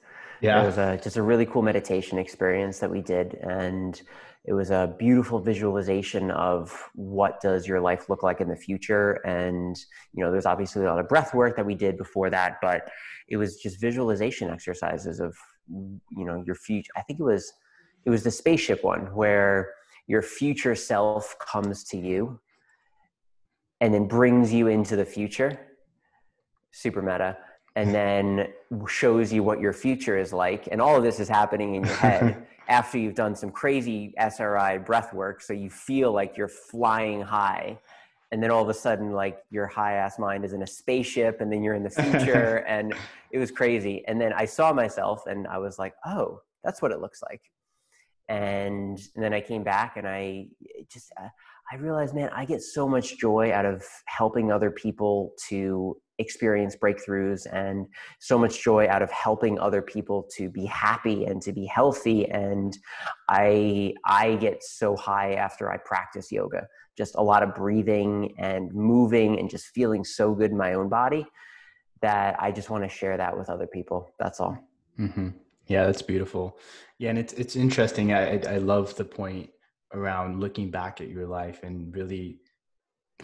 Yeah, 0.45 0.63
it 0.63 0.67
was 0.67 0.79
a, 0.79 1.01
just 1.03 1.17
a 1.17 1.23
really 1.23 1.47
cool 1.47 1.63
meditation 1.63 2.19
experience 2.19 2.79
that 2.81 2.91
we 2.91 3.01
did, 3.01 3.35
and 3.43 4.01
it 4.45 4.53
was 4.53 4.71
a 4.71 4.95
beautiful 4.99 5.41
visualization 5.41 6.31
of 6.31 6.91
what 6.95 7.41
does 7.41 7.67
your 7.67 7.81
life 7.81 8.11
look 8.11 8.23
like 8.23 8.41
in 8.41 8.49
the 8.49 8.57
future. 8.57 9.13
And 9.25 9.77
you 10.13 10.23
know, 10.23 10.31
there's 10.31 10.47
obviously 10.47 10.85
a 10.85 10.87
lot 10.87 10.99
of 10.99 11.09
breath 11.09 11.35
work 11.35 11.57
that 11.57 11.65
we 11.65 11.75
did 11.75 11.97
before 11.97 12.29
that, 12.31 12.59
but 12.61 12.91
it 13.29 13.39
was 13.39 13.57
just 13.57 13.81
visualization 13.81 14.51
exercises 14.51 15.19
of 15.19 15.35
you 15.69 16.25
know 16.25 16.43
your 16.47 16.57
future. 16.57 16.93
I 16.97 17.03
think 17.03 17.21
it 17.21 17.25
was 17.25 17.53
it 18.05 18.11
was 18.11 18.23
the 18.23 18.31
spaceship 18.31 18.85
one 18.85 19.15
where 19.15 19.73
your 20.07 20.21
future 20.21 20.75
self 20.75 21.35
comes 21.39 21.85
to 21.85 21.97
you 21.97 22.39
and 23.81 23.95
then 23.95 24.07
brings 24.07 24.53
you 24.53 24.69
into 24.69 24.97
the 24.97 25.05
future 25.05 25.59
super 26.71 27.01
meta 27.01 27.37
and 27.77 27.95
then 27.95 28.49
shows 28.89 29.33
you 29.33 29.43
what 29.43 29.61
your 29.61 29.73
future 29.73 30.17
is 30.17 30.33
like. 30.33 30.69
And 30.71 30.81
all 30.81 30.97
of 30.97 31.03
this 31.03 31.19
is 31.19 31.29
happening 31.29 31.75
in 31.75 31.85
your 31.85 31.97
head 31.97 32.47
after 32.69 32.99
you've 32.99 33.15
done 33.15 33.35
some 33.35 33.51
crazy 33.51 34.15
sri 34.35 34.79
breath 34.79 35.13
work. 35.13 35.43
So 35.43 35.53
you 35.53 35.71
feel 35.71 36.13
like 36.13 36.37
you're 36.37 36.49
flying 36.49 37.21
high 37.21 37.79
and 38.31 38.43
then 38.43 38.51
all 38.51 38.63
of 38.63 38.69
a 38.69 38.75
sudden 38.75 39.13
like 39.13 39.39
your 39.51 39.67
high 39.67 39.95
ass 39.95 40.19
mind 40.19 40.45
is 40.45 40.53
in 40.53 40.63
a 40.63 40.67
spaceship 40.67 41.41
and 41.41 41.53
then 41.53 41.63
you're 41.63 41.75
in 41.75 41.83
the 41.83 41.91
future. 41.91 42.65
And 42.69 42.95
it 43.31 43.39
was 43.39 43.51
crazy. 43.51 44.05
And 44.07 44.21
then 44.21 44.33
i 44.33 44.45
saw 44.45 44.73
myself 44.73 45.27
and 45.27 45.47
i 45.49 45.59
was 45.59 45.79
like 45.79 45.95
oh 46.07 46.41
that's 46.65 46.83
what 46.83 46.91
it 46.91 47.01
looks 47.01 47.23
like. 47.23 47.43
And, 48.29 48.99
and 49.15 49.23
then 49.23 49.35
I 49.35 49.43
came 49.43 49.63
back 49.63 49.99
and 49.99 50.09
I 50.09 50.47
just 50.91 51.13
uh, 51.21 51.29
I 51.71 51.77
realized, 51.77 52.15
man, 52.15 52.31
I 52.35 52.45
get 52.47 52.63
so 52.63 52.89
much 52.89 53.19
joy 53.19 53.53
out 53.53 53.67
of 53.67 53.85
helping 54.07 54.51
other 54.51 54.71
people 54.71 55.33
to 55.49 55.97
experience 56.19 56.77
breakthroughs 56.77 57.47
and 57.53 57.87
so 58.21 58.39
much 58.39 58.63
joy 58.63 58.87
out 58.89 59.03
of 59.03 59.11
helping 59.11 59.59
other 59.59 59.83
people 59.83 60.29
to 60.37 60.49
be 60.49 60.65
happy 60.67 61.25
and 61.25 61.43
to 61.43 61.53
be 61.53 61.67
healthy 61.67 62.29
and 62.31 62.79
i 63.29 63.93
i 64.05 64.37
get 64.37 64.63
so 64.63 64.97
high 64.97 65.35
after 65.35 65.73
i 65.73 65.77
practice 65.77 66.31
yoga 66.31 66.67
just 66.97 67.17
a 67.17 67.23
lot 67.23 67.43
of 67.43 67.55
breathing 67.55 68.33
and 68.39 68.73
moving 68.73 69.39
and 69.41 69.51
just 69.51 69.67
feeling 69.69 70.05
so 70.05 70.35
good 70.35 70.51
in 70.51 70.57
my 70.57 70.75
own 70.75 70.89
body 70.89 71.27
that 72.01 72.37
i 72.41 72.53
just 72.53 72.71
want 72.71 72.85
to 72.85 72.89
share 72.89 73.17
that 73.17 73.37
with 73.37 73.51
other 73.51 73.67
people 73.67 74.15
that's 74.19 74.39
all 74.39 74.57
mm-hmm. 74.99 75.31
Yeah, 75.67 75.87
that's 75.87 76.03
beautiful. 76.03 76.59
Yeah, 76.99 77.11
and 77.11 77.19
it's 77.19 77.33
it's 77.35 77.57
interesting. 77.57 78.13
I 78.13 78.39
I 78.41 78.59
love 78.59 78.95
the 78.97 79.05
point 79.05 79.51
around 79.93 80.41
looking 80.41 80.71
back 80.71 81.01
at 81.01 81.09
your 81.09 81.27
life 81.27 81.63
and 81.63 81.95
really 81.95 82.41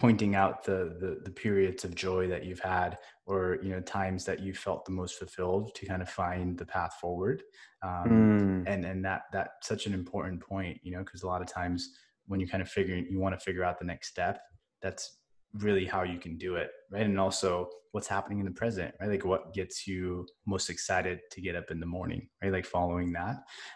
pointing 0.01 0.33
out 0.33 0.63
the, 0.63 0.97
the 0.99 1.21
the 1.23 1.29
periods 1.29 1.83
of 1.83 1.93
joy 1.93 2.27
that 2.27 2.43
you've 2.43 2.59
had 2.59 2.97
or 3.27 3.59
you 3.61 3.69
know 3.69 3.79
times 3.81 4.25
that 4.25 4.39
you 4.39 4.51
felt 4.51 4.83
the 4.83 4.91
most 4.91 5.19
fulfilled 5.19 5.75
to 5.75 5.85
kind 5.85 6.01
of 6.01 6.09
find 6.09 6.57
the 6.57 6.65
path 6.65 6.95
forward. 6.99 7.43
Um, 7.83 8.09
mm. 8.09 8.63
and 8.65 8.83
and 8.83 9.05
that 9.05 9.21
that's 9.31 9.67
such 9.67 9.85
an 9.85 9.93
important 9.93 10.41
point 10.41 10.79
you 10.81 10.91
know 10.91 11.03
because 11.03 11.21
a 11.21 11.27
lot 11.27 11.41
of 11.41 11.47
times 11.47 11.91
when 12.25 12.39
you 12.39 12.47
kind 12.47 12.63
of 12.63 12.69
figure 12.69 12.95
you 12.95 13.19
want 13.19 13.37
to 13.37 13.43
figure 13.43 13.63
out 13.63 13.77
the 13.77 13.85
next 13.85 14.07
step 14.07 14.41
that's 14.81 15.19
really 15.59 15.85
how 15.85 16.01
you 16.01 16.17
can 16.17 16.35
do 16.35 16.55
it 16.55 16.71
right? 16.91 17.05
And 17.05 17.19
also 17.19 17.69
what's 17.91 18.07
happening 18.07 18.39
in 18.39 18.45
the 18.45 18.51
present 18.51 18.95
right? 18.99 19.09
Like 19.09 19.25
what 19.25 19.53
gets 19.53 19.85
you 19.87 20.25
most 20.47 20.71
excited 20.71 21.19
to 21.31 21.41
get 21.41 21.55
up 21.55 21.69
in 21.69 21.79
the 21.79 21.85
morning 21.85 22.27
right? 22.41 22.51
Like 22.51 22.65
following 22.65 23.11
that. 23.13 23.35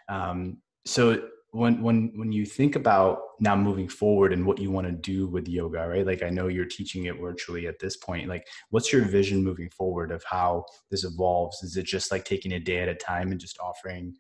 Um, 0.10 0.58
so 0.86 1.30
when 1.56 1.82
when 1.82 2.12
when 2.16 2.32
you 2.34 2.46
think 2.46 2.76
about 2.76 3.20
now 3.40 3.56
moving 3.56 3.88
forward 3.88 4.34
and 4.34 4.46
what 4.46 4.60
you 4.60 4.70
want 4.70 4.86
to 4.86 4.92
do 4.92 5.26
with 5.28 5.48
yoga 5.48 5.88
right 5.88 6.06
like 6.06 6.22
i 6.22 6.30
know 6.30 6.48
you're 6.48 6.66
teaching 6.66 7.06
it 7.06 7.20
virtually 7.20 7.66
at 7.66 7.80
this 7.80 7.96
point 7.96 8.28
like 8.28 8.46
what's 8.72 8.92
your 8.92 9.04
vision 9.04 9.42
moving 9.42 9.70
forward 9.70 10.12
of 10.12 10.22
how 10.30 10.66
this 10.92 11.06
evolves 11.06 11.64
is 11.64 11.78
it 11.78 11.86
just 11.86 12.12
like 12.12 12.26
taking 12.26 12.54
a 12.54 12.60
day 12.60 12.80
at 12.80 12.90
a 12.90 12.96
time 12.96 13.32
and 13.32 13.40
just 13.40 13.58
offering 13.60 14.14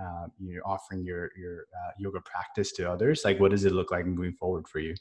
uh, 0.00 0.26
you're 0.38 0.66
offering 0.66 1.02
your 1.02 1.30
your 1.36 1.66
uh, 1.74 1.90
yoga 1.98 2.20
practice 2.20 2.72
to 2.72 2.90
others 2.90 3.22
like 3.24 3.40
what 3.40 3.50
does 3.50 3.64
it 3.64 3.72
look 3.72 3.90
like 3.90 4.04
moving 4.04 4.32
forward 4.32 4.68
for 4.68 4.78
you 4.78 4.94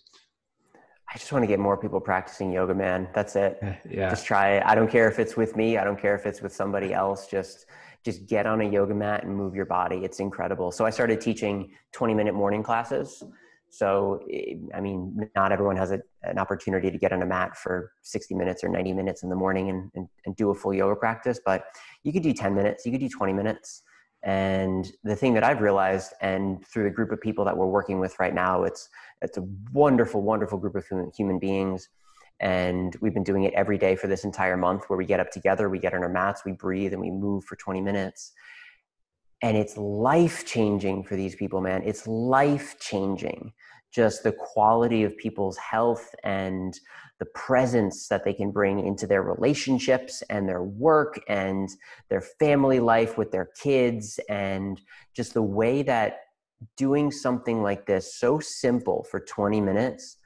I 1.14 1.18
just 1.18 1.34
want 1.34 1.44
to 1.44 1.48
get 1.48 1.60
more 1.60 1.76
people 1.76 2.00
practicing 2.00 2.54
yoga, 2.54 2.74
man. 2.74 3.10
That's 3.14 3.36
it. 3.36 3.62
Yeah. 3.89 4.10
Just 4.10 4.26
try 4.26 4.52
it. 4.52 4.64
I 4.66 4.76
don't 4.76 4.89
care 4.89 5.10
if 5.10 5.20
it's 5.20 5.36
with 5.36 5.58
me. 5.58 5.78
I 5.78 5.84
don't 5.84 6.00
care 6.00 6.16
if 6.16 6.26
it's 6.26 6.42
with 6.42 6.54
somebody 6.54 6.94
else. 6.94 7.28
Just 7.28 7.66
just 8.04 8.26
get 8.26 8.45
on 8.45 8.62
a 8.62 8.64
yoga 8.64 8.95
mat 8.95 9.24
and 9.24 9.36
move 9.36 9.56
your 9.56 9.66
body. 9.66 9.97
It's 10.04 10.20
incredible. 10.20 10.72
So 10.72 10.86
I 10.86 10.89
started 10.89 11.22
teaching 11.22 11.72
20 11.93 12.14
minute 12.14 12.34
morning 12.34 12.64
classes. 12.64 13.24
So, 13.70 14.22
eh, 14.32 14.56
I 14.76 14.82
mean, 14.82 15.30
not 15.36 15.52
everyone 15.52 15.78
has 15.78 15.91
a, 15.91 16.02
an 16.24 16.38
opportunity 16.38 16.91
to 16.91 16.97
get 16.97 17.14
on 17.14 17.22
a 17.22 17.26
mat 17.26 17.56
for 17.56 17.93
60 18.02 18.36
minutes 18.36 18.64
or 18.64 18.70
90 18.70 18.93
minutes 18.93 19.24
in 19.24 19.30
the 19.30 19.36
morning 19.36 19.70
and, 19.70 19.91
and, 19.95 20.08
and 20.26 20.36
do 20.36 20.49
a 20.49 20.56
full 20.56 20.74
yoga 20.74 20.95
practice, 20.95 21.39
but 21.45 21.66
you 22.04 22.12
could 22.12 22.24
do 22.24 22.34
10 22.34 22.54
minutes, 22.54 22.86
you 22.86 22.91
could 22.91 22.99
do 22.99 23.10
20 23.10 23.34
minutes. 23.34 23.84
And 24.24 24.91
the 25.04 25.16
thing 25.16 25.34
that 25.34 25.43
I've 25.43 25.62
realized, 25.62 26.14
and 26.22 26.64
through 26.68 26.84
the 26.84 26.89
group 26.91 27.12
of 27.12 27.20
people 27.20 27.43
that 27.45 27.58
we're 27.58 27.66
working 27.66 27.99
with 27.99 28.20
right 28.20 28.34
now, 28.34 28.64
it's 28.64 28.88
it's 29.22 29.38
a 29.38 29.47
wonderful, 29.72 30.22
wonderful 30.22 30.58
group 30.58 30.76
of 30.76 30.86
human 31.16 31.39
beings. 31.39 31.89
And 32.42 32.96
we've 33.02 33.14
been 33.14 33.24
doing 33.24 33.44
it 33.44 33.54
every 33.54 33.78
day 33.78 33.96
for 33.96 34.08
this 34.08 34.24
entire 34.24 34.58
month, 34.58 34.86
where 34.88 34.98
we 34.98 35.06
get 35.06 35.20
up 35.20 35.32
together, 35.32 35.70
we 35.70 35.80
get 35.80 35.94
on 35.94 36.02
our 36.02 36.10
mats, 36.10 36.44
we 36.44 36.52
breathe, 36.52 36.92
and 36.92 37.02
we 37.02 37.12
move 37.12 37.46
for 37.46 37.56
20 37.56 37.82
minutes. 37.82 38.34
And 39.44 39.56
it's 39.56 39.78
life 39.78 40.46
changing 40.46 41.04
for 41.04 41.16
these 41.16 41.36
people, 41.36 41.62
man. 41.62 41.84
It's 41.86 42.06
life 42.08 42.80
changing. 42.80 43.54
Just 43.94 44.24
the 44.24 44.32
quality 44.32 45.04
of 45.04 45.16
people's 45.18 45.58
health 45.58 46.14
and 46.24 46.74
the 47.20 47.26
presence 47.26 48.08
that 48.08 48.24
they 48.24 48.34
can 48.34 48.50
bring 48.50 48.86
into 48.86 49.06
their 49.06 49.22
relationships 49.22 50.24
and 50.30 50.50
their 50.50 50.64
work 50.64 51.20
and 51.28 51.70
their 52.10 52.22
family 52.22 52.80
life 52.80 53.18
with 53.18 53.32
their 53.32 53.50
kids 53.62 54.20
and 54.30 54.82
just 55.16 55.36
the 55.36 55.44
way 55.44 55.84
that 55.84 56.22
doing 56.78 57.12
something 57.12 57.62
like 57.62 57.86
this 57.86 58.16
so 58.16 58.39
simple 58.39 59.06
for 59.10 59.20
20 59.20 59.62
minutes 59.62 60.18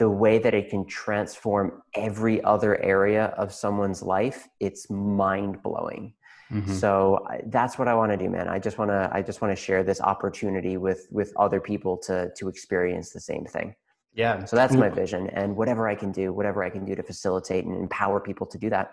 the 0.00 0.08
way 0.08 0.38
that 0.38 0.54
it 0.54 0.70
can 0.70 0.84
transform 0.86 1.82
every 1.94 2.42
other 2.42 2.72
area 2.82 3.26
of 3.36 3.52
someone's 3.52 4.02
life 4.02 4.48
it's 4.58 4.88
mind 4.90 5.62
blowing 5.62 6.12
mm-hmm. 6.50 6.72
so 6.72 7.24
that's 7.46 7.78
what 7.78 7.86
i 7.86 7.94
want 7.94 8.10
to 8.10 8.16
do 8.16 8.28
man 8.28 8.48
i 8.48 8.58
just 8.58 8.78
want 8.78 8.90
to 8.90 9.08
i 9.12 9.20
just 9.22 9.40
want 9.42 9.56
to 9.56 9.62
share 9.66 9.82
this 9.84 10.00
opportunity 10.00 10.76
with 10.76 11.06
with 11.10 11.32
other 11.36 11.60
people 11.60 11.96
to 11.96 12.30
to 12.36 12.48
experience 12.48 13.10
the 13.10 13.20
same 13.20 13.44
thing 13.44 13.74
yeah. 14.12 14.44
So 14.44 14.56
that's 14.56 14.74
my 14.74 14.88
vision. 14.88 15.28
And 15.30 15.56
whatever 15.56 15.88
I 15.88 15.94
can 15.94 16.10
do, 16.10 16.32
whatever 16.32 16.64
I 16.64 16.70
can 16.70 16.84
do 16.84 16.94
to 16.94 17.02
facilitate 17.02 17.64
and 17.64 17.76
empower 17.76 18.20
people 18.20 18.46
to 18.48 18.58
do 18.58 18.70
that. 18.70 18.92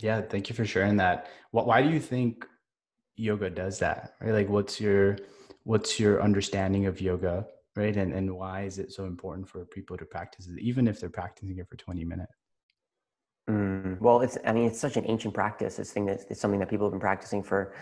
Yeah. 0.00 0.20
Thank 0.20 0.50
you 0.50 0.54
for 0.54 0.66
sharing 0.66 0.96
that. 0.98 1.28
Why 1.50 1.82
do 1.82 1.88
you 1.88 2.00
think 2.00 2.46
yoga 3.16 3.48
does 3.48 3.78
that? 3.78 4.14
Right? 4.20 4.32
Like 4.32 4.48
what's 4.48 4.80
your 4.80 5.16
what's 5.64 5.98
your 5.98 6.22
understanding 6.22 6.86
of 6.86 7.00
yoga? 7.00 7.46
Right. 7.76 7.96
And 7.96 8.12
and 8.12 8.34
why 8.34 8.62
is 8.62 8.78
it 8.78 8.92
so 8.92 9.04
important 9.04 9.48
for 9.48 9.64
people 9.66 9.96
to 9.98 10.04
practice 10.06 10.48
it, 10.48 10.58
even 10.58 10.88
if 10.88 10.98
they're 10.98 11.10
practicing 11.10 11.58
it 11.58 11.68
for 11.68 11.76
20 11.76 12.04
minutes? 12.04 12.32
Mm, 13.48 14.00
well, 14.00 14.22
it's 14.22 14.38
I 14.46 14.52
mean, 14.52 14.66
it's 14.66 14.80
such 14.80 14.96
an 14.96 15.04
ancient 15.06 15.34
practice. 15.34 15.76
This 15.76 15.92
thing 15.92 16.06
that 16.06 16.20
it's 16.30 16.40
something 16.40 16.58
that 16.60 16.70
people 16.70 16.86
have 16.86 16.92
been 16.92 17.00
practicing 17.00 17.42
for 17.42 17.74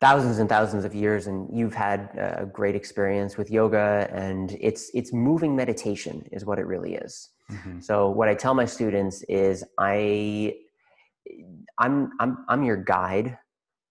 thousands 0.00 0.38
and 0.38 0.48
thousands 0.48 0.84
of 0.84 0.94
years 0.94 1.26
and 1.26 1.48
you've 1.52 1.74
had 1.74 2.10
a 2.16 2.46
great 2.46 2.74
experience 2.74 3.36
with 3.36 3.50
yoga 3.50 4.08
and 4.12 4.56
it's 4.60 4.90
it's 4.94 5.12
moving 5.12 5.54
meditation 5.54 6.26
is 6.32 6.44
what 6.44 6.58
it 6.58 6.66
really 6.66 6.94
is 6.94 7.28
mm-hmm. 7.50 7.78
so 7.80 8.08
what 8.08 8.26
i 8.26 8.34
tell 8.34 8.54
my 8.54 8.64
students 8.64 9.22
is 9.24 9.62
i 9.78 10.54
i'm 11.78 12.10
i'm 12.18 12.38
i'm 12.48 12.64
your 12.64 12.78
guide 12.78 13.36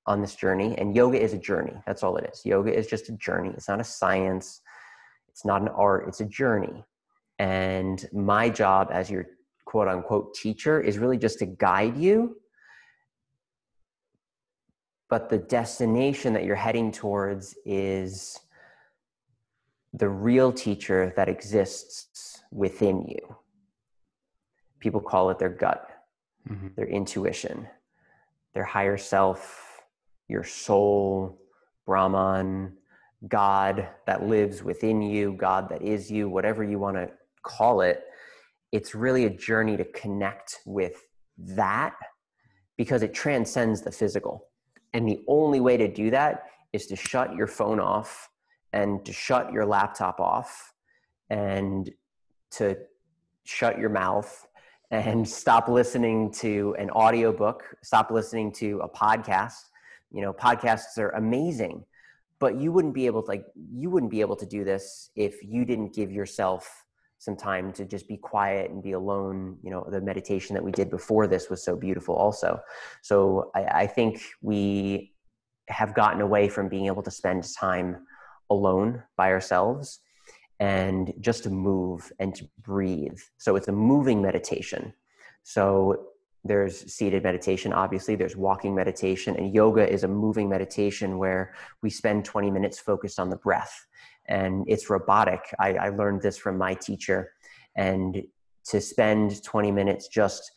on 0.07 0.19
this 0.19 0.35
journey 0.35 0.75
and 0.79 0.95
yoga 0.95 1.21
is 1.21 1.33
a 1.33 1.37
journey 1.37 1.73
that's 1.85 2.01
all 2.01 2.17
it 2.17 2.27
is 2.33 2.41
yoga 2.43 2.75
is 2.75 2.87
just 2.87 3.07
a 3.09 3.11
journey 3.13 3.51
it's 3.55 3.67
not 3.67 3.79
a 3.79 3.83
science 3.83 4.61
it's 5.39 5.45
not 5.45 5.61
an 5.61 5.69
art 5.69 6.05
it's 6.07 6.21
a 6.21 6.25
journey 6.25 6.83
and 7.39 8.07
my 8.11 8.49
job 8.49 8.89
as 8.91 9.09
your 9.09 9.25
quote 9.65 9.87
unquote 9.87 10.33
teacher 10.33 10.81
is 10.81 10.97
really 10.97 11.17
just 11.17 11.39
to 11.39 11.45
guide 11.45 11.97
you 11.97 12.35
but 15.09 15.29
the 15.29 15.39
destination 15.39 16.33
that 16.33 16.43
you're 16.43 16.55
heading 16.55 16.91
towards 16.91 17.55
is 17.65 18.39
the 19.93 20.07
real 20.07 20.51
teacher 20.51 21.11
that 21.15 21.27
exists 21.27 22.43
within 22.51 23.01
you. 23.07 23.35
People 24.79 25.01
call 25.01 25.31
it 25.31 25.39
their 25.39 25.49
gut, 25.49 25.89
mm-hmm. 26.47 26.67
their 26.75 26.87
intuition, 26.87 27.67
their 28.53 28.63
higher 28.63 28.97
self, 28.97 29.81
your 30.27 30.43
soul, 30.43 31.41
Brahman, 31.87 32.73
God 33.27 33.87
that 34.05 34.23
lives 34.23 34.63
within 34.63 35.01
you, 35.01 35.33
God 35.33 35.69
that 35.69 35.81
is 35.81 36.09
you, 36.09 36.29
whatever 36.29 36.63
you 36.63 36.79
want 36.79 36.97
to 36.97 37.09
call 37.43 37.81
it. 37.81 38.03
it's 38.71 38.93
really 38.93 39.25
a 39.25 39.29
journey 39.29 39.75
to 39.77 39.85
connect 39.85 40.59
with 40.65 41.01
that 41.37 41.95
because 42.77 43.01
it 43.01 43.13
transcends 43.13 43.81
the 43.81 43.91
physical. 43.91 44.45
And 44.93 45.07
the 45.07 45.23
only 45.27 45.59
way 45.59 45.77
to 45.77 45.87
do 45.87 46.11
that 46.11 46.45
is 46.73 46.85
to 46.87 46.95
shut 46.95 47.35
your 47.35 47.47
phone 47.47 47.79
off 47.79 48.29
and 48.73 49.03
to 49.05 49.13
shut 49.13 49.51
your 49.51 49.65
laptop 49.65 50.19
off 50.19 50.73
and 51.29 51.89
to 52.51 52.77
shut 53.43 53.79
your 53.79 53.89
mouth 53.89 54.47
and 54.91 55.27
stop 55.27 55.67
listening 55.67 56.31
to 56.31 56.75
an 56.79 56.89
audiobook, 56.91 57.63
stop 57.83 58.11
listening 58.11 58.51
to 58.53 58.79
a 58.83 58.89
podcast. 58.89 59.69
You 60.11 60.21
know, 60.21 60.33
podcasts 60.33 60.97
are 60.97 61.09
amazing, 61.09 61.83
but 62.39 62.59
you 62.59 62.71
wouldn't 62.71 62.93
be 62.93 63.05
able 63.05 63.21
to 63.23 63.27
like 63.27 63.45
you 63.55 63.89
wouldn't 63.89 64.11
be 64.11 64.21
able 64.21 64.35
to 64.35 64.45
do 64.45 64.63
this 64.63 65.11
if 65.15 65.43
you 65.43 65.65
didn't 65.65 65.93
give 65.93 66.11
yourself 66.11 66.85
some 67.19 67.35
time 67.35 67.73
to 67.73 67.85
just 67.85 68.07
be 68.07 68.17
quiet 68.17 68.71
and 68.71 68.81
be 68.81 68.93
alone. 68.93 69.57
You 69.61 69.71
know, 69.71 69.85
the 69.89 70.01
meditation 70.01 70.53
that 70.55 70.63
we 70.63 70.71
did 70.71 70.89
before 70.89 71.27
this 71.27 71.49
was 71.49 71.63
so 71.63 71.75
beautiful 71.75 72.15
also. 72.15 72.61
So 73.01 73.51
I, 73.53 73.63
I 73.63 73.87
think 73.87 74.21
we 74.41 75.13
have 75.67 75.93
gotten 75.93 76.21
away 76.21 76.47
from 76.47 76.69
being 76.69 76.87
able 76.87 77.03
to 77.03 77.11
spend 77.11 77.43
time 77.55 78.07
alone 78.49 79.03
by 79.17 79.31
ourselves 79.31 79.99
and 80.59 81.13
just 81.19 81.43
to 81.43 81.49
move 81.49 82.11
and 82.19 82.33
to 82.35 82.47
breathe. 82.61 83.19
So 83.37 83.55
it's 83.55 83.67
a 83.67 83.73
moving 83.73 84.21
meditation. 84.21 84.93
So 85.43 86.07
there's 86.43 86.91
seated 86.91 87.23
meditation, 87.23 87.73
obviously, 87.73 88.15
there's 88.15 88.35
walking 88.35 88.73
meditation, 88.73 89.35
and 89.35 89.53
yoga 89.53 89.87
is 89.87 90.03
a 90.03 90.07
moving 90.07 90.49
meditation 90.49 91.17
where 91.17 91.53
we 91.81 91.89
spend 91.89 92.25
20 92.25 92.49
minutes 92.49 92.79
focused 92.79 93.19
on 93.19 93.29
the 93.29 93.37
breath. 93.37 93.85
And 94.27 94.63
it's 94.67 94.89
robotic. 94.89 95.41
I, 95.59 95.73
I 95.73 95.89
learned 95.89 96.21
this 96.21 96.37
from 96.37 96.57
my 96.57 96.75
teacher. 96.75 97.33
And 97.75 98.23
to 98.65 98.79
spend 98.79 99.43
20 99.43 99.71
minutes 99.71 100.07
just 100.07 100.51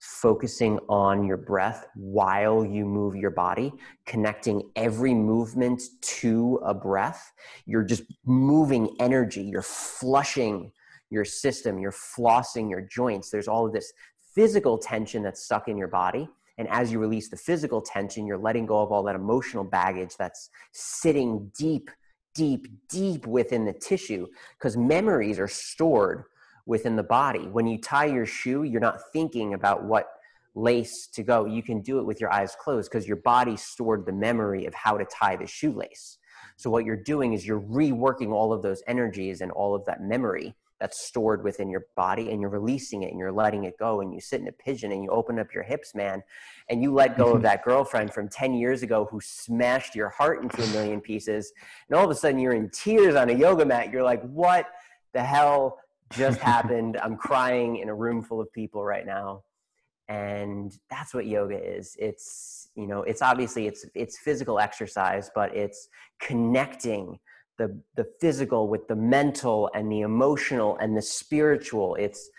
focusing 0.00 0.78
on 0.88 1.24
your 1.24 1.36
breath 1.36 1.86
while 1.96 2.64
you 2.64 2.84
move 2.84 3.16
your 3.16 3.30
body, 3.30 3.72
connecting 4.06 4.62
every 4.76 5.12
movement 5.12 5.82
to 6.00 6.60
a 6.64 6.72
breath. 6.72 7.32
You're 7.66 7.82
just 7.82 8.04
moving 8.24 8.94
energy, 9.00 9.42
you're 9.42 9.62
flushing 9.62 10.70
your 11.10 11.24
system, 11.24 11.78
you're 11.78 11.90
flossing 11.92 12.70
your 12.70 12.82
joints. 12.82 13.30
There's 13.30 13.48
all 13.48 13.66
of 13.66 13.72
this 13.72 13.92
physical 14.34 14.78
tension 14.78 15.22
that's 15.22 15.42
stuck 15.42 15.68
in 15.68 15.76
your 15.76 15.88
body. 15.88 16.28
And 16.58 16.68
as 16.68 16.90
you 16.90 16.98
release 16.98 17.28
the 17.28 17.36
physical 17.36 17.80
tension, 17.80 18.26
you're 18.26 18.38
letting 18.38 18.66
go 18.66 18.82
of 18.82 18.90
all 18.90 19.02
that 19.04 19.14
emotional 19.14 19.64
baggage 19.64 20.16
that's 20.16 20.50
sitting 20.72 21.50
deep, 21.56 21.90
deep, 22.34 22.66
deep 22.88 23.26
within 23.26 23.64
the 23.64 23.72
tissue 23.72 24.26
because 24.58 24.76
memories 24.76 25.38
are 25.38 25.48
stored 25.48 26.24
within 26.66 26.96
the 26.96 27.02
body. 27.02 27.46
When 27.46 27.66
you 27.66 27.78
tie 27.78 28.06
your 28.06 28.26
shoe, 28.26 28.64
you're 28.64 28.80
not 28.80 29.00
thinking 29.12 29.54
about 29.54 29.84
what 29.84 30.08
lace 30.54 31.06
to 31.06 31.22
go. 31.22 31.46
You 31.46 31.62
can 31.62 31.80
do 31.80 31.98
it 32.00 32.04
with 32.04 32.20
your 32.20 32.32
eyes 32.32 32.56
closed 32.60 32.90
because 32.90 33.06
your 33.06 33.16
body 33.18 33.56
stored 33.56 34.04
the 34.04 34.12
memory 34.12 34.66
of 34.66 34.74
how 34.74 34.98
to 34.98 35.04
tie 35.04 35.36
the 35.36 35.46
shoelace. 35.46 36.18
So, 36.56 36.70
what 36.70 36.84
you're 36.84 36.96
doing 36.96 37.32
is 37.32 37.46
you're 37.46 37.60
reworking 37.60 38.32
all 38.32 38.52
of 38.52 38.62
those 38.62 38.82
energies 38.86 39.40
and 39.40 39.52
all 39.52 39.74
of 39.74 39.84
that 39.86 40.02
memory 40.02 40.54
that's 40.80 41.06
stored 41.06 41.42
within 41.42 41.68
your 41.68 41.86
body 41.96 42.30
and 42.30 42.40
you're 42.40 42.50
releasing 42.50 43.02
it 43.02 43.10
and 43.10 43.18
you're 43.18 43.32
letting 43.32 43.64
it 43.64 43.78
go 43.78 44.00
and 44.00 44.14
you 44.14 44.20
sit 44.20 44.40
in 44.40 44.48
a 44.48 44.52
pigeon 44.52 44.92
and 44.92 45.02
you 45.02 45.10
open 45.10 45.38
up 45.38 45.52
your 45.52 45.62
hips 45.62 45.94
man 45.94 46.22
and 46.70 46.82
you 46.82 46.92
let 46.92 47.16
go 47.16 47.28
of 47.28 47.34
mm-hmm. 47.34 47.42
that 47.42 47.64
girlfriend 47.64 48.12
from 48.12 48.28
10 48.28 48.54
years 48.54 48.82
ago 48.82 49.08
who 49.10 49.20
smashed 49.20 49.94
your 49.94 50.08
heart 50.08 50.42
into 50.42 50.62
a 50.62 50.66
million 50.68 51.00
pieces 51.00 51.52
and 51.88 51.98
all 51.98 52.04
of 52.04 52.10
a 52.10 52.14
sudden 52.14 52.38
you're 52.38 52.52
in 52.52 52.70
tears 52.70 53.14
on 53.14 53.28
a 53.30 53.32
yoga 53.32 53.64
mat 53.64 53.92
you're 53.92 54.02
like 54.02 54.22
what 54.22 54.66
the 55.12 55.22
hell 55.22 55.78
just 56.12 56.40
happened. 56.40 56.96
I'm 57.02 57.16
crying 57.16 57.76
in 57.76 57.88
a 57.88 57.94
room 57.94 58.22
full 58.22 58.40
of 58.40 58.52
people 58.52 58.84
right 58.84 59.06
now. 59.06 59.42
And 60.08 60.72
that's 60.88 61.12
what 61.12 61.26
yoga 61.26 61.62
is. 61.62 61.94
It's, 61.98 62.68
you 62.74 62.86
know, 62.86 63.02
it's 63.02 63.20
obviously 63.20 63.66
it's 63.66 63.84
it's 63.94 64.18
physical 64.18 64.58
exercise, 64.58 65.30
but 65.34 65.54
it's 65.54 65.88
connecting 66.18 67.18
the 67.58 67.80
the 67.96 68.06
physical 68.20 68.68
with 68.68 68.86
the 68.88 68.96
mental 68.96 69.70
and 69.74 69.90
the 69.90 70.00
emotional 70.00 70.76
and 70.78 70.96
the 70.96 71.02
spiritual. 71.02 71.96
It's 71.96 72.30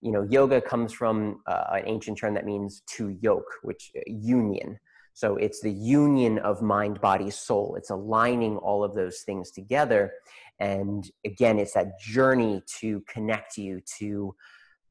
you 0.00 0.12
know, 0.12 0.22
yoga 0.22 0.60
comes 0.60 0.92
from 0.92 1.40
uh, 1.46 1.64
an 1.72 1.82
ancient 1.86 2.18
term 2.18 2.34
that 2.34 2.46
means 2.46 2.82
to 2.96 3.16
yoke, 3.20 3.50
which 3.62 3.90
uh, 3.96 4.00
union. 4.06 4.78
So 5.12 5.36
it's 5.36 5.60
the 5.60 5.72
union 5.72 6.38
of 6.38 6.62
mind, 6.62 7.00
body, 7.00 7.30
soul. 7.30 7.74
It's 7.76 7.90
aligning 7.90 8.56
all 8.58 8.84
of 8.84 8.94
those 8.94 9.22
things 9.22 9.50
together. 9.50 10.12
And 10.60 11.08
again, 11.24 11.58
it's 11.58 11.74
that 11.74 11.98
journey 11.98 12.62
to 12.78 13.02
connect 13.12 13.58
you 13.58 13.80
to 13.98 14.36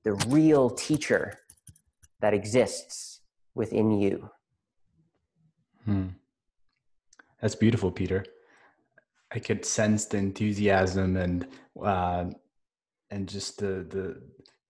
the 0.04 0.14
real 0.28 0.70
teacher 0.70 1.40
that 2.20 2.34
exists 2.34 3.22
within 3.56 3.92
you. 3.92 4.30
Hmm. 5.86 6.08
That's 7.42 7.56
beautiful, 7.56 7.92
Peter. 7.92 8.26
I 9.32 9.40
could 9.40 9.66
sense 9.66 10.06
the 10.06 10.18
enthusiasm 10.18 11.18
and 11.18 11.48
uh, 11.84 12.26
and 13.10 13.28
just 13.28 13.60
the 13.60 13.86
the 13.90 14.22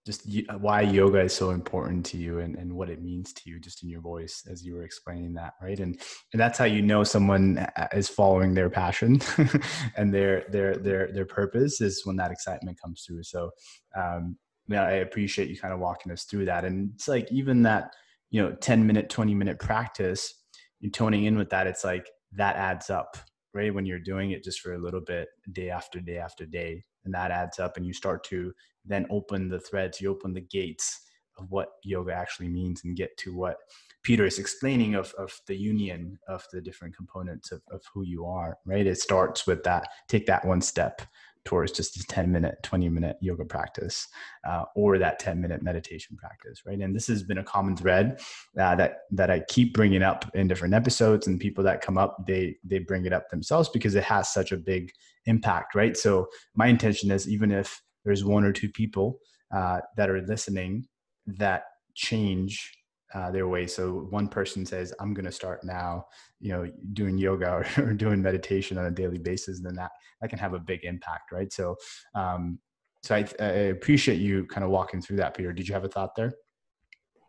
just 0.06 0.24
why 0.60 0.82
yoga 0.82 1.20
is 1.20 1.36
so 1.36 1.50
important 1.50 2.06
to 2.06 2.16
you 2.16 2.40
and, 2.40 2.56
and 2.56 2.72
what 2.72 2.90
it 2.90 3.02
means 3.02 3.34
to 3.34 3.50
you 3.50 3.60
just 3.60 3.84
in 3.84 3.90
your 3.90 4.00
voice 4.00 4.48
as 4.50 4.64
you 4.66 4.74
were 4.74 4.84
explaining 4.84 5.34
that 5.34 5.54
right? 5.62 5.80
And 5.80 6.00
and 6.32 6.40
that's 6.40 6.58
how 6.58 6.66
you 6.66 6.82
know 6.82 7.04
someone 7.04 7.58
uh, 7.58 7.88
is 7.94 8.08
following 8.08 8.54
their 8.54 8.70
passion 8.70 9.20
and 9.98 10.14
their 10.14 10.46
their 10.50 10.76
their 10.76 11.12
their 11.12 11.26
purpose 11.26 11.82
is 11.82 12.06
when 12.06 12.16
that 12.16 12.32
excitement 12.32 12.80
comes 12.82 13.04
through. 13.06 13.24
So 13.24 13.52
um 13.96 14.38
yeah 14.70 14.84
i 14.84 14.92
appreciate 14.92 15.50
you 15.50 15.58
kind 15.58 15.74
of 15.74 15.80
walking 15.80 16.12
us 16.12 16.24
through 16.24 16.46
that. 16.46 16.66
And 16.66 16.92
it's 16.96 17.08
like 17.08 17.32
even 17.32 17.64
that 17.64 17.92
you 18.32 18.42
know 18.42 18.54
10 18.54 18.88
minute 18.88 19.10
20 19.10 19.36
minute 19.36 19.60
practice 19.60 20.34
you 20.80 20.90
toning 20.90 21.26
in 21.26 21.38
with 21.38 21.50
that 21.50 21.68
it's 21.68 21.84
like 21.84 22.10
that 22.34 22.56
adds 22.56 22.90
up 22.90 23.18
right 23.58 23.74
when 23.74 23.86
you're 23.86 24.00
doing 24.00 24.32
it 24.32 24.44
just 24.44 24.62
for 24.62 24.74
a 24.74 24.78
little 24.78 25.02
bit 25.02 25.30
day 25.52 25.70
after 25.70 26.00
day 26.00 26.18
after 26.18 26.46
day 26.46 26.84
and 27.06 27.14
that 27.14 27.32
adds 27.32 27.60
up 27.60 27.76
and 27.76 27.86
you 27.86 27.94
start 27.94 28.24
to 28.24 28.54
then 28.86 29.08
open 29.10 29.50
the 29.50 29.60
threads 29.60 30.00
you 30.00 30.10
open 30.10 30.34
the 30.34 30.42
gates 30.42 31.02
of 31.40 31.50
what 31.50 31.70
yoga 31.84 32.14
actually 32.14 32.48
means 32.48 32.84
and 32.84 32.96
get 32.96 33.16
to 33.18 33.36
what 33.36 33.58
peter 34.04 34.26
is 34.26 34.38
explaining 34.38 34.94
of, 34.94 35.14
of 35.18 35.34
the 35.48 35.56
union 35.56 36.18
of 36.28 36.46
the 36.54 36.62
different 36.62 36.96
components 36.96 37.52
of, 37.52 37.62
of 37.72 37.82
who 37.94 38.04
you 38.04 38.26
are 38.26 38.58
right? 38.66 38.86
It 38.86 39.00
starts 39.00 39.48
with 39.48 39.64
that 39.64 39.88
take 40.08 40.28
that 40.28 40.46
one 40.46 40.62
step 40.62 41.02
towards 41.48 41.72
just 41.72 41.96
a 41.96 42.04
10 42.08 42.30
minute 42.30 42.56
20 42.64 42.90
minute 42.90 43.16
yoga 43.22 43.46
practice 43.46 44.06
uh, 44.46 44.66
or 44.76 44.98
that 44.98 45.18
10 45.18 45.40
minute 45.40 45.64
meditation 45.64 46.18
practice 46.18 46.62
right? 46.66 46.80
And 46.80 46.94
this 46.94 47.08
has 47.08 47.24
been 47.24 47.38
a 47.38 47.44
common 47.44 47.78
thread 47.78 48.20
uh, 48.60 48.76
that 48.76 48.98
that 49.12 49.32
i 49.32 49.40
keep 49.48 49.74
bringing 49.74 50.04
up 50.04 50.30
in 50.34 50.48
different 50.48 50.74
episodes 50.74 51.26
and 51.26 51.40
people 51.40 51.64
that 51.64 51.80
come 51.80 51.98
up 51.98 52.18
they 52.28 52.58
they 52.66 52.80
bring 52.80 53.06
it 53.06 53.14
up 53.14 53.30
themselves 53.30 53.70
because 53.70 53.96
it 53.96 54.04
has 54.04 54.34
such 54.34 54.52
a 54.52 54.58
big 54.58 54.92
impact 55.26 55.74
right? 55.74 55.96
So 55.96 56.28
my 56.54 56.68
intention 56.68 57.12
is 57.12 57.30
even 57.30 57.52
if 57.52 57.82
there's 58.04 58.26
one 58.26 58.44
or 58.44 58.52
two 58.52 58.70
people 58.70 59.20
uh, 59.56 59.80
that 59.96 60.10
are 60.10 60.22
listening 60.22 60.86
that 61.28 61.64
change 61.96 62.74
uh, 63.18 63.32
their 63.32 63.48
way. 63.48 63.66
So 63.66 64.08
one 64.12 64.28
person 64.28 64.66
says, 64.66 64.94
"I'm 65.00 65.14
going 65.14 65.26
to 65.26 65.32
start 65.32 65.64
now," 65.64 66.06
you 66.40 66.52
know, 66.52 66.72
doing 66.94 67.18
yoga 67.18 67.50
or, 67.50 67.66
or, 67.84 67.94
doing 67.94 68.22
meditation 68.22 68.78
on 68.78 68.86
a 68.86 68.92
daily 68.92 69.18
basis, 69.18 69.60
then 69.60 69.76
that 69.76 69.92
that 70.22 70.30
can 70.30 70.40
have 70.40 70.54
a 70.54 70.60
big 70.60 70.84
impact, 70.84 71.32
right? 71.32 71.52
So, 71.52 71.76
um, 72.14 72.60
so 73.04 73.16
I, 73.16 73.26
I 73.40 73.72
appreciate 73.78 74.20
you 74.20 74.46
kind 74.46 74.64
of 74.64 74.70
walking 74.70 75.02
through 75.02 75.18
that, 75.18 75.36
Peter. 75.36 75.52
Did 75.52 75.68
you 75.68 75.74
have 75.74 75.84
a 75.84 75.90
thought 75.90 76.16
there? 76.16 76.34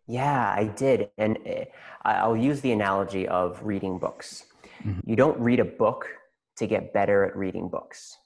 Yeah, 0.07 0.55
I 0.57 0.65
did, 0.65 1.11
and 1.17 1.39
eh, 1.47 1.65
I'll 2.03 2.37
use 2.37 2.61
the 2.61 2.73
analogy 2.73 3.27
of 3.27 3.63
reading 3.63 3.99
books. 3.99 4.45
Mm-hmm. 4.85 5.09
You 5.09 5.17
don't 5.17 5.39
read 5.41 5.61
a 5.61 5.65
book 5.65 6.07
to 6.57 6.67
get 6.67 6.93
better 6.93 7.25
at 7.25 7.35
reading 7.37 7.69
books. 7.69 8.18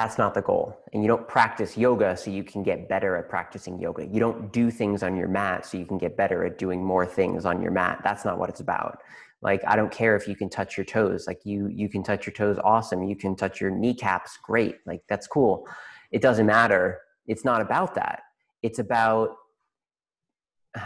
That's 0.00 0.16
not 0.16 0.32
the 0.32 0.40
goal. 0.40 0.78
And 0.94 1.02
you 1.02 1.08
don't 1.08 1.28
practice 1.28 1.76
yoga 1.76 2.16
so 2.16 2.30
you 2.30 2.42
can 2.42 2.62
get 2.62 2.88
better 2.88 3.16
at 3.16 3.28
practicing 3.28 3.78
yoga. 3.78 4.06
You 4.06 4.18
don't 4.18 4.50
do 4.50 4.70
things 4.70 5.02
on 5.02 5.14
your 5.14 5.28
mat 5.28 5.66
so 5.66 5.76
you 5.76 5.84
can 5.84 5.98
get 5.98 6.16
better 6.16 6.42
at 6.42 6.56
doing 6.56 6.82
more 6.82 7.04
things 7.04 7.44
on 7.44 7.60
your 7.60 7.70
mat. 7.70 8.00
That's 8.02 8.24
not 8.24 8.38
what 8.38 8.48
it's 8.48 8.60
about. 8.60 9.02
Like 9.42 9.60
I 9.66 9.76
don't 9.76 9.92
care 9.92 10.16
if 10.16 10.26
you 10.26 10.34
can 10.34 10.48
touch 10.48 10.78
your 10.78 10.86
toes. 10.86 11.26
Like 11.26 11.44
you 11.44 11.68
you 11.68 11.90
can 11.90 12.02
touch 12.02 12.26
your 12.26 12.32
toes 12.32 12.58
awesome. 12.64 13.02
You 13.02 13.14
can 13.14 13.36
touch 13.36 13.60
your 13.60 13.70
kneecaps 13.70 14.38
great. 14.42 14.76
Like 14.86 15.02
that's 15.06 15.26
cool. 15.26 15.68
It 16.12 16.22
doesn't 16.22 16.46
matter. 16.46 17.00
It's 17.26 17.44
not 17.44 17.60
about 17.60 17.94
that. 17.96 18.22
It's 18.62 18.78
about 18.78 19.36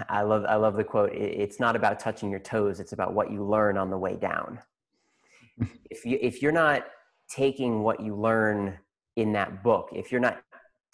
I 0.09 0.23
love 0.23 0.45
I 0.49 0.57
love 0.57 0.75
the 0.75 0.83
quote. 0.83 1.13
It's 1.13 1.61
not 1.61 1.77
about 1.77 2.01
touching 2.01 2.33
your 2.33 2.41
toes. 2.41 2.81
It's 2.81 2.93
about 2.93 3.15
what 3.15 3.31
you 3.31 3.45
learn 3.45 3.79
on 3.79 3.91
the 3.91 3.99
way 3.99 4.17
down. 4.17 4.59
if 5.89 6.05
you 6.05 6.19
if 6.21 6.43
you're 6.43 6.51
not 6.67 6.87
taking 7.29 7.85
what 7.85 8.01
you 8.01 8.17
learn 8.17 8.79
in 9.17 9.33
that 9.33 9.63
book. 9.63 9.91
If 9.93 10.11
you're 10.11 10.21
not 10.21 10.43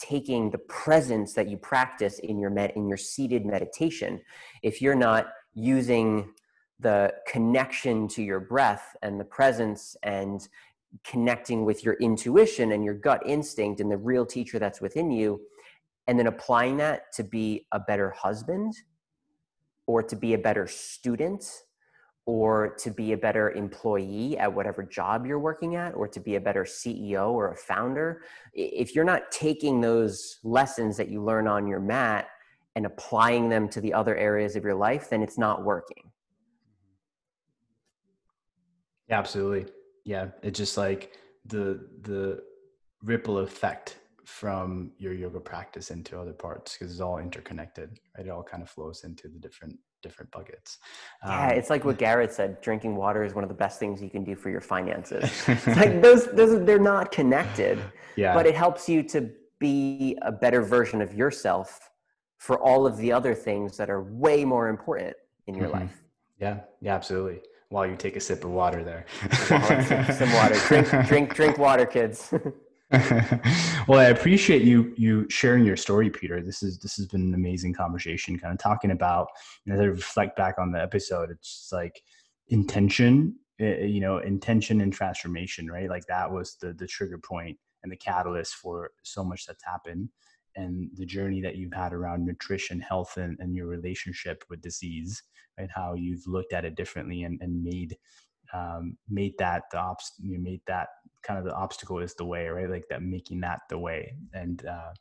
taking 0.00 0.50
the 0.50 0.58
presence 0.58 1.34
that 1.34 1.48
you 1.48 1.56
practice 1.56 2.18
in 2.20 2.38
your 2.38 2.50
med 2.50 2.72
in 2.74 2.88
your 2.88 2.96
seated 2.96 3.44
meditation 3.44 4.18
if 4.62 4.80
you're 4.80 4.94
not 4.94 5.28
using 5.54 6.32
the 6.80 7.12
connection 7.26 8.08
to 8.08 8.22
your 8.22 8.40
breath 8.40 8.96
and 9.02 9.20
the 9.20 9.24
presence 9.24 9.96
and 10.02 10.48
connecting 11.04 11.66
with 11.66 11.84
your 11.84 11.94
intuition 11.94 12.72
and 12.72 12.82
your 12.82 12.94
gut 12.94 13.22
instinct 13.26 13.80
and 13.80 13.90
the 13.90 13.96
real 13.96 14.24
teacher 14.24 14.58
that's 14.58 14.80
within 14.80 15.10
you 15.10 15.38
and 16.06 16.18
then 16.18 16.26
applying 16.26 16.78
that 16.78 17.12
to 17.12 17.22
be 17.22 17.66
a 17.72 17.78
better 17.78 18.10
husband 18.10 18.72
or 19.86 20.02
to 20.02 20.16
be 20.16 20.32
a 20.32 20.38
better 20.38 20.66
student 20.66 21.44
or 22.26 22.74
to 22.78 22.90
be 22.90 23.12
a 23.12 23.16
better 23.16 23.50
employee 23.52 24.36
at 24.38 24.52
whatever 24.52 24.82
job 24.82 25.26
you're 25.26 25.38
working 25.38 25.76
at 25.76 25.94
or 25.94 26.06
to 26.06 26.20
be 26.20 26.36
a 26.36 26.40
better 26.40 26.64
CEO 26.64 27.30
or 27.30 27.52
a 27.52 27.56
founder 27.56 28.22
if 28.54 28.94
you're 28.94 29.04
not 29.04 29.30
taking 29.30 29.80
those 29.80 30.38
lessons 30.44 30.96
that 30.96 31.08
you 31.08 31.22
learn 31.22 31.48
on 31.48 31.66
your 31.66 31.80
mat 31.80 32.28
and 32.76 32.86
applying 32.86 33.48
them 33.48 33.68
to 33.68 33.80
the 33.80 33.92
other 33.92 34.16
areas 34.16 34.54
of 34.54 34.64
your 34.64 34.74
life 34.74 35.08
then 35.10 35.22
it's 35.22 35.38
not 35.38 35.64
working. 35.64 36.10
Absolutely. 39.10 39.72
Yeah 40.04 40.28
it's 40.42 40.58
just 40.58 40.76
like 40.76 41.16
the 41.46 41.88
the 42.02 42.42
ripple 43.02 43.38
effect 43.38 43.98
from 44.26 44.92
your 44.98 45.14
yoga 45.14 45.40
practice 45.40 45.90
into 45.90 46.20
other 46.20 46.34
parts 46.34 46.76
because 46.76 46.92
it's 46.92 47.00
all 47.00 47.18
interconnected 47.18 47.98
right? 48.16 48.26
It 48.26 48.30
all 48.30 48.44
kind 48.44 48.62
of 48.62 48.70
flows 48.70 49.02
into 49.04 49.26
the 49.26 49.38
different 49.38 49.76
different 50.02 50.30
buckets 50.30 50.78
yeah 51.24 51.48
um, 51.48 51.50
it's 51.50 51.70
like 51.70 51.84
what 51.84 51.98
garrett 51.98 52.32
said 52.32 52.60
drinking 52.60 52.96
water 52.96 53.24
is 53.24 53.34
one 53.34 53.44
of 53.44 53.48
the 53.48 53.54
best 53.54 53.78
things 53.78 54.02
you 54.02 54.10
can 54.10 54.24
do 54.24 54.34
for 54.34 54.50
your 54.50 54.60
finances 54.60 55.46
like 55.66 56.00
those 56.00 56.26
those 56.32 56.64
they're 56.64 56.78
not 56.78 57.10
connected 57.10 57.78
yeah 58.16 58.34
but 58.34 58.46
it 58.46 58.54
helps 58.54 58.88
you 58.88 59.02
to 59.02 59.30
be 59.58 60.16
a 60.22 60.32
better 60.32 60.62
version 60.62 61.02
of 61.02 61.14
yourself 61.14 61.90
for 62.38 62.58
all 62.58 62.86
of 62.86 62.96
the 62.96 63.12
other 63.12 63.34
things 63.34 63.76
that 63.76 63.90
are 63.90 64.02
way 64.02 64.44
more 64.44 64.68
important 64.68 65.14
in 65.46 65.54
your 65.54 65.68
mm-hmm. 65.68 65.80
life 65.80 66.02
yeah 66.38 66.60
yeah 66.80 66.94
absolutely 66.94 67.40
while 67.70 67.86
you 67.86 67.96
take 67.96 68.16
a 68.16 68.20
sip 68.20 68.44
of 68.44 68.50
water 68.50 68.82
there. 68.82 69.06
some 69.46 70.32
water. 70.32 70.56
Drink, 70.66 70.88
drink, 71.06 71.34
drink 71.34 71.58
water, 71.58 71.86
kids. 71.86 72.34
well, 73.86 74.00
I 74.00 74.06
appreciate 74.06 74.62
you 74.62 74.92
you 74.96 75.28
sharing 75.30 75.64
your 75.64 75.76
story, 75.76 76.10
Peter. 76.10 76.42
This 76.42 76.62
is 76.62 76.78
this 76.78 76.96
has 76.96 77.06
been 77.06 77.22
an 77.22 77.34
amazing 77.34 77.72
conversation, 77.72 78.38
kind 78.38 78.52
of 78.52 78.58
talking 78.58 78.90
about. 78.90 79.28
You 79.64 79.72
know, 79.72 79.78
as 79.78 79.84
I 79.84 79.88
reflect 79.88 80.36
back 80.36 80.56
on 80.58 80.72
the 80.72 80.82
episode, 80.82 81.30
it's 81.30 81.70
like 81.72 82.02
intention, 82.48 83.36
eh, 83.60 83.84
you 83.84 84.00
know, 84.00 84.18
intention 84.18 84.80
and 84.80 84.92
transformation, 84.92 85.70
right? 85.70 85.88
Like 85.88 86.06
that 86.06 86.32
was 86.32 86.56
the 86.60 86.72
the 86.72 86.86
trigger 86.86 87.18
point 87.18 87.56
and 87.84 87.92
the 87.92 87.96
catalyst 87.96 88.54
for 88.54 88.90
so 89.04 89.22
much 89.22 89.46
that's 89.46 89.64
happened 89.64 90.08
and 90.56 90.90
the 90.96 91.06
journey 91.06 91.40
that 91.40 91.56
you've 91.56 91.72
had 91.72 91.92
around 91.92 92.26
nutrition, 92.26 92.80
health, 92.80 93.16
and, 93.16 93.36
and 93.38 93.54
your 93.54 93.66
relationship 93.66 94.44
with 94.50 94.60
disease, 94.60 95.22
right? 95.58 95.70
How 95.72 95.94
you've 95.94 96.26
looked 96.26 96.52
at 96.52 96.64
it 96.64 96.74
differently 96.74 97.22
and, 97.22 97.40
and 97.40 97.62
made 97.62 97.96
um, 98.52 98.96
made 99.08 99.34
that 99.38 99.64
the 99.70 99.78
ops 99.78 100.12
you 100.18 100.38
made 100.40 100.60
that 100.66 100.88
kind 101.22 101.38
of 101.38 101.44
the 101.44 101.54
obstacle 101.54 101.98
is 101.98 102.14
the 102.14 102.24
way, 102.24 102.48
right? 102.48 102.68
Like 102.68 102.84
that 102.90 103.02
making 103.02 103.40
that 103.40 103.60
the 103.68 103.78
way, 103.78 104.14
and 104.32 104.64
uh, 104.66 104.92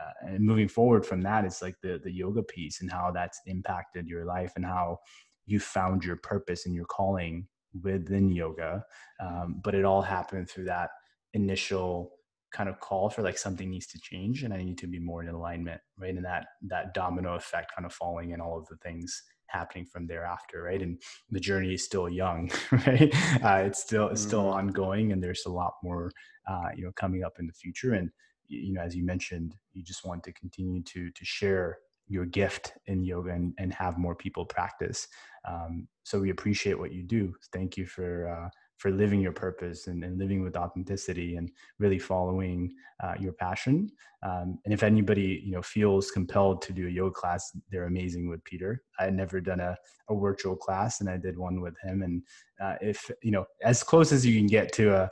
uh, 0.00 0.12
and 0.22 0.40
moving 0.40 0.68
forward 0.68 1.04
from 1.04 1.20
that 1.22 1.44
is 1.44 1.62
like 1.62 1.76
the 1.82 2.00
the 2.02 2.12
yoga 2.12 2.42
piece 2.42 2.80
and 2.80 2.90
how 2.90 3.10
that's 3.10 3.40
impacted 3.46 4.06
your 4.06 4.24
life 4.24 4.52
and 4.56 4.64
how 4.64 4.98
you 5.46 5.60
found 5.60 6.04
your 6.04 6.16
purpose 6.16 6.66
and 6.66 6.74
your 6.74 6.84
calling 6.84 7.46
within 7.82 8.30
yoga. 8.30 8.84
Um, 9.20 9.60
but 9.62 9.74
it 9.74 9.84
all 9.84 10.02
happened 10.02 10.48
through 10.50 10.66
that 10.66 10.90
initial 11.34 12.12
kind 12.52 12.68
of 12.68 12.80
call 12.80 13.10
for 13.10 13.22
like 13.22 13.36
something 13.36 13.70
needs 13.70 13.86
to 13.86 13.98
change 14.00 14.42
and 14.42 14.54
i 14.54 14.56
need 14.56 14.78
to 14.78 14.86
be 14.86 14.98
more 14.98 15.22
in 15.22 15.28
alignment 15.28 15.80
right 15.98 16.14
and 16.14 16.24
that 16.24 16.46
that 16.62 16.94
domino 16.94 17.34
effect 17.34 17.70
kind 17.76 17.84
of 17.84 17.92
falling 17.92 18.32
and 18.32 18.40
all 18.40 18.58
of 18.58 18.66
the 18.68 18.76
things 18.78 19.22
happening 19.48 19.84
from 19.84 20.06
thereafter 20.06 20.62
right? 20.62 20.82
And 20.82 21.00
the 21.30 21.40
journey 21.40 21.74
is 21.74 21.84
still 21.84 22.08
young 22.08 22.50
right? 22.72 23.12
Uh, 23.42 23.62
it's 23.66 23.80
still 23.80 24.08
it's 24.08 24.22
still 24.22 24.44
mm-hmm. 24.44 24.58
ongoing 24.58 25.12
and 25.12 25.22
there's 25.22 25.44
a 25.46 25.50
lot 25.50 25.74
more 25.82 26.10
uh, 26.48 26.68
you 26.76 26.84
know 26.84 26.92
coming 26.96 27.24
up 27.24 27.34
in 27.38 27.46
the 27.46 27.52
future. 27.52 27.94
And 27.94 28.10
you 28.46 28.72
know 28.72 28.82
as 28.82 28.94
you 28.94 29.04
mentioned 29.04 29.54
you 29.72 29.82
just 29.82 30.04
want 30.04 30.22
to 30.24 30.32
continue 30.32 30.82
to 30.84 31.10
to 31.10 31.24
share 31.24 31.78
your 32.08 32.24
gift 32.24 32.72
in 32.86 33.04
yoga 33.04 33.30
and, 33.30 33.52
and 33.58 33.72
have 33.74 33.98
more 33.98 34.14
people 34.14 34.44
practice. 34.44 35.06
Um, 35.46 35.86
so 36.04 36.18
we 36.18 36.30
appreciate 36.30 36.78
what 36.78 36.92
you 36.92 37.02
do. 37.02 37.34
Thank 37.52 37.76
you 37.76 37.86
for 37.86 38.28
uh, 38.28 38.48
for 38.78 38.90
living 38.90 39.20
your 39.20 39.32
purpose 39.32 39.88
and, 39.88 40.02
and 40.04 40.18
living 40.18 40.42
with 40.42 40.56
authenticity 40.56 41.36
and 41.36 41.50
really 41.78 41.98
following 41.98 42.72
uh, 43.02 43.14
your 43.18 43.32
passion. 43.32 43.90
Um, 44.22 44.58
and 44.64 44.74
if 44.74 44.82
anybody 44.82 45.42
you 45.44 45.52
know 45.52 45.62
feels 45.62 46.10
compelled 46.10 46.62
to 46.62 46.72
do 46.72 46.88
a 46.88 46.90
yoga 46.90 47.12
class, 47.12 47.56
they're 47.70 47.86
amazing 47.86 48.28
with 48.28 48.42
Peter. 48.44 48.82
I 48.98 49.04
had 49.04 49.14
never 49.14 49.40
done 49.40 49.60
a, 49.60 49.76
a 50.10 50.16
virtual 50.16 50.56
class, 50.56 51.00
and 51.00 51.08
I 51.08 51.16
did 51.16 51.38
one 51.38 51.60
with 51.60 51.74
him. 51.84 52.02
And 52.02 52.22
uh, 52.60 52.74
if 52.80 53.08
you 53.22 53.30
know, 53.30 53.44
as 53.62 53.84
close 53.84 54.10
as 54.10 54.26
you 54.26 54.36
can 54.36 54.48
get 54.48 54.72
to 54.72 54.94
a 54.94 55.08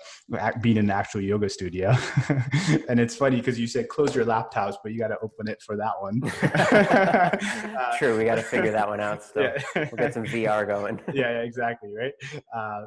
being 0.61 0.77
in 0.77 0.87
an 0.87 0.91
actual 0.91 1.21
yoga 1.21 1.49
studio. 1.49 1.95
and 2.89 2.99
it's 2.99 3.14
funny 3.14 3.37
because 3.37 3.59
you 3.59 3.69
said 3.69 3.89
close 3.89 4.14
your 4.14 4.25
laptops, 4.25 4.75
but 4.83 4.93
you 4.93 4.99
got 4.99 5.09
to 5.09 5.19
open 5.23 5.49
it 5.49 5.62
for 5.62 5.77
that 5.77 5.93
one. 6.01 6.21
uh, 6.43 7.93
True, 7.99 8.19
we 8.19 8.25
got 8.25 8.37
to 8.37 8.43
figure 8.43 8.73
that 8.73 8.89
one 8.89 9.01
out. 9.01 9.23
Still, 9.23 9.45
yeah. 9.45 9.62
we'll 9.75 9.87
get 9.99 10.14
some 10.14 10.25
VR 10.25 10.67
going. 10.67 11.01
yeah, 11.12 11.31
yeah, 11.31 11.43
exactly, 11.43 11.91
right. 11.95 12.12
Uh, 12.55 12.87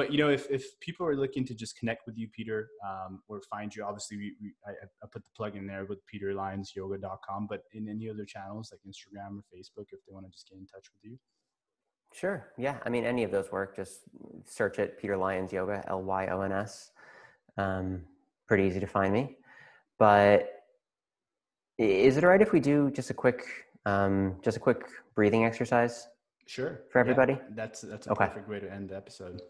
but 0.00 0.10
you 0.10 0.16
know, 0.16 0.30
if, 0.30 0.50
if 0.50 0.80
people 0.80 1.06
are 1.06 1.14
looking 1.14 1.44
to 1.44 1.52
just 1.52 1.76
connect 1.76 2.06
with 2.06 2.16
you, 2.16 2.26
Peter, 2.34 2.70
um, 2.88 3.20
or 3.28 3.42
find 3.50 3.76
you, 3.76 3.84
obviously 3.84 4.16
we, 4.16 4.34
we 4.40 4.54
I, 4.66 4.70
I, 4.70 5.06
put 5.12 5.22
the 5.22 5.30
plug 5.36 5.56
in 5.56 5.66
there 5.66 5.84
with 5.84 5.98
peterlyonsyoga.com, 6.10 7.46
but 7.50 7.64
in 7.74 7.86
any 7.86 8.08
other 8.08 8.24
channels 8.24 8.72
like 8.72 8.80
Instagram 8.88 9.36
or 9.36 9.42
Facebook, 9.54 9.84
if 9.92 10.00
they 10.06 10.14
want 10.14 10.24
to 10.24 10.32
just 10.32 10.48
get 10.48 10.56
in 10.58 10.64
touch 10.64 10.86
with 10.90 11.10
you. 11.10 11.18
Sure. 12.14 12.50
Yeah. 12.56 12.78
I 12.82 12.88
mean, 12.88 13.04
any 13.04 13.24
of 13.24 13.30
those 13.30 13.52
work. 13.52 13.76
Just 13.76 14.04
search 14.46 14.78
it, 14.78 14.98
Peter 14.98 15.18
Lyons 15.18 15.52
Yoga, 15.52 15.84
L 15.86 16.02
Y 16.02 16.28
O 16.28 16.40
N 16.40 16.52
S. 16.52 16.92
Um, 17.58 18.00
pretty 18.48 18.64
easy 18.64 18.80
to 18.80 18.86
find 18.86 19.12
me. 19.12 19.36
But 19.98 20.48
is 21.76 22.16
it 22.16 22.24
all 22.24 22.30
right 22.30 22.40
if 22.40 22.52
we 22.52 22.60
do 22.60 22.90
just 22.92 23.10
a 23.10 23.14
quick, 23.14 23.44
um, 23.84 24.36
just 24.42 24.56
a 24.56 24.60
quick 24.60 24.80
breathing 25.14 25.44
exercise? 25.44 26.08
Sure. 26.46 26.80
For 26.90 27.00
everybody. 27.00 27.34
Yeah, 27.34 27.48
that's 27.50 27.82
that's 27.82 28.06
a 28.06 28.12
okay. 28.12 28.28
perfect 28.28 28.48
way 28.48 28.60
to 28.60 28.72
end 28.72 28.88
the 28.88 28.96
episode. 28.96 29.42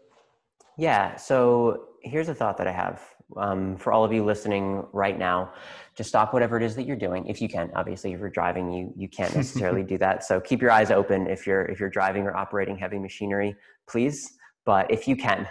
Yeah. 0.81 1.15
So 1.15 1.89
here's 2.01 2.27
a 2.27 2.33
thought 2.33 2.57
that 2.57 2.65
I 2.65 2.71
have 2.71 3.03
um, 3.37 3.77
for 3.77 3.93
all 3.93 4.03
of 4.03 4.11
you 4.11 4.25
listening 4.25 4.83
right 4.93 5.15
now. 5.15 5.53
Just 5.95 6.09
stop 6.09 6.33
whatever 6.33 6.57
it 6.57 6.63
is 6.63 6.75
that 6.75 6.87
you're 6.87 6.95
doing, 6.95 7.27
if 7.27 7.39
you 7.39 7.47
can. 7.47 7.69
Obviously, 7.75 8.13
if 8.13 8.19
you're 8.19 8.31
driving, 8.31 8.73
you 8.73 8.91
you 8.97 9.07
can't 9.07 9.35
necessarily 9.35 9.83
do 9.93 9.99
that. 9.99 10.23
So 10.23 10.41
keep 10.41 10.59
your 10.59 10.71
eyes 10.71 10.89
open 10.89 11.27
if 11.27 11.45
you're 11.45 11.65
if 11.65 11.79
you're 11.79 11.91
driving 11.91 12.23
or 12.23 12.35
operating 12.35 12.79
heavy 12.79 12.97
machinery, 12.97 13.55
please. 13.87 14.39
But 14.65 14.89
if 14.89 15.07
you 15.07 15.15
can, 15.15 15.47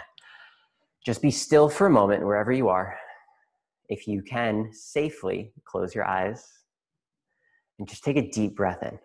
just 1.05 1.21
be 1.21 1.31
still 1.31 1.69
for 1.69 1.87
a 1.87 1.89
moment 1.89 2.25
wherever 2.25 2.51
you 2.51 2.67
are. 2.67 2.97
If 3.87 4.09
you 4.09 4.21
can 4.23 4.73
safely 4.73 5.53
close 5.63 5.95
your 5.95 6.05
eyes 6.05 6.45
and 7.79 7.87
just 7.87 8.03
take 8.03 8.17
a 8.17 8.29
deep 8.29 8.57
breath 8.57 8.83
in. 8.83 8.99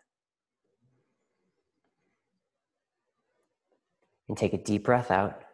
And 4.28 4.36
take 4.36 4.54
a 4.54 4.58
deep 4.58 4.82
breath 4.82 5.12
out. 5.12 5.45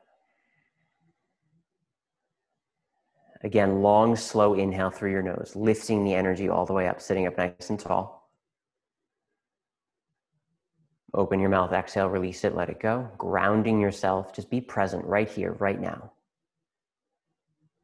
Again, 3.44 3.82
long, 3.82 4.14
slow 4.14 4.54
inhale 4.54 4.90
through 4.90 5.10
your 5.10 5.22
nose, 5.22 5.52
lifting 5.56 6.04
the 6.04 6.14
energy 6.14 6.48
all 6.48 6.64
the 6.64 6.72
way 6.72 6.86
up, 6.86 7.00
sitting 7.00 7.26
up 7.26 7.36
nice 7.36 7.70
and 7.70 7.78
tall. 7.78 8.30
Open 11.14 11.40
your 11.40 11.50
mouth, 11.50 11.72
exhale, 11.72 12.08
release 12.08 12.44
it, 12.44 12.54
let 12.54 12.70
it 12.70 12.80
go. 12.80 13.08
Grounding 13.18 13.80
yourself, 13.80 14.34
just 14.34 14.48
be 14.48 14.60
present 14.60 15.04
right 15.04 15.28
here, 15.28 15.52
right 15.58 15.80
now. 15.80 16.12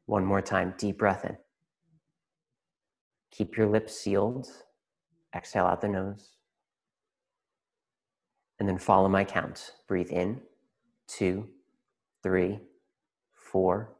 One 0.05 0.25
more 0.25 0.41
time, 0.41 0.73
deep 0.77 0.97
breath 0.97 1.25
in. 1.25 1.37
Keep 3.31 3.57
your 3.57 3.67
lips 3.67 3.95
sealed. 3.95 4.47
Exhale 5.35 5.65
out 5.65 5.81
the 5.81 5.87
nose. 5.89 6.29
And 8.57 8.67
then 8.67 8.79
follow 8.79 9.07
my 9.07 9.23
count. 9.23 9.73
Breathe 9.87 10.09
in, 10.09 10.41
two, 11.07 11.47
three, 12.23 12.59
four. 13.33 13.93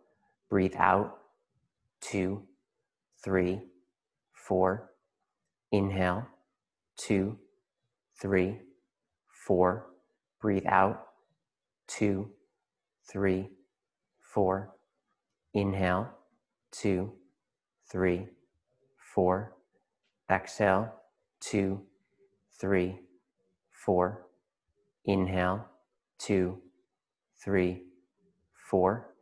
Breathe 0.49 0.76
out, 0.78 1.19
two, 2.02 2.43
three, 3.24 3.62
four. 4.34 4.91
Inhale, 5.72 6.28
two, 6.97 7.38
three, 8.20 8.60
four. 9.45 9.88
Breathe 10.41 10.66
out, 10.68 11.00
two, 11.88 12.32
three, 13.12 13.50
four. 14.22 14.76
Inhale, 15.54 16.10
two, 16.72 17.14
three, 17.91 18.28
four. 19.14 19.56
Exhale, 20.30 20.93
two, 21.39 21.82
three, 22.60 23.00
four. 23.72 24.28
Inhale, 25.06 25.66
two, 26.20 26.62
three, 27.43 27.84
four. 28.70 29.14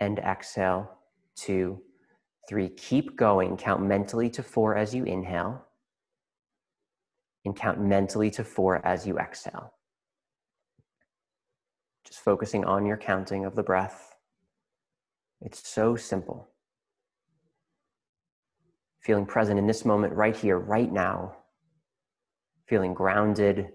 And 0.00 0.18
exhale, 0.18 0.98
two, 1.36 1.82
three. 2.48 2.68
Keep 2.70 3.16
going. 3.16 3.56
Count 3.56 3.82
mentally 3.82 4.30
to 4.30 4.42
four 4.42 4.76
as 4.76 4.94
you 4.94 5.04
inhale, 5.04 5.64
and 7.44 7.56
count 7.56 7.80
mentally 7.80 8.30
to 8.32 8.44
four 8.44 8.84
as 8.86 9.06
you 9.06 9.18
exhale. 9.18 9.74
Just 12.06 12.20
focusing 12.20 12.64
on 12.64 12.86
your 12.86 12.96
counting 12.96 13.44
of 13.44 13.54
the 13.54 13.62
breath 13.62 14.14
It's 15.40 15.68
so 15.68 15.96
simple. 15.96 16.50
Feeling 19.00 19.26
present 19.26 19.58
in 19.58 19.66
this 19.66 19.84
moment, 19.84 20.14
right 20.14 20.36
here, 20.36 20.58
right 20.58 20.92
now. 20.92 21.36
Feeling 22.66 22.94
grounded, 22.94 23.68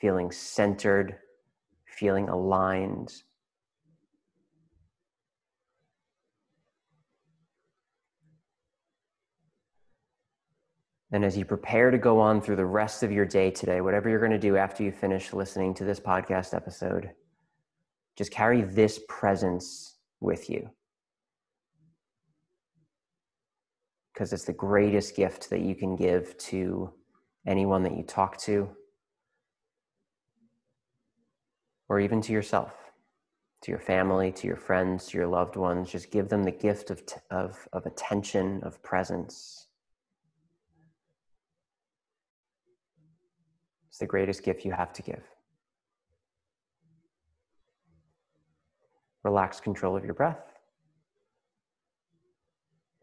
feeling 0.00 0.30
centered, 0.30 1.16
feeling 1.86 2.28
aligned. 2.28 3.12
And 11.14 11.24
as 11.24 11.38
you 11.38 11.44
prepare 11.44 11.92
to 11.92 11.96
go 11.96 12.18
on 12.18 12.40
through 12.40 12.56
the 12.56 12.66
rest 12.66 13.04
of 13.04 13.12
your 13.12 13.24
day 13.24 13.48
today, 13.48 13.80
whatever 13.80 14.08
you're 14.08 14.18
going 14.18 14.32
to 14.32 14.38
do 14.38 14.56
after 14.56 14.82
you 14.82 14.90
finish 14.90 15.32
listening 15.32 15.72
to 15.74 15.84
this 15.84 16.00
podcast 16.00 16.54
episode, 16.54 17.08
just 18.16 18.32
carry 18.32 18.62
this 18.62 18.98
presence 19.08 19.94
with 20.18 20.50
you. 20.50 20.68
Because 24.12 24.32
it's 24.32 24.44
the 24.44 24.52
greatest 24.52 25.14
gift 25.14 25.50
that 25.50 25.60
you 25.60 25.76
can 25.76 25.94
give 25.94 26.36
to 26.38 26.92
anyone 27.46 27.84
that 27.84 27.96
you 27.96 28.02
talk 28.02 28.36
to, 28.38 28.68
or 31.88 32.00
even 32.00 32.20
to 32.22 32.32
yourself, 32.32 32.74
to 33.62 33.70
your 33.70 33.78
family, 33.78 34.32
to 34.32 34.48
your 34.48 34.56
friends, 34.56 35.06
to 35.06 35.18
your 35.18 35.28
loved 35.28 35.54
ones. 35.54 35.92
Just 35.92 36.10
give 36.10 36.28
them 36.28 36.42
the 36.42 36.50
gift 36.50 36.90
of, 36.90 37.06
t- 37.06 37.20
of, 37.30 37.68
of 37.72 37.86
attention, 37.86 38.60
of 38.64 38.82
presence. 38.82 39.63
It's 43.94 44.00
the 44.00 44.06
greatest 44.06 44.42
gift 44.42 44.64
you 44.64 44.72
have 44.72 44.92
to 44.94 45.02
give. 45.02 45.22
Relax 49.22 49.60
control 49.60 49.96
of 49.96 50.04
your 50.04 50.14
breath. 50.14 50.40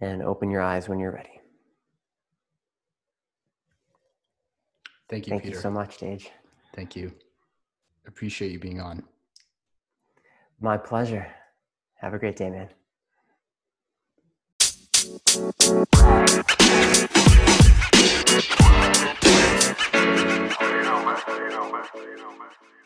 And 0.02 0.22
open 0.22 0.52
your 0.52 0.62
eyes 0.62 0.90
when 0.90 1.00
you're 1.00 1.14
ready. 1.14 1.40
Thank 5.08 5.28
you, 5.28 5.30
Thank 5.30 5.44
Peter. 5.44 5.56
you 5.56 5.62
so 5.62 5.72
much, 5.72 5.98
Tage. 5.98 6.30
Thank 6.76 6.98
you. 6.98 7.14
Appreciate 8.06 8.52
you 8.52 8.60
being 8.60 8.82
on. 8.82 9.02
My 10.60 10.76
pleasure. 10.76 11.26
Have 12.02 12.14
a 12.14 12.20
great 12.20 12.36
day, 12.36 12.50
man. 12.50 12.68
You 21.52 21.58
know, 21.58 21.70
man. 21.72 22.81